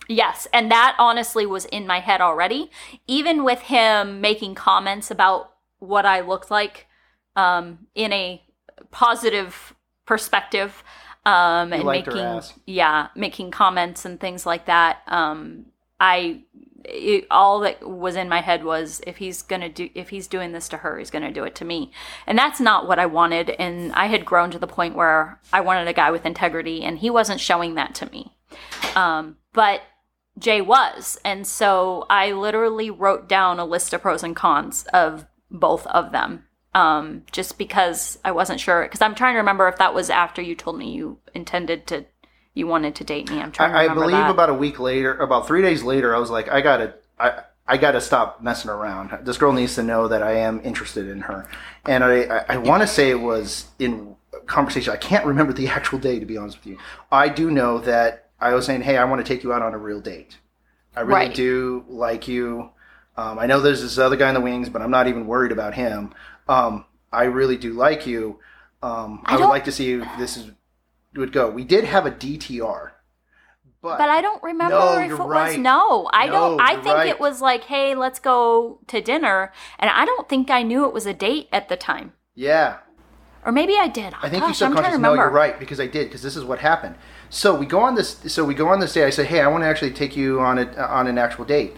Yes, 0.07 0.47
and 0.51 0.69
that 0.71 0.95
honestly 0.99 1.45
was 1.45 1.65
in 1.65 1.87
my 1.87 1.99
head 1.99 2.21
already. 2.21 2.69
Even 3.07 3.43
with 3.43 3.59
him 3.61 4.19
making 4.19 4.55
comments 4.55 5.09
about 5.11 5.53
what 5.79 6.05
I 6.05 6.21
looked 6.21 6.51
like 6.51 6.87
um, 7.35 7.87
in 7.95 8.11
a 8.11 8.41
positive 8.89 9.73
perspective, 10.05 10.83
um, 11.25 11.73
and 11.73 11.83
making 11.83 12.41
yeah, 12.65 13.07
making 13.15 13.51
comments 13.51 14.05
and 14.05 14.19
things 14.19 14.45
like 14.45 14.65
that. 14.65 14.99
Um, 15.07 15.65
I 15.99 16.43
it, 16.83 17.27
all 17.29 17.59
that 17.59 17.87
was 17.87 18.15
in 18.15 18.27
my 18.27 18.41
head 18.41 18.63
was 18.63 19.01
if 19.05 19.17
he's 19.17 19.41
gonna 19.41 19.69
do 19.69 19.89
if 19.93 20.09
he's 20.09 20.27
doing 20.27 20.51
this 20.51 20.67
to 20.69 20.77
her, 20.77 20.97
he's 20.97 21.11
gonna 21.11 21.31
do 21.31 21.43
it 21.43 21.55
to 21.55 21.65
me, 21.65 21.91
and 22.25 22.37
that's 22.37 22.59
not 22.59 22.87
what 22.87 22.99
I 22.99 23.05
wanted. 23.05 23.51
And 23.51 23.91
I 23.93 24.07
had 24.07 24.25
grown 24.25 24.51
to 24.51 24.59
the 24.59 24.67
point 24.67 24.95
where 24.95 25.39
I 25.53 25.61
wanted 25.61 25.87
a 25.87 25.93
guy 25.93 26.11
with 26.11 26.25
integrity, 26.25 26.83
and 26.83 26.97
he 26.97 27.09
wasn't 27.09 27.39
showing 27.39 27.75
that 27.75 27.93
to 27.95 28.09
me. 28.11 28.35
Um, 28.95 29.37
but 29.53 29.81
Jay 30.39 30.61
was, 30.61 31.19
and 31.23 31.45
so 31.45 32.05
I 32.09 32.31
literally 32.31 32.89
wrote 32.89 33.29
down 33.29 33.59
a 33.59 33.65
list 33.65 33.93
of 33.93 34.01
pros 34.01 34.23
and 34.23 34.35
cons 34.35 34.85
of 34.93 35.25
both 35.49 35.85
of 35.87 36.11
them. 36.11 36.45
Um, 36.73 37.23
just 37.33 37.57
because 37.57 38.17
I 38.23 38.31
wasn't 38.31 38.59
sure, 38.61 38.83
because 38.83 39.01
I'm 39.01 39.13
trying 39.15 39.33
to 39.33 39.39
remember 39.39 39.67
if 39.67 39.77
that 39.77 39.93
was 39.93 40.09
after 40.09 40.41
you 40.41 40.55
told 40.55 40.77
me 40.77 40.91
you 40.91 41.17
intended 41.33 41.85
to, 41.87 42.05
you 42.53 42.65
wanted 42.65 42.95
to 42.95 43.03
date 43.03 43.29
me. 43.29 43.41
I'm 43.41 43.51
trying 43.51 43.71
to 43.71 43.77
I, 43.77 43.85
I 43.85 43.87
believe 43.93 44.11
that. 44.11 44.31
about 44.31 44.49
a 44.49 44.53
week 44.53 44.79
later, 44.79 45.15
about 45.17 45.47
three 45.47 45.61
days 45.61 45.83
later, 45.83 46.15
I 46.15 46.19
was 46.19 46.29
like, 46.29 46.47
I 46.49 46.61
gotta, 46.61 46.93
I, 47.19 47.41
I 47.67 47.75
gotta 47.77 47.99
stop 47.99 48.41
messing 48.41 48.71
around. 48.71 49.25
This 49.25 49.37
girl 49.37 49.51
needs 49.51 49.75
to 49.75 49.83
know 49.83 50.07
that 50.07 50.23
I 50.23 50.33
am 50.37 50.61
interested 50.63 51.09
in 51.09 51.21
her, 51.21 51.47
and 51.85 52.03
I, 52.05 52.23
I, 52.23 52.45
I 52.49 52.57
want 52.57 52.81
to 52.83 52.87
say 52.87 53.09
it 53.09 53.19
was 53.19 53.67
in 53.77 54.15
conversation. 54.45 54.93
I 54.93 54.97
can't 54.97 55.25
remember 55.25 55.51
the 55.53 55.67
actual 55.77 55.99
day, 55.99 56.19
to 56.19 56.25
be 56.25 56.37
honest 56.37 56.57
with 56.59 56.67
you. 56.67 56.77
I 57.11 57.27
do 57.27 57.51
know 57.51 57.79
that 57.79 58.29
I 58.39 58.53
was 58.53 58.65
saying, 58.65 58.81
hey, 58.81 58.97
I 58.97 59.03
want 59.03 59.25
to 59.25 59.33
take 59.33 59.43
you 59.43 59.51
out 59.51 59.61
on 59.61 59.73
a 59.73 59.77
real 59.77 59.99
date. 59.99 60.37
I 60.95 61.01
really 61.01 61.27
Right. 61.27 61.33
do 61.33 61.85
like 61.89 62.27
you. 62.27 62.69
Um, 63.17 63.39
I 63.39 63.45
know 63.45 63.59
there's 63.59 63.81
this 63.81 63.97
other 63.97 64.15
guy 64.15 64.29
in 64.29 64.35
the 64.35 64.41
wings, 64.41 64.69
but 64.69 64.81
I'm 64.81 64.91
not 64.91 65.07
even 65.07 65.27
worried 65.27 65.51
about 65.51 65.73
him. 65.73 66.13
Um, 66.47 66.85
I 67.11 67.23
really 67.25 67.57
do 67.57 67.73
like 67.73 68.05
you. 68.07 68.39
Um, 68.81 69.21
I, 69.25 69.35
I 69.35 69.37
would 69.37 69.47
like 69.47 69.65
to 69.65 69.71
see 69.71 69.93
if 69.93 70.07
this 70.17 70.37
is 70.37 70.51
would 71.15 71.31
go. 71.33 71.49
We 71.49 71.63
did 71.63 71.85
have 71.85 72.05
a 72.05 72.11
DTR, 72.11 72.93
but, 73.81 73.97
but 73.97 74.09
I 74.09 74.21
don't 74.21 74.41
remember 74.43 74.75
No, 74.75 74.97
if 74.99 75.19
it 75.19 75.27
was 75.27 75.57
no. 75.57 76.09
I 76.13 76.27
No, 76.27 76.31
don't. 76.31 76.59
I 76.59 76.75
think 76.77 76.95
right. 76.95 77.07
it 77.07 77.19
was 77.19 77.41
like, 77.41 77.65
hey, 77.65 77.95
let's 77.95 78.19
go 78.19 78.79
to 78.87 79.01
dinner, 79.01 79.51
and 79.79 79.89
I 79.89 80.05
don't 80.05 80.29
think 80.29 80.49
I 80.49 80.63
knew 80.63 80.85
it 80.85 80.93
was 80.93 81.05
a 81.05 81.13
date 81.13 81.49
at 81.51 81.69
the 81.69 81.77
time, 81.77 82.13
yeah, 82.35 82.79
or 83.45 83.51
maybe 83.51 83.77
I 83.77 83.87
did. 83.87 84.13
I 84.21 84.29
think 84.29 84.43
Gosh, 84.43 84.61
you 84.61 84.67
I'm 84.67 84.75
trying 84.75 84.91
to 84.91 84.97
know 84.97 85.15
remember. 85.15 85.15
you're 85.15 85.29
right 85.29 85.59
because 85.59 85.79
I 85.79 85.87
did 85.87 86.07
because 86.07 86.21
this 86.21 86.35
is 86.35 86.43
what 86.43 86.59
happened. 86.59 86.95
So 87.29 87.55
we 87.55 87.65
go 87.65 87.79
on 87.79 87.95
this. 87.95 88.17
So 88.27 88.43
we 88.45 88.53
go 88.53 88.67
on 88.67 88.79
this 88.79 88.93
day. 88.93 89.03
I 89.05 89.09
say, 89.09 89.25
hey, 89.25 89.41
I 89.41 89.47
want 89.47 89.63
to 89.63 89.67
actually 89.67 89.91
take 89.91 90.15
you 90.15 90.39
on 90.39 90.59
a 90.59 90.75
on 90.77 91.07
an 91.07 91.17
actual 91.17 91.45
date, 91.45 91.73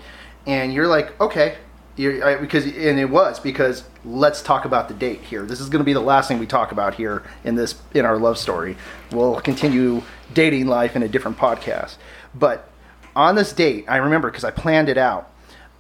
and 0.45 0.73
you're 0.73 0.88
like, 0.88 1.19
okay, 1.21 1.58
I, 1.97 2.38
because 2.41 2.65
and 2.65 2.99
it 2.99 3.10
was 3.10 3.39
because 3.39 3.84
let's 4.03 4.41
talk 4.41 4.65
about 4.65 4.88
the 4.88 4.95
date 4.95 5.21
here. 5.21 5.45
This 5.45 5.60
is 5.60 5.69
going 5.69 5.79
to 5.79 5.86
be 5.86 5.93
the 5.93 5.99
last 5.99 6.27
thing 6.27 6.39
we 6.39 6.47
talk 6.47 6.71
about 6.71 6.95
here 6.95 7.21
in 7.43 7.56
this 7.56 7.75
in 7.93 8.03
our 8.06 8.17
love 8.17 8.38
story. 8.38 8.77
We'll 9.12 9.39
continue 9.41 10.01
dating 10.34 10.65
life 10.65 10.95
in 10.95 11.03
a 11.03 11.08
different 11.08 11.38
podcast, 11.38 11.97
but 12.34 12.67
on 13.15 13.36
this 13.36 13.53
date, 13.53 13.86
I 13.88 13.97
remember 13.97 14.32
because 14.32 14.43
I 14.43 14.49
planned 14.49 14.89
it 14.89 14.97
out. 14.97 15.32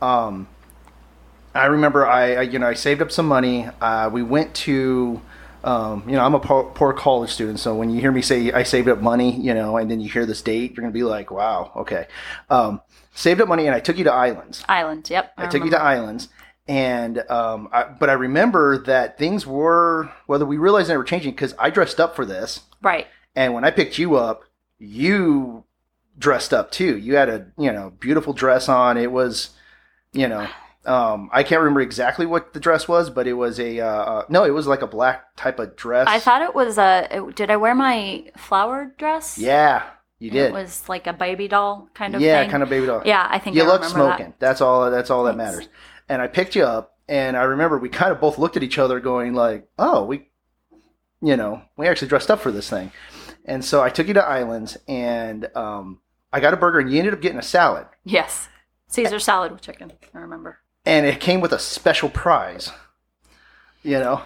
Um, 0.03 0.47
I 1.55 1.65
remember 1.65 2.05
I, 2.05 2.35
I 2.35 2.41
you 2.41 2.59
know 2.59 2.67
I 2.67 2.75
saved 2.75 3.01
up 3.01 3.11
some 3.11 3.27
money. 3.27 3.67
Uh, 3.81 4.09
we 4.11 4.21
went 4.21 4.53
to 4.55 5.19
um, 5.63 6.03
you 6.07 6.15
know 6.15 6.23
I'm 6.25 6.33
a 6.35 6.39
poor, 6.39 6.63
poor 6.65 6.93
college 6.93 7.31
student, 7.31 7.59
so 7.59 7.75
when 7.75 7.89
you 7.89 7.99
hear 8.01 8.11
me 8.11 8.21
say 8.21 8.51
I 8.51 8.63
saved 8.63 8.87
up 8.89 8.99
money, 9.01 9.35
you 9.39 9.53
know, 9.53 9.77
and 9.77 9.89
then 9.89 9.99
you 10.01 10.09
hear 10.09 10.25
this 10.25 10.41
date, 10.41 10.71
you're 10.71 10.81
gonna 10.81 10.91
be 10.91 11.03
like, 11.03 11.31
wow, 11.31 11.71
okay. 11.75 12.07
Um, 12.49 12.81
saved 13.13 13.41
up 13.41 13.47
money, 13.47 13.65
and 13.67 13.75
I 13.75 13.79
took 13.79 13.97
you 13.97 14.03
to 14.05 14.11
Islands. 14.13 14.63
Islands, 14.67 15.09
Yep. 15.09 15.33
I, 15.37 15.47
took 15.47 15.63
you 15.63 15.69
to 15.71 15.79
Islands, 15.81 16.29
and 16.67 17.19
um, 17.29 17.69
I, 17.71 17.83
but 17.83 18.09
I 18.09 18.13
remember 18.13 18.79
that 18.83 19.17
things 19.17 19.45
were 19.47 20.11
whether 20.25 20.45
we 20.45 20.57
realized 20.57 20.89
they 20.89 20.97
were 20.97 21.03
changing 21.03 21.31
because 21.31 21.53
I 21.59 21.69
dressed 21.69 21.99
up 21.99 22.15
for 22.15 22.25
this, 22.25 22.61
Right. 22.81 23.07
and 23.35 23.53
when 23.53 23.63
I 23.63 23.71
picked 23.71 23.97
you 23.97 24.15
up, 24.15 24.43
you 24.79 25.63
dressed 26.19 26.53
up 26.53 26.71
too. 26.71 26.97
You 26.97 27.15
had 27.15 27.29
a 27.29 27.47
you 27.57 27.71
know 27.71 27.93
beautiful 27.99 28.33
dress 28.33 28.67
on. 28.69 28.97
It 28.97 29.11
was, 29.11 29.51
you 30.11 30.27
know, 30.27 30.47
um, 30.85 31.29
I 31.31 31.43
can't 31.43 31.59
remember 31.61 31.81
exactly 31.81 32.25
what 32.25 32.53
the 32.53 32.59
dress 32.59 32.87
was, 32.87 33.09
but 33.09 33.27
it 33.27 33.33
was 33.33 33.59
a 33.59 33.79
uh, 33.79 33.85
uh, 33.87 34.25
no, 34.29 34.43
it 34.43 34.51
was 34.51 34.67
like 34.67 34.81
a 34.81 34.87
black 34.87 35.35
type 35.35 35.59
of 35.59 35.75
dress. 35.75 36.07
I 36.07 36.19
thought 36.19 36.41
it 36.41 36.53
was 36.55 36.77
a. 36.77 37.07
it- 37.11 37.35
Did 37.35 37.49
I 37.51 37.57
wear 37.57 37.73
my 37.75 38.25
flower 38.37 38.93
dress? 38.97 39.37
yeah, 39.37 39.83
you 40.19 40.29
did. 40.29 40.47
It 40.47 40.53
was 40.53 40.87
like 40.89 41.07
a 41.07 41.13
baby 41.13 41.47
doll 41.47 41.89
kind 41.93 42.15
of 42.15 42.21
yeah, 42.21 42.41
thing. 42.41 42.49
kind 42.51 42.63
of 42.63 42.69
baby 42.69 42.85
doll. 42.85 43.01
Yeah, 43.05 43.25
I 43.29 43.39
think 43.39 43.55
you 43.55 43.63
I 43.63 43.65
look 43.67 43.81
remember 43.81 44.05
that. 44.05 44.17
smoking. 44.17 44.33
That's 44.39 44.61
all. 44.61 44.91
That's 44.91 45.09
all 45.09 45.23
that 45.25 45.37
matters. 45.37 45.69
And 46.09 46.21
I 46.21 46.27
picked 46.27 46.55
you 46.55 46.63
up, 46.63 46.97
and 47.07 47.37
I 47.37 47.43
remember 47.43 47.77
we 47.77 47.89
kind 47.89 48.11
of 48.11 48.19
both 48.19 48.37
looked 48.37 48.57
at 48.57 48.63
each 48.63 48.77
other, 48.77 48.99
going 48.99 49.33
like, 49.33 49.67
"Oh, 49.79 50.03
we, 50.03 50.27
you 51.21 51.37
know, 51.37 51.61
we 51.77 51.87
actually 51.87 52.09
dressed 52.09 52.29
up 52.29 52.39
for 52.41 52.51
this 52.51 52.69
thing." 52.69 52.91
And 53.45 53.63
so 53.63 53.81
I 53.81 53.89
took 53.89 54.07
you 54.07 54.13
to 54.15 54.23
Islands, 54.25 54.77
and 54.87 55.49
um, 55.55 55.99
I 56.31 56.39
got 56.41 56.53
a 56.53 56.57
burger, 56.57 56.79
and 56.79 56.91
you 56.91 56.97
ended 56.99 57.13
up 57.13 57.21
getting 57.21 57.39
a 57.39 57.43
salad, 57.43 57.87
Yes. 58.03 58.47
Caesar 58.87 59.19
salad 59.19 59.51
with 59.51 59.61
chicken. 59.61 59.91
I 60.13 60.17
remember. 60.19 60.59
And 60.85 61.05
it 61.05 61.19
came 61.19 61.41
with 61.41 61.51
a 61.51 61.59
special 61.59 62.09
prize. 62.09 62.71
You 63.83 63.99
know, 63.99 64.21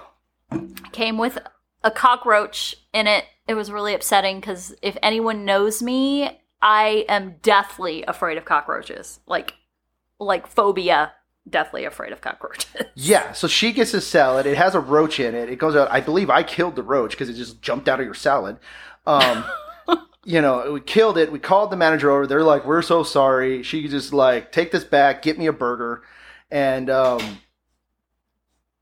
Came 0.92 1.18
with 1.18 1.38
a 1.84 1.92
cockroach 1.92 2.76
in 2.94 3.08
it. 3.08 3.26
It 3.48 3.54
was 3.54 3.72
really 3.72 3.94
upsetting 3.94 4.40
because 4.40 4.76
if 4.82 4.98
anyone 5.04 5.46
knows 5.46 5.82
me, 5.82 6.40
I 6.62 7.06
am 7.10 7.36
deathly 7.42 8.04
afraid 8.04 8.38
of 8.38 8.46
cockroaches. 8.46 9.20
Like, 9.26 9.56
like 10.20 10.48
phobia. 10.48 11.14
Deathly 11.50 11.86
afraid 11.86 12.12
of 12.12 12.20
cockroaches. 12.20 12.68
yeah. 12.96 13.32
So 13.32 13.48
she 13.48 13.72
gets 13.72 13.94
a 13.94 14.02
salad. 14.02 14.46
It 14.46 14.58
has 14.58 14.76
a 14.76 14.82
roach 14.82 15.18
in 15.20 15.34
it. 15.34 15.50
It 15.50 15.60
goes 15.60 15.78
out. 15.78 15.90
I 15.90 16.02
believe 16.02 16.30
I 16.30 16.44
killed 16.44 16.76
the 16.76 16.84
roach 16.84 17.12
because 17.12 17.30
it 17.30 17.36
just 17.36 17.62
jumped 17.62 17.88
out 17.88 18.02
of 18.02 18.06
your 18.06 18.14
salad. 18.14 18.58
Um, 19.06 19.46
you 20.26 20.42
know, 20.42 20.74
we 20.74 20.82
killed 20.82 21.18
it. 21.18 21.32
We 21.32 21.40
called 21.40 21.72
the 21.72 21.78
manager 21.78 22.12
over. 22.12 22.28
They're 22.28 22.44
like, 22.44 22.66
"We're 22.66 22.82
so 22.82 23.04
sorry." 23.04 23.64
She 23.64 23.88
just 23.88 24.12
like, 24.12 24.52
"Take 24.52 24.72
this 24.72 24.84
back. 24.84 25.22
Get 25.22 25.38
me 25.38 25.48
a 25.48 25.54
burger." 25.54 26.04
And 26.50 26.90
um, 26.90 27.40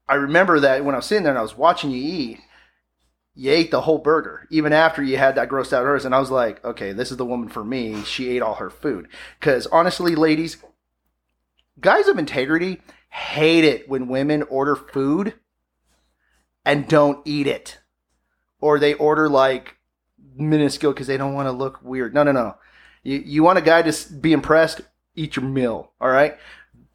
I 0.07 0.15
remember 0.15 0.59
that 0.59 0.85
when 0.85 0.95
I 0.95 0.99
was 0.99 1.05
sitting 1.05 1.23
there 1.23 1.31
and 1.31 1.39
I 1.39 1.43
was 1.43 1.57
watching 1.57 1.91
you 1.91 2.01
eat, 2.01 2.39
you 3.33 3.51
ate 3.51 3.69
the 3.69 3.81
whole 3.81 3.97
burger, 3.97 4.47
even 4.49 4.71
after 4.71 5.03
you 5.03 5.17
had 5.17 5.35
that 5.35 5.49
grossed 5.49 5.73
out 5.73 5.83
hers. 5.83 6.05
And 6.05 6.15
I 6.15 6.19
was 6.19 6.31
like, 6.31 6.63
"Okay, 6.63 6.93
this 6.93 7.11
is 7.11 7.17
the 7.17 7.25
woman 7.25 7.49
for 7.49 7.63
me." 7.65 8.03
She 8.03 8.29
ate 8.29 8.41
all 8.41 8.55
her 8.55 8.69
food. 8.69 9.07
Because 9.39 9.67
honestly, 9.67 10.15
ladies, 10.15 10.57
guys 11.79 12.07
of 12.07 12.17
integrity 12.17 12.81
hate 13.09 13.65
it 13.65 13.89
when 13.89 14.07
women 14.07 14.43
order 14.43 14.75
food 14.75 15.33
and 16.63 16.87
don't 16.87 17.21
eat 17.25 17.47
it, 17.47 17.79
or 18.59 18.79
they 18.79 18.93
order 18.93 19.27
like 19.27 19.75
minuscule 20.35 20.93
because 20.93 21.07
they 21.07 21.17
don't 21.17 21.33
want 21.33 21.47
to 21.47 21.51
look 21.51 21.81
weird. 21.83 22.13
No, 22.13 22.23
no, 22.23 22.31
no. 22.31 22.55
You 23.03 23.17
you 23.17 23.43
want 23.43 23.59
a 23.59 23.61
guy 23.61 23.81
to 23.81 24.13
be 24.13 24.33
impressed? 24.33 24.81
Eat 25.15 25.35
your 25.35 25.45
meal. 25.45 25.91
All 25.99 26.09
right. 26.09 26.37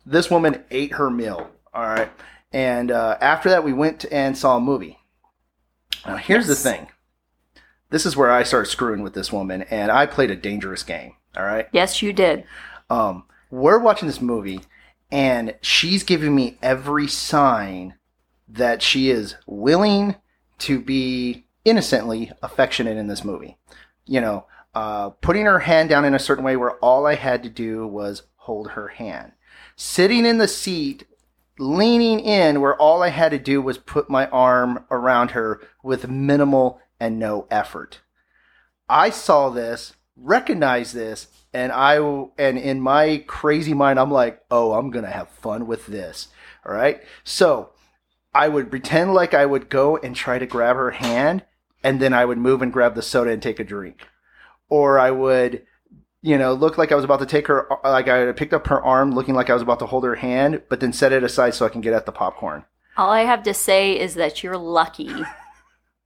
This 0.07 0.31
woman 0.31 0.65
ate 0.71 0.93
her 0.95 1.11
meal. 1.11 1.51
All 1.75 1.85
right. 1.87 2.11
And 2.53 2.91
uh, 2.91 3.17
after 3.21 3.49
that, 3.51 3.65
we 3.65 3.73
went 3.73 4.05
and 4.11 4.37
saw 4.37 4.57
a 4.57 4.61
movie. 4.61 4.99
Now, 6.07 6.17
here's 6.17 6.49
Yes. 6.49 6.63
the 6.63 6.71
thing. 6.71 6.89
This 7.91 8.07
is 8.07 8.17
where 8.17 8.31
I 8.31 8.43
started 8.45 8.71
screwing 8.71 9.03
with 9.03 9.15
this 9.15 9.33
woman, 9.33 9.63
and 9.63 9.91
I 9.91 10.07
played 10.07 10.31
a 10.31 10.37
dangerous 10.37 10.83
game. 10.83 11.15
All 11.37 11.45
right. 11.45 11.69
yes, 11.73 12.03
you 12.03 12.13
did. 12.13 12.45
Um, 12.89 13.25
we're 13.51 13.79
watching 13.79 14.09
this 14.09 14.21
movie, 14.21 14.61
and 15.13 15.55
she's 15.61 16.03
giving 16.03 16.35
me 16.35 16.59
every 16.63 17.07
sign 17.07 17.95
that 18.49 18.83
she 18.83 19.11
is 19.11 19.37
willing 19.47 20.17
to 20.59 20.81
be 20.81 21.47
innocently 21.65 22.33
affectionate 22.43 22.97
in 22.97 23.07
this 23.07 23.25
movie. 23.25 23.57
You 24.07 24.21
know, 24.21 24.47
uh, 24.75 25.11
putting 25.11 25.47
her 25.47 25.61
hand 25.61 25.89
down 25.89 26.05
in 26.05 26.15
a 26.15 26.19
certain 26.19 26.45
way 26.45 26.57
where 26.57 26.73
all 26.79 27.07
I 27.07 27.15
had 27.15 27.43
to 27.45 27.49
do 27.51 27.87
was 27.87 28.23
hold 28.37 28.71
her 28.73 28.89
hand. 28.89 29.33
Sitting 29.83 30.27
in 30.27 30.37
the 30.37 30.47
seat, 30.47 31.07
leaning 31.59 32.21
in 32.21 32.61
where 32.61 32.77
all 32.77 33.03
I 33.03 33.09
had 33.09 33.31
to 33.31 33.39
do 33.39 33.63
was 33.63 33.79
put 33.79 34.11
my 34.11 34.27
arm 34.29 34.85
around 34.91 35.31
her 35.31 35.59
with 35.83 36.07
minimal 36.07 36.83
and 37.01 37.19
no 37.19 37.47
effort. 37.51 38.01
I 38.91 39.09
saw 39.09 39.49
this, 39.49 39.95
recognized 40.17 40.95
this, 40.95 41.29
and 41.55 41.73
I 41.73 41.97
and 42.37 42.59
in 42.59 42.83
my 42.83 43.25
crazy 43.27 43.73
mind, 43.73 43.99
I'm 43.99 44.11
like, 44.11 44.43
oh, 44.51 44.75
I'm 44.75 44.91
gonna 44.91 45.11
have 45.11 45.31
fun 45.31 45.67
with 45.67 45.87
this. 45.87 46.29
All 46.67 46.75
right. 46.75 47.03
So 47.25 47.71
I 48.35 48.49
would 48.49 48.69
pretend 48.69 49.15
like 49.15 49.33
I 49.33 49.47
would 49.47 49.71
go 49.71 49.97
and 49.97 50.15
try 50.15 50.39
to 50.39 50.45
grab 50.45 50.77
her 50.77 50.91
hand, 50.91 51.43
and 51.83 52.01
then 52.01 52.13
I 52.13 52.27
would 52.27 52.37
move 52.37 52.61
and 52.61 52.71
grab 52.71 52.95
the 52.95 53.01
soda 53.01 53.31
and 53.31 53.43
take 53.43 53.59
a 53.59 53.65
drink, 53.65 54.07
or 54.69 54.99
I 54.99 55.11
would. 55.11 55.65
You 56.23 56.37
know, 56.37 56.53
looked 56.53 56.77
like 56.77 56.93
I 56.93 56.97
was 56.97 57.05
about 57.05 57.21
to 57.21 57.27
take 57.27 57.47
her, 57.47 57.67
like 57.83 58.09
I 58.09 58.33
picked 58.33 58.53
up 58.53 58.67
her 58.67 58.83
arm, 58.83 59.13
looking 59.13 59.35
like 59.35 59.49
I 59.49 59.55
was 59.55 59.63
about 59.63 59.79
to 59.79 59.87
hold 59.87 60.05
her 60.05 60.17
hand, 60.17 60.63
but 60.69 60.81
then 60.81 60.93
set 60.93 61.13
it 61.13 61.25
aside 61.25 61.55
so 61.55 61.65
I 61.65 61.71
can 61.71 61.81
get 61.81 61.95
at 61.95 62.05
the 62.05 62.13
popcorn. 62.13 62.65
All 62.97 63.11
I 63.11 63.23
have 63.23 63.43
to 63.45 63.55
say 63.55 63.99
is 63.99 64.15
that 64.15 64.43
you're 64.43 64.59
lucky 64.59 65.11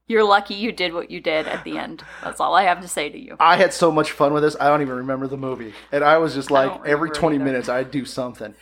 You're 0.06 0.24
lucky 0.24 0.54
you 0.54 0.70
did 0.70 0.92
what 0.92 1.10
you 1.10 1.20
did 1.20 1.48
at 1.48 1.64
the 1.64 1.78
end. 1.78 2.02
That's 2.22 2.38
all 2.38 2.54
I 2.54 2.64
have 2.64 2.82
to 2.82 2.88
say 2.88 3.08
to 3.08 3.18
you. 3.18 3.36
I 3.40 3.56
had 3.56 3.72
so 3.72 3.90
much 3.90 4.10
fun 4.10 4.34
with 4.34 4.42
this. 4.42 4.56
I 4.60 4.68
don't 4.68 4.82
even 4.82 4.96
remember 4.96 5.26
the 5.26 5.38
movie, 5.38 5.72
and 5.92 6.04
I 6.04 6.18
was 6.18 6.34
just 6.34 6.50
like, 6.50 6.84
every 6.84 7.10
twenty 7.10 7.36
either. 7.36 7.44
minutes, 7.44 7.70
I'd 7.70 7.90
do 7.90 8.04
something. 8.04 8.54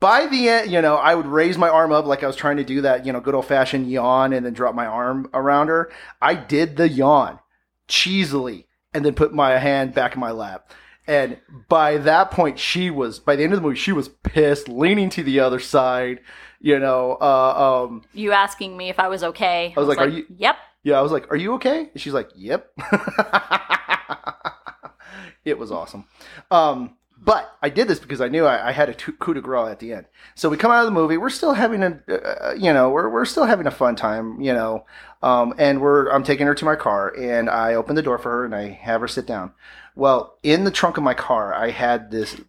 By 0.00 0.26
the 0.26 0.48
end, 0.48 0.70
you 0.70 0.80
know, 0.80 0.96
I 0.96 1.14
would 1.14 1.26
raise 1.26 1.58
my 1.58 1.68
arm 1.68 1.92
up 1.92 2.06
like 2.06 2.22
I 2.22 2.26
was 2.26 2.36
trying 2.36 2.56
to 2.58 2.64
do 2.64 2.82
that, 2.82 3.04
you 3.04 3.12
know, 3.12 3.20
good 3.20 3.34
old 3.34 3.46
fashioned 3.46 3.90
yawn, 3.90 4.32
and 4.32 4.46
then 4.46 4.54
drop 4.54 4.74
my 4.74 4.86
arm 4.86 5.28
around 5.34 5.68
her. 5.68 5.90
I 6.22 6.34
did 6.34 6.76
the 6.76 6.88
yawn 6.88 7.40
cheesily, 7.88 8.64
and 8.94 9.04
then 9.04 9.14
put 9.14 9.34
my 9.34 9.58
hand 9.58 9.92
back 9.92 10.14
in 10.14 10.20
my 10.20 10.30
lap. 10.30 10.72
And 11.06 11.38
by 11.68 11.98
that 11.98 12.30
point, 12.30 12.58
she 12.58 12.90
was. 12.90 13.18
By 13.18 13.36
the 13.36 13.44
end 13.44 13.52
of 13.52 13.60
the 13.60 13.66
movie, 13.66 13.78
she 13.78 13.92
was 13.92 14.08
pissed, 14.08 14.68
leaning 14.68 15.08
to 15.10 15.22
the 15.22 15.40
other 15.40 15.60
side. 15.60 16.20
You 16.60 16.78
know, 16.80 17.16
uh, 17.20 17.84
um, 17.88 18.02
You 18.12 18.32
asking 18.32 18.76
me 18.76 18.88
if 18.88 18.98
I 18.98 19.08
was 19.08 19.22
okay. 19.22 19.72
I 19.76 19.80
was 19.80 19.88
like, 19.88 19.98
"Are 19.98 20.08
you- 20.08 20.26
Yep. 20.36 20.56
Yeah, 20.82 20.98
I 20.98 21.02
was 21.02 21.12
like, 21.12 21.30
"Are 21.30 21.36
you 21.36 21.54
okay?" 21.54 21.90
And 21.92 22.00
she's 22.00 22.12
like, 22.14 22.30
"Yep." 22.34 22.72
it 25.44 25.58
was 25.58 25.70
awesome. 25.70 26.04
Um, 26.50 26.96
but 27.18 27.56
I 27.62 27.70
did 27.70 27.88
this 27.88 27.98
because 27.98 28.20
I 28.20 28.28
knew 28.28 28.44
I, 28.44 28.68
I 28.68 28.72
had 28.72 28.88
a 28.88 28.94
t- 28.94 29.12
coup 29.18 29.34
de 29.34 29.40
grace 29.40 29.70
at 29.70 29.78
the 29.78 29.92
end. 29.92 30.06
So 30.34 30.48
we 30.48 30.56
come 30.56 30.70
out 30.70 30.80
of 30.80 30.86
the 30.86 30.92
movie. 30.92 31.16
We're 31.16 31.30
still 31.30 31.54
having 31.54 31.82
a, 31.82 32.00
uh, 32.08 32.54
you 32.56 32.72
know, 32.72 32.90
we're 32.90 33.08
we're 33.08 33.24
still 33.24 33.44
having 33.44 33.66
a 33.66 33.70
fun 33.70 33.96
time, 33.96 34.40
you 34.40 34.52
know. 34.52 34.84
Um, 35.22 35.54
and 35.58 35.80
we're 35.80 36.10
I'm 36.10 36.22
taking 36.22 36.46
her 36.46 36.54
to 36.54 36.64
my 36.64 36.76
car, 36.76 37.14
and 37.16 37.48
I 37.48 37.74
open 37.74 37.96
the 37.96 38.02
door 38.02 38.18
for 38.18 38.30
her, 38.30 38.44
and 38.44 38.54
I 38.54 38.68
have 38.68 39.00
her 39.00 39.08
sit 39.08 39.26
down. 39.26 39.52
Well, 39.94 40.38
in 40.42 40.64
the 40.64 40.70
trunk 40.70 40.98
of 40.98 41.02
my 41.02 41.14
car, 41.14 41.54
I 41.54 41.70
had 41.70 42.10
this. 42.10 42.40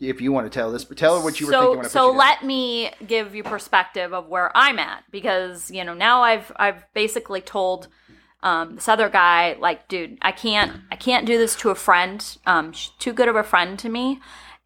If 0.00 0.20
you 0.20 0.30
want 0.30 0.46
to 0.46 0.56
tell 0.56 0.70
this, 0.70 0.84
but 0.84 0.96
tell 0.96 1.18
her 1.18 1.24
what 1.24 1.40
you 1.40 1.46
were 1.46 1.52
thinking 1.52 1.76
when 1.78 1.86
I 1.86 1.88
so 1.88 2.06
you 2.06 2.12
down. 2.12 2.18
let 2.18 2.44
me 2.44 2.92
give 3.04 3.34
you 3.34 3.42
perspective 3.42 4.14
of 4.14 4.28
where 4.28 4.56
I'm 4.56 4.78
at 4.78 5.02
because 5.10 5.72
you 5.72 5.82
know 5.82 5.94
now 5.94 6.22
I've 6.22 6.52
I've 6.54 6.84
basically 6.94 7.40
told 7.40 7.88
um, 8.42 8.76
this 8.76 8.88
other 8.88 9.08
guy 9.08 9.56
like, 9.58 9.88
dude, 9.88 10.18
I 10.22 10.32
can't 10.32 10.72
I 10.90 10.96
can't 10.96 11.26
do 11.26 11.38
this 11.38 11.56
to 11.56 11.70
a 11.70 11.74
friend. 11.74 12.24
Um, 12.46 12.72
she's 12.72 12.92
too 12.98 13.12
good 13.12 13.28
of 13.28 13.36
a 13.36 13.42
friend 13.42 13.78
to 13.80 13.88
me, 13.88 14.20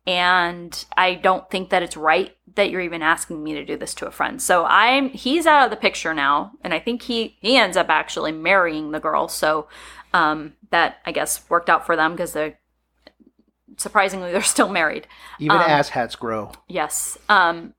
and 0.06 0.84
I 0.96 1.14
don't 1.14 1.48
think 1.50 1.70
that 1.70 1.82
it's 1.82 1.96
right 1.96 2.36
that 2.54 2.70
you're 2.70 2.82
even 2.82 3.00
asking 3.02 3.42
me 3.42 3.54
to 3.54 3.64
do 3.64 3.76
this 3.78 3.94
to 3.94 4.06
a 4.06 4.10
friend. 4.10 4.42
So 4.42 4.64
I'm 4.66 5.08
he's 5.08 5.46
out 5.46 5.64
of 5.64 5.70
the 5.70 5.76
picture 5.76 6.12
now, 6.12 6.52
and 6.62 6.74
I 6.74 6.78
think 6.78 7.02
he 7.02 7.36
he 7.40 7.56
ends 7.56 7.76
up 7.76 7.88
actually 7.88 8.32
marrying 8.32 8.90
the 8.90 9.00
girl. 9.00 9.28
So 9.28 9.68
um, 10.12 10.54
that 10.70 10.98
I 11.06 11.12
guess 11.12 11.48
worked 11.48 11.70
out 11.70 11.86
for 11.86 11.96
them 11.96 12.12
because 12.12 12.32
they're 12.34 12.58
surprisingly 13.78 14.32
they're 14.32 14.42
still 14.42 14.68
married. 14.68 15.06
even 15.38 15.56
um, 15.56 15.62
ass 15.62 15.88
hats 15.88 16.16
grow. 16.16 16.52
Yes. 16.68 17.16
Um, 17.28 17.74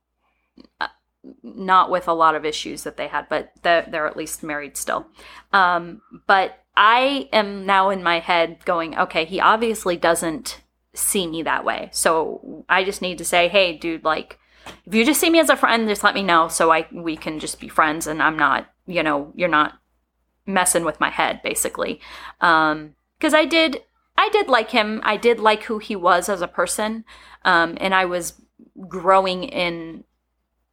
not 1.41 1.89
with 1.89 2.07
a 2.07 2.13
lot 2.13 2.35
of 2.35 2.45
issues 2.45 2.83
that 2.83 2.97
they 2.97 3.07
had, 3.07 3.27
but 3.29 3.51
they're, 3.61 3.87
they're 3.89 4.07
at 4.07 4.17
least 4.17 4.43
married 4.43 4.77
still. 4.77 5.07
Um, 5.51 6.01
but 6.27 6.59
I 6.75 7.29
am 7.31 7.65
now 7.65 7.89
in 7.89 8.03
my 8.03 8.19
head 8.19 8.63
going, 8.65 8.97
okay, 8.97 9.25
he 9.25 9.39
obviously 9.39 9.95
doesn't 9.95 10.61
see 10.93 11.27
me 11.27 11.43
that 11.43 11.65
way. 11.65 11.89
So 11.91 12.65
I 12.69 12.83
just 12.83 13.01
need 13.01 13.17
to 13.19 13.25
say, 13.25 13.47
hey, 13.47 13.77
dude, 13.77 14.03
like, 14.03 14.39
if 14.85 14.95
you 14.95 15.05
just 15.05 15.19
see 15.19 15.29
me 15.29 15.39
as 15.39 15.49
a 15.49 15.55
friend, 15.55 15.87
just 15.87 16.03
let 16.03 16.15
me 16.15 16.23
know 16.23 16.47
so 16.47 16.71
I 16.71 16.87
we 16.91 17.17
can 17.17 17.39
just 17.39 17.59
be 17.59 17.67
friends 17.67 18.07
and 18.07 18.23
I'm 18.23 18.37
not, 18.37 18.67
you 18.85 19.03
know, 19.03 19.31
you're 19.35 19.49
not 19.49 19.73
messing 20.45 20.85
with 20.85 20.99
my 20.99 21.09
head 21.09 21.41
basically. 21.43 21.99
Um, 22.39 22.95
cuz 23.19 23.33
I 23.33 23.45
did 23.45 23.83
I 24.17 24.29
did 24.29 24.47
like 24.47 24.71
him. 24.71 25.01
I 25.03 25.17
did 25.17 25.39
like 25.39 25.63
who 25.63 25.79
he 25.79 25.95
was 25.95 26.29
as 26.29 26.41
a 26.41 26.47
person. 26.47 27.03
Um, 27.43 27.77
and 27.81 27.93
I 27.93 28.05
was 28.05 28.41
growing 28.87 29.43
in 29.43 30.05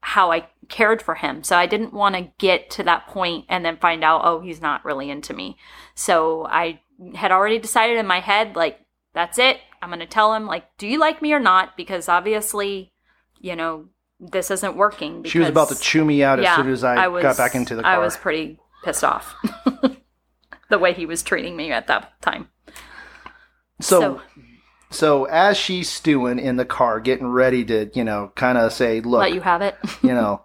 how 0.02 0.32
I 0.32 0.48
cared 0.68 1.02
for 1.02 1.14
him. 1.14 1.42
So 1.42 1.56
I 1.56 1.66
didn't 1.66 1.92
want 1.92 2.14
to 2.14 2.30
get 2.38 2.70
to 2.70 2.82
that 2.84 3.06
point 3.06 3.44
and 3.48 3.64
then 3.64 3.76
find 3.76 4.02
out, 4.02 4.22
oh, 4.24 4.40
he's 4.40 4.60
not 4.60 4.84
really 4.84 5.10
into 5.10 5.34
me. 5.34 5.56
So 5.94 6.46
I 6.46 6.80
had 7.14 7.32
already 7.32 7.58
decided 7.58 7.98
in 7.98 8.06
my 8.06 8.20
head, 8.20 8.56
like, 8.56 8.80
that's 9.12 9.38
it. 9.38 9.58
I'm 9.82 9.88
going 9.90 10.00
to 10.00 10.06
tell 10.06 10.34
him, 10.34 10.46
like, 10.46 10.76
do 10.78 10.86
you 10.86 10.98
like 10.98 11.20
me 11.20 11.32
or 11.32 11.40
not? 11.40 11.76
Because 11.76 12.08
obviously, 12.08 12.92
you 13.40 13.56
know, 13.56 13.86
this 14.20 14.50
isn't 14.50 14.76
working. 14.76 15.24
She 15.24 15.38
was 15.38 15.48
about 15.48 15.70
to 15.70 15.78
chew 15.78 16.04
me 16.04 16.22
out 16.22 16.38
as 16.38 16.56
soon 16.56 16.70
as 16.70 16.84
I, 16.84 17.08
was- 17.08 17.22
got 17.22 17.36
back 17.36 17.54
into 17.54 17.74
the 17.74 17.82
car. 17.82 17.92
I 17.92 17.98
was 17.98 18.16
pretty 18.16 18.58
pissed 18.84 19.04
off. 19.04 19.34
the 20.68 20.78
way 20.78 20.92
he 20.92 21.06
was 21.06 21.22
treating 21.22 21.56
me 21.56 21.72
at 21.72 21.86
that 21.88 22.20
time. 22.20 22.48
so, 23.80 24.00
so- 24.00 24.20
so 24.90 25.24
as 25.26 25.56
she's 25.56 25.88
stewing 25.88 26.38
in 26.38 26.56
the 26.56 26.64
car, 26.64 27.00
getting 27.00 27.28
ready 27.28 27.64
to, 27.64 27.90
you 27.94 28.04
know, 28.04 28.32
kind 28.34 28.58
of 28.58 28.72
say, 28.72 29.00
"Look, 29.00 29.20
Let 29.20 29.32
you 29.32 29.40
have 29.40 29.62
it. 29.62 29.76
you 30.02 30.12
know, 30.12 30.42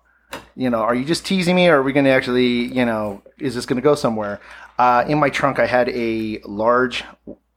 you 0.56 0.70
know, 0.70 0.80
are 0.80 0.96
you 0.96 1.04
just 1.04 1.26
teasing 1.26 1.56
me, 1.56 1.68
or 1.68 1.78
are 1.78 1.84
we 1.84 1.93
going 1.93 2.06
to 2.06 2.12
actually, 2.12 2.66
you 2.66 2.86
know, 2.86 3.22
is 3.39 3.56
this 3.56 3.66
going 3.66 3.78
to 3.78 3.82
go 3.82 3.96
somewhere?" 3.96 4.39
Uh, 4.78 5.04
in 5.08 5.20
my 5.20 5.30
trunk, 5.30 5.58
I 5.58 5.66
had 5.66 5.89
a 5.89 6.39
large 6.46 7.04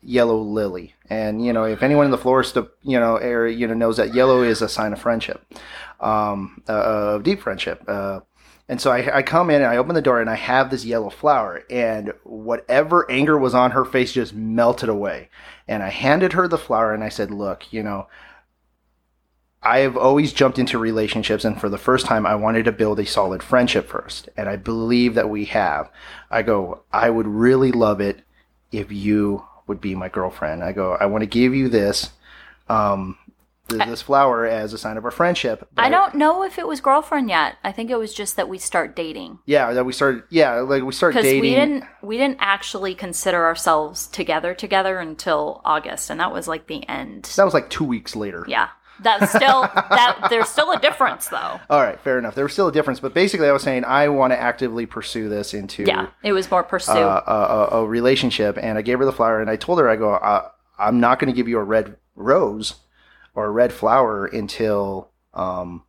yellow 0.03 0.39
lily, 0.39 0.95
and 1.11 1.45
you 1.45 1.53
know, 1.53 1.64
if 1.64 1.82
anyone 1.82 2.07
in 2.07 2.11
the 2.11 2.18
florist, 2.18 2.57
you 2.82 2.99
know, 2.99 3.16
area, 3.16 3.55
you 3.55 3.66
know, 3.66 3.74
knows 3.74 3.99
that 3.99 4.14
yellow 4.14 4.43
is 4.43 4.62
a 4.62 4.68
sign 4.68 4.93
of 4.93 5.01
friendship, 5.01 5.45
um, 6.01 6.62
uh, 6.68 6.72
of 6.72 7.22
deep 7.22 7.41
friendship. 7.41 7.82
Uh, 7.86 8.20
and 8.68 8.80
so 8.80 8.90
I, 8.90 9.18
I 9.18 9.22
come 9.22 9.50
in 9.50 9.62
and 9.62 9.70
I 9.70 9.76
open 9.76 9.94
the 9.94 10.02
door 10.02 10.20
and 10.20 10.28
I 10.28 10.34
have 10.36 10.70
this 10.70 10.84
yellow 10.84 11.10
flower, 11.10 11.64
and 11.70 12.12
whatever 12.24 13.10
anger 13.10 13.38
was 13.38 13.54
on 13.54 13.70
her 13.72 13.84
face 13.84 14.12
just 14.12 14.34
melted 14.34 14.88
away. 14.88 15.28
And 15.66 15.82
I 15.82 15.88
handed 15.88 16.34
her 16.34 16.46
the 16.46 16.58
flower 16.58 16.92
and 16.92 17.02
I 17.02 17.08
said, 17.08 17.30
"Look, 17.30 17.72
you 17.72 17.82
know." 17.82 18.08
I 19.60 19.80
have 19.80 19.96
always 19.96 20.32
jumped 20.32 20.60
into 20.60 20.78
relationships, 20.78 21.44
and 21.44 21.60
for 21.60 21.68
the 21.68 21.76
first 21.76 22.06
time, 22.06 22.24
I 22.24 22.36
wanted 22.36 22.64
to 22.66 22.72
build 22.72 23.00
a 23.00 23.04
solid 23.04 23.42
friendship 23.42 23.88
first. 23.88 24.28
And 24.36 24.48
I 24.48 24.54
believe 24.54 25.14
that 25.14 25.28
we 25.28 25.46
have. 25.46 25.90
I 26.30 26.42
go, 26.42 26.82
I 26.92 27.10
would 27.10 27.26
really 27.26 27.72
love 27.72 28.00
it 28.00 28.22
if 28.70 28.92
you 28.92 29.44
would 29.66 29.80
be 29.80 29.94
my 29.94 30.08
girlfriend. 30.08 30.62
I 30.62 30.72
go, 30.72 30.94
I 30.94 31.06
want 31.06 31.22
to 31.22 31.26
give 31.26 31.54
you 31.54 31.68
this, 31.68 32.10
um, 32.68 33.18
this 33.68 34.02
flower 34.02 34.46
as 34.46 34.72
a 34.72 34.78
sign 34.78 34.96
of 34.96 35.04
our 35.04 35.10
friendship. 35.10 35.68
I 35.76 35.88
don't 35.90 36.14
know 36.14 36.42
if 36.42 36.58
it 36.58 36.66
was 36.66 36.80
girlfriend 36.80 37.28
yet. 37.28 37.56
I 37.62 37.72
think 37.72 37.90
it 37.90 37.98
was 37.98 38.14
just 38.14 38.36
that 38.36 38.48
we 38.48 38.58
start 38.58 38.96
dating. 38.96 39.38
Yeah, 39.46 39.72
that 39.74 39.84
we 39.84 39.92
started. 39.92 40.22
Yeah, 40.30 40.60
like 40.60 40.82
we 40.82 40.92
started 40.92 41.14
because 41.16 41.24
dating. 41.24 41.42
we 41.42 41.50
didn't 41.54 41.84
we 42.02 42.16
didn't 42.16 42.38
actually 42.40 42.94
consider 42.94 43.44
ourselves 43.44 44.06
together 44.06 44.54
together 44.54 44.98
until 44.98 45.60
August, 45.64 46.10
and 46.10 46.20
that 46.20 46.32
was 46.32 46.48
like 46.48 46.66
the 46.66 46.88
end. 46.88 47.24
That 47.36 47.44
was 47.44 47.54
like 47.54 47.68
two 47.70 47.84
weeks 47.84 48.16
later. 48.16 48.44
yeah, 48.48 48.68
that's 49.02 49.30
still 49.30 49.62
that. 49.62 50.26
There's 50.30 50.48
still 50.48 50.72
a 50.72 50.80
difference, 50.80 51.28
though. 51.28 51.60
All 51.70 51.82
right, 51.82 52.00
fair 52.00 52.18
enough. 52.18 52.34
There 52.34 52.44
was 52.44 52.52
still 52.52 52.68
a 52.68 52.72
difference, 52.72 53.00
but 53.00 53.12
basically, 53.14 53.48
I 53.48 53.52
was 53.52 53.62
saying 53.62 53.84
I 53.84 54.08
want 54.08 54.32
to 54.32 54.40
actively 54.40 54.86
pursue 54.86 55.28
this 55.28 55.52
into 55.54 55.84
Yeah, 55.84 56.08
it 56.22 56.32
was 56.32 56.50
more 56.50 56.62
pursue. 56.62 56.92
uh, 56.92 57.22
a, 57.70 57.76
a, 57.76 57.82
a 57.82 57.86
relationship, 57.86 58.58
and 58.60 58.78
I 58.78 58.82
gave 58.82 58.98
her 58.98 59.04
the 59.04 59.12
flower, 59.12 59.40
and 59.40 59.50
I 59.50 59.56
told 59.56 59.78
her, 59.78 59.88
I 59.88 59.96
go, 59.96 60.14
uh, 60.14 60.48
I'm 60.78 61.00
not 61.00 61.18
going 61.18 61.30
to 61.32 61.36
give 61.36 61.48
you 61.48 61.58
a 61.58 61.64
red 61.64 61.96
rose 62.14 62.74
or 63.35 63.47
a 63.47 63.51
red 63.51 63.72
flower 63.72 64.26
until 64.26 65.11
um, 65.35 65.85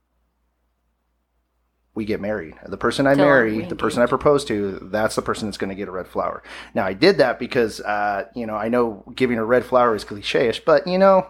we 1.96 2.06
get 2.06 2.22
married. 2.22 2.56
The 2.66 2.78
person 2.78 3.08
I 3.08 3.16
Till 3.16 3.26
marry, 3.26 3.66
the 3.66 3.76
person 3.76 4.02
I 4.02 4.06
propose 4.06 4.46
to, 4.46 4.80
that's 4.92 5.16
the 5.16 5.22
person 5.22 5.48
that's 5.48 5.58
going 5.58 5.70
to 5.70 5.76
get 5.76 5.88
a 5.88 5.92
red 5.92 6.08
flower. 6.08 6.44
Now, 6.74 6.86
I 6.86 6.94
did 6.94 7.18
that 7.18 7.40
because, 7.40 7.82
uh, 7.82 8.26
you 8.36 8.46
know, 8.46 8.56
I 8.56 8.70
know 8.70 9.04
giving 9.16 9.38
a 9.38 9.46
red 9.46 9.66
flower 9.66 9.96
is 9.96 10.04
cliche-ish, 10.04 10.62
but 10.62 10.88
you 10.88 10.98
know, 10.98 11.28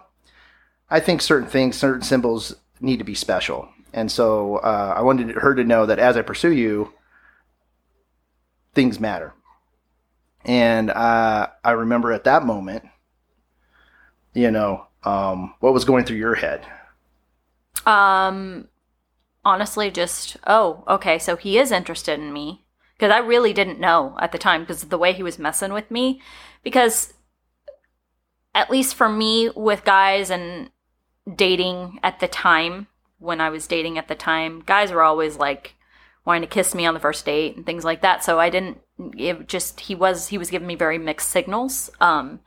I 0.88 1.00
think 1.00 1.22
certain 1.22 1.48
things, 1.48 1.76
certain 1.76 2.02
symbols 2.02 2.54
need 2.80 2.98
to 2.98 3.04
be 3.04 3.14
special. 3.14 3.68
And 3.92 4.12
so 4.12 4.56
uh, 4.56 4.94
I 4.96 5.02
wanted 5.02 5.30
her 5.36 5.54
to 5.54 5.64
know 5.64 5.86
that 5.86 5.98
as 5.98 6.16
I 6.16 6.22
pursue 6.22 6.52
you, 6.52 6.92
things 8.74 9.00
matter. 9.00 9.34
And 10.44 10.90
uh, 10.90 11.48
I 11.64 11.72
remember 11.72 12.12
at 12.12 12.24
that 12.24 12.44
moment, 12.44 12.84
you 14.32 14.50
know, 14.50 14.86
um, 15.04 15.54
what 15.60 15.72
was 15.72 15.84
going 15.84 16.04
through 16.04 16.18
your 16.18 16.34
head. 16.34 16.66
Um, 17.86 18.68
honestly, 19.44 19.90
just 19.90 20.36
oh, 20.46 20.84
okay, 20.88 21.18
so 21.18 21.36
he 21.36 21.58
is 21.58 21.72
interested 21.72 22.18
in 22.18 22.32
me 22.32 22.64
because 22.94 23.12
I 23.12 23.18
really 23.18 23.52
didn't 23.52 23.80
know 23.80 24.16
at 24.20 24.32
the 24.32 24.38
time 24.38 24.62
because 24.62 24.82
of 24.82 24.90
the 24.90 24.98
way 24.98 25.12
he 25.12 25.22
was 25.22 25.38
messing 25.38 25.72
with 25.72 25.90
me. 25.90 26.20
Because 26.62 27.14
at 28.54 28.70
least 28.70 28.94
for 28.94 29.08
me, 29.08 29.50
with 29.56 29.84
guys 29.84 30.30
and 30.30 30.70
dating 31.34 31.98
at 32.02 32.20
the 32.20 32.28
time, 32.28 32.88
when 33.18 33.40
I 33.40 33.50
was 33.50 33.66
dating 33.66 33.96
at 33.96 34.08
the 34.08 34.14
time, 34.14 34.62
guys 34.66 34.92
were 34.92 35.02
always 35.02 35.36
like 35.36 35.74
wanting 36.26 36.42
to 36.42 36.48
kiss 36.48 36.74
me 36.74 36.84
on 36.84 36.94
the 36.94 37.00
first 37.00 37.24
date 37.24 37.56
and 37.56 37.64
things 37.64 37.84
like 37.84 38.02
that. 38.02 38.22
So 38.22 38.38
I 38.38 38.50
didn't. 38.50 38.78
It 39.16 39.48
just 39.48 39.80
he 39.80 39.94
was 39.94 40.28
he 40.28 40.36
was 40.36 40.50
giving 40.50 40.68
me 40.68 40.74
very 40.74 40.98
mixed 40.98 41.30
signals. 41.30 41.90
Um, 42.00 42.40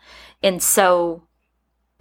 and 0.43 0.61
so 0.61 1.23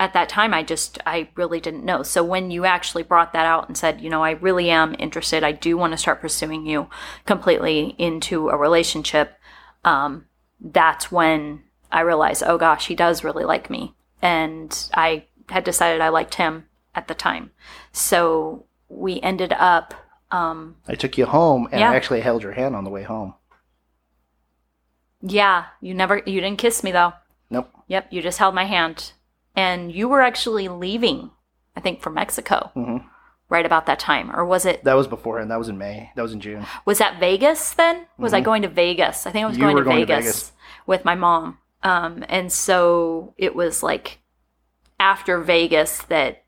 at 0.02 0.14
that 0.14 0.28
time 0.28 0.52
i 0.52 0.64
just 0.64 0.98
i 1.06 1.28
really 1.36 1.60
didn't 1.60 1.84
know 1.84 2.02
so 2.02 2.24
when 2.24 2.50
you 2.50 2.64
actually 2.64 3.04
brought 3.04 3.32
that 3.32 3.46
out 3.46 3.68
and 3.68 3.78
said 3.78 4.00
you 4.00 4.10
know 4.10 4.24
i 4.24 4.32
really 4.32 4.68
am 4.68 4.96
interested 4.98 5.44
i 5.44 5.52
do 5.52 5.76
want 5.76 5.92
to 5.92 5.96
start 5.96 6.20
pursuing 6.20 6.66
you 6.66 6.88
completely 7.24 7.94
into 7.98 8.48
a 8.48 8.56
relationship 8.56 9.38
um, 9.84 10.26
that's 10.60 11.12
when 11.12 11.62
i 11.92 12.00
realized 12.00 12.42
oh 12.44 12.58
gosh 12.58 12.88
he 12.88 12.96
does 12.96 13.22
really 13.22 13.44
like 13.44 13.70
me 13.70 13.94
and 14.20 14.90
i 14.94 15.24
had 15.50 15.62
decided 15.62 16.00
i 16.00 16.08
liked 16.08 16.34
him 16.34 16.66
at 16.96 17.06
the 17.06 17.14
time 17.14 17.52
so 17.92 18.66
we 18.88 19.20
ended 19.20 19.52
up 19.52 19.94
um, 20.32 20.76
I 20.88 20.94
took 20.94 21.18
you 21.18 21.26
home, 21.26 21.68
and 21.70 21.80
Yeah. 21.80 21.90
I 21.90 21.94
actually 21.94 22.22
held 22.22 22.42
your 22.42 22.52
hand 22.52 22.74
on 22.74 22.84
the 22.84 22.90
way 22.90 23.02
home. 23.02 23.34
Yeah, 25.20 25.66
you 25.82 25.92
never 25.92 26.22
you 26.24 26.40
didn't 26.40 26.56
kiss 26.56 26.82
me 26.82 26.90
though. 26.90 27.12
Nope. 27.50 27.68
Yep, 27.88 28.08
you 28.10 28.22
just 28.22 28.38
held 28.38 28.54
my 28.54 28.64
hand. 28.64 29.12
And 29.54 29.92
you 29.92 30.08
were 30.08 30.20
actually 30.22 30.68
leaving, 30.68 31.30
I 31.76 31.80
think, 31.80 32.00
for 32.00 32.10
Mexico 32.10 32.70
Mhm. 32.76 33.04
right 33.48 33.66
about 33.66 33.86
that 33.86 33.98
time. 33.98 34.34
Or 34.34 34.44
was 34.44 34.64
it 34.64 34.82
That 34.84 34.94
was 34.94 35.06
beforehand. 35.06 35.50
That 35.50 35.58
was 35.58 35.68
in 35.68 35.76
May. 35.78 36.10
That 36.16 36.22
was 36.22 36.32
in 36.32 36.40
June. 36.40 36.66
was 36.84 36.98
that 36.98 37.20
Vegas 37.20 37.72
then? 37.74 38.06
Was 38.18 38.32
I 38.32 38.40
going 38.40 38.62
to 38.62 38.68
Vegas? 38.68 39.26
I 39.26 39.30
think 39.30 39.44
I 39.44 39.46
was 39.48 39.56
Mm-hmm. 39.56 39.64
Going, 39.64 39.76
to, 39.76 39.82
going 39.84 40.00
to 40.00 40.06
Vegas 40.06 40.24
Vegas. 40.24 40.52
with 40.86 41.04
my 41.04 41.14
mom. 41.14 41.58
Um, 41.82 42.24
and 42.28 42.50
so 42.52 43.34
it 43.36 43.54
was 43.54 43.82
like 43.82 44.20
after 45.00 45.38
Vegas 45.40 46.02
that 46.04 46.44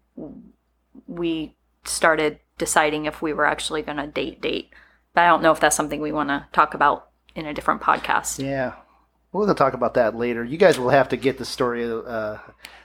we 1.07 1.55
started 1.85 2.39
deciding 2.57 3.05
if 3.05 3.21
we 3.21 3.33
were 3.33 3.45
actually 3.47 3.83
going 3.83 3.97
to 3.99 4.07
date 4.07 4.41
date. 4.41 4.71
But 5.13 5.23
I 5.25 5.27
don't 5.29 5.43
know 5.43 5.53
if 5.53 5.61
that's 5.61 5.77
something 5.77 6.01
we 6.01 6.13
want 6.13 6.29
to 6.31 6.47
talk 6.53 6.73
about 6.75 7.09
in 7.35 7.47
a 7.47 7.53
different 7.55 7.81
podcast. 7.83 8.43
Yeah. 8.43 8.75
We'll 9.35 9.53
talk 9.53 9.75
about 9.75 9.95
that 9.95 10.15
later. 10.15 10.45
You 10.45 10.57
guys 10.57 10.79
will 10.79 10.91
have 10.91 11.09
to 11.09 11.17
get 11.17 11.39
the 11.39 11.45
story, 11.45 11.85
uh, 11.85 12.39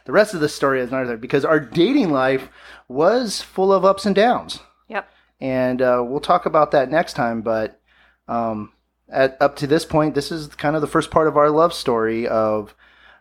the 0.06 0.12
rest 0.12 0.34
of 0.34 0.40
the 0.40 0.50
story 0.50 0.82
is 0.82 0.90
another 0.92 1.16
because 1.16 1.46
our 1.46 1.60
dating 1.60 2.10
life 2.12 2.50
was 2.88 3.40
full 3.40 3.72
of 3.72 3.86
ups 3.86 4.08
and 4.08 4.16
downs. 4.16 4.60
Yep. 4.88 5.08
and 5.40 5.80
uh, 5.80 6.04
we'll 6.04 6.20
talk 6.20 6.48
about 6.48 6.72
that 6.72 6.90
next 6.90 7.14
time. 7.14 7.44
But 7.44 7.80
um, 8.28 8.72
at 9.08 9.38
up 9.40 9.58
to 9.58 9.68
this 9.68 9.86
point, 9.86 10.16
this 10.16 10.32
is 10.32 10.48
kind 10.48 10.76
of 10.76 10.82
the 10.82 10.88
first 10.88 11.12
part 11.12 11.28
of 11.28 11.38
our 11.38 11.52
love 11.52 11.72
story 11.72 12.28
of 12.28 12.74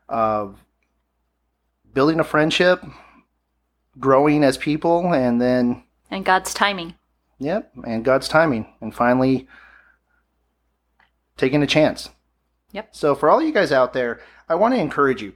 of 0.09 0.65
building 1.93 2.21
a 2.21 2.25
friendship, 2.25 2.83
growing 4.01 4.43
as 4.43 4.57
people, 4.57 5.13
and 5.13 5.39
then 5.39 5.83
And 6.11 6.25
God's 6.25 6.55
timing. 6.55 6.95
yep, 7.39 7.71
and 7.85 8.03
God's 8.07 8.27
timing, 8.29 8.73
and 8.81 8.95
finally 8.95 9.47
taking 11.37 11.63
a 11.63 11.67
chance. 11.67 12.09
Yep. 12.73 12.95
So 12.95 13.15
for 13.15 13.31
all 13.31 13.43
you 13.43 13.53
guys 13.53 13.73
out 13.73 13.93
there, 13.93 14.21
I 14.49 14.55
want 14.55 14.75
to 14.75 14.81
encourage 14.81 15.23
you. 15.23 15.33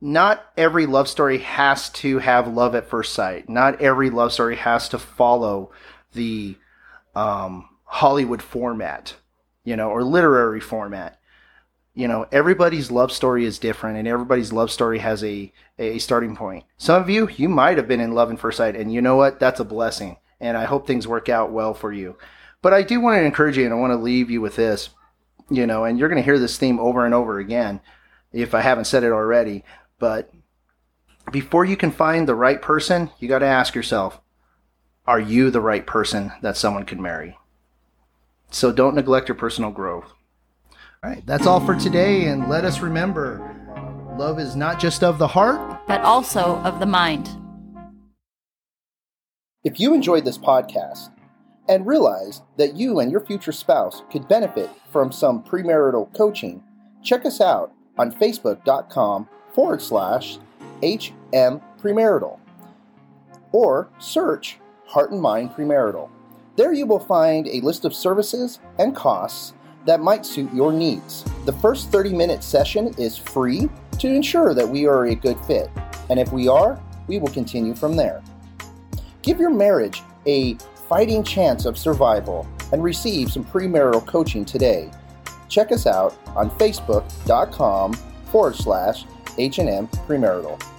Not 0.00 0.44
every 0.56 0.86
love 0.86 1.08
story 1.08 1.38
has 1.38 1.88
to 1.90 2.18
have 2.18 2.48
love 2.48 2.74
at 2.74 2.88
first 2.88 3.14
sight. 3.14 3.48
Not 3.48 3.80
every 3.80 4.10
love 4.10 4.32
story 4.32 4.56
has 4.56 4.88
to 4.90 4.98
follow 4.98 5.70
the 6.12 6.56
um, 7.14 7.68
Hollywood 7.84 8.42
format, 8.42 9.14
you 9.64 9.76
know, 9.76 9.90
or 9.90 10.04
literary 10.04 10.60
format. 10.60 11.18
You 11.94 12.08
know, 12.08 12.26
everybody's 12.30 12.90
love 12.90 13.10
story 13.10 13.46
is 13.46 13.58
different, 13.58 13.96
and 13.96 14.06
everybody's 14.06 14.52
love 14.52 14.70
story 14.70 14.98
has 14.98 15.24
a 15.24 15.50
a 15.78 15.98
starting 15.98 16.36
point. 16.36 16.64
Some 16.76 17.00
of 17.00 17.08
you, 17.08 17.30
you 17.36 17.48
might 17.48 17.78
have 17.78 17.88
been 17.88 18.00
in 18.00 18.12
love 18.12 18.30
at 18.30 18.38
first 18.38 18.58
sight, 18.58 18.76
and 18.76 18.92
you 18.92 19.00
know 19.00 19.16
what? 19.16 19.40
That's 19.40 19.60
a 19.60 19.64
blessing, 19.64 20.18
and 20.38 20.58
I 20.58 20.64
hope 20.64 20.86
things 20.86 21.08
work 21.08 21.30
out 21.30 21.52
well 21.52 21.72
for 21.72 21.90
you. 21.90 22.16
But 22.60 22.74
I 22.74 22.82
do 22.82 23.00
want 23.00 23.16
to 23.16 23.24
encourage 23.24 23.56
you, 23.56 23.64
and 23.64 23.72
I 23.72 23.78
want 23.78 23.92
to 23.92 23.96
leave 23.96 24.30
you 24.30 24.42
with 24.42 24.56
this 24.56 24.90
you 25.50 25.66
know, 25.66 25.84
and 25.84 25.98
you're 25.98 26.08
going 26.08 26.20
to 26.20 26.24
hear 26.24 26.38
this 26.38 26.58
theme 26.58 26.78
over 26.78 27.04
and 27.04 27.14
over 27.14 27.38
again 27.38 27.80
if 28.32 28.54
I 28.54 28.60
haven't 28.60 28.86
said 28.86 29.04
it 29.04 29.12
already. 29.12 29.64
But 29.98 30.32
before 31.30 31.64
you 31.64 31.76
can 31.76 31.90
find 31.90 32.28
the 32.28 32.34
right 32.34 32.60
person, 32.60 33.10
you 33.18 33.28
got 33.28 33.40
to 33.40 33.46
ask 33.46 33.74
yourself, 33.74 34.20
are 35.06 35.20
you 35.20 35.50
the 35.50 35.60
right 35.60 35.86
person 35.86 36.32
that 36.42 36.56
someone 36.56 36.84
could 36.84 37.00
marry? 37.00 37.38
So 38.50 38.72
don't 38.72 38.94
neglect 38.94 39.28
your 39.28 39.36
personal 39.36 39.70
growth. 39.70 40.12
All 41.04 41.10
right, 41.10 41.24
that's 41.26 41.46
all 41.46 41.60
for 41.60 41.76
today. 41.76 42.26
And 42.26 42.48
let 42.48 42.64
us 42.64 42.80
remember 42.80 43.52
love 44.18 44.40
is 44.40 44.56
not 44.56 44.80
just 44.80 45.04
of 45.04 45.18
the 45.18 45.28
heart, 45.28 45.86
but 45.86 46.00
also 46.00 46.56
of 46.58 46.80
the 46.80 46.86
mind. 46.86 47.28
If 49.62 49.78
you 49.78 49.94
enjoyed 49.94 50.24
this 50.24 50.38
podcast 50.38 51.10
and 51.68 51.86
realize 51.86 52.42
that 52.56 52.76
you 52.76 53.00
and 53.00 53.10
your 53.10 53.20
future 53.20 53.52
spouse 53.52 54.02
could 54.10 54.28
benefit 54.28 54.70
from 54.90 55.12
some 55.12 55.42
premarital 55.42 56.14
coaching, 56.16 56.62
check 57.02 57.24
us 57.24 57.40
out 57.40 57.72
on 57.98 58.12
facebook.com 58.12 59.28
forward 59.52 59.82
slash 59.82 60.38
HM 60.82 61.60
Premarital 61.80 62.38
or 63.52 63.88
search 63.98 64.58
Heart 64.86 65.12
and 65.12 65.20
Mind 65.20 65.50
Premarital. 65.50 66.10
There 66.56 66.72
you 66.72 66.86
will 66.86 67.00
find 67.00 67.46
a 67.48 67.60
list 67.60 67.84
of 67.84 67.94
services 67.94 68.60
and 68.78 68.94
costs 68.94 69.54
that 69.86 70.00
might 70.00 70.26
suit 70.26 70.52
your 70.52 70.72
needs. 70.72 71.24
The 71.44 71.52
first 71.52 71.90
30 71.90 72.12
minute 72.12 72.42
session 72.42 72.94
is 72.98 73.16
free 73.16 73.68
to 73.98 74.08
ensure 74.08 74.52
that 74.52 74.68
we 74.68 74.86
are 74.86 75.06
a 75.06 75.14
good 75.14 75.38
fit, 75.40 75.70
and 76.10 76.18
if 76.18 76.32
we 76.32 76.48
are, 76.48 76.80
we 77.06 77.18
will 77.18 77.28
continue 77.28 77.74
from 77.74 77.96
there. 77.96 78.22
Give 79.22 79.38
your 79.38 79.50
marriage 79.50 80.02
a 80.26 80.56
fighting 80.88 81.22
chance 81.22 81.64
of 81.64 81.76
survival 81.78 82.46
and 82.72 82.82
receive 82.82 83.30
some 83.30 83.44
premarital 83.44 84.06
coaching 84.06 84.44
today. 84.44 84.90
Check 85.48 85.72
us 85.72 85.86
out 85.86 86.16
on 86.34 86.50
facebook.com 86.50 87.92
forward 88.26 88.56
slash 88.56 89.04
H&M 89.38 89.88
Premarital. 89.88 90.75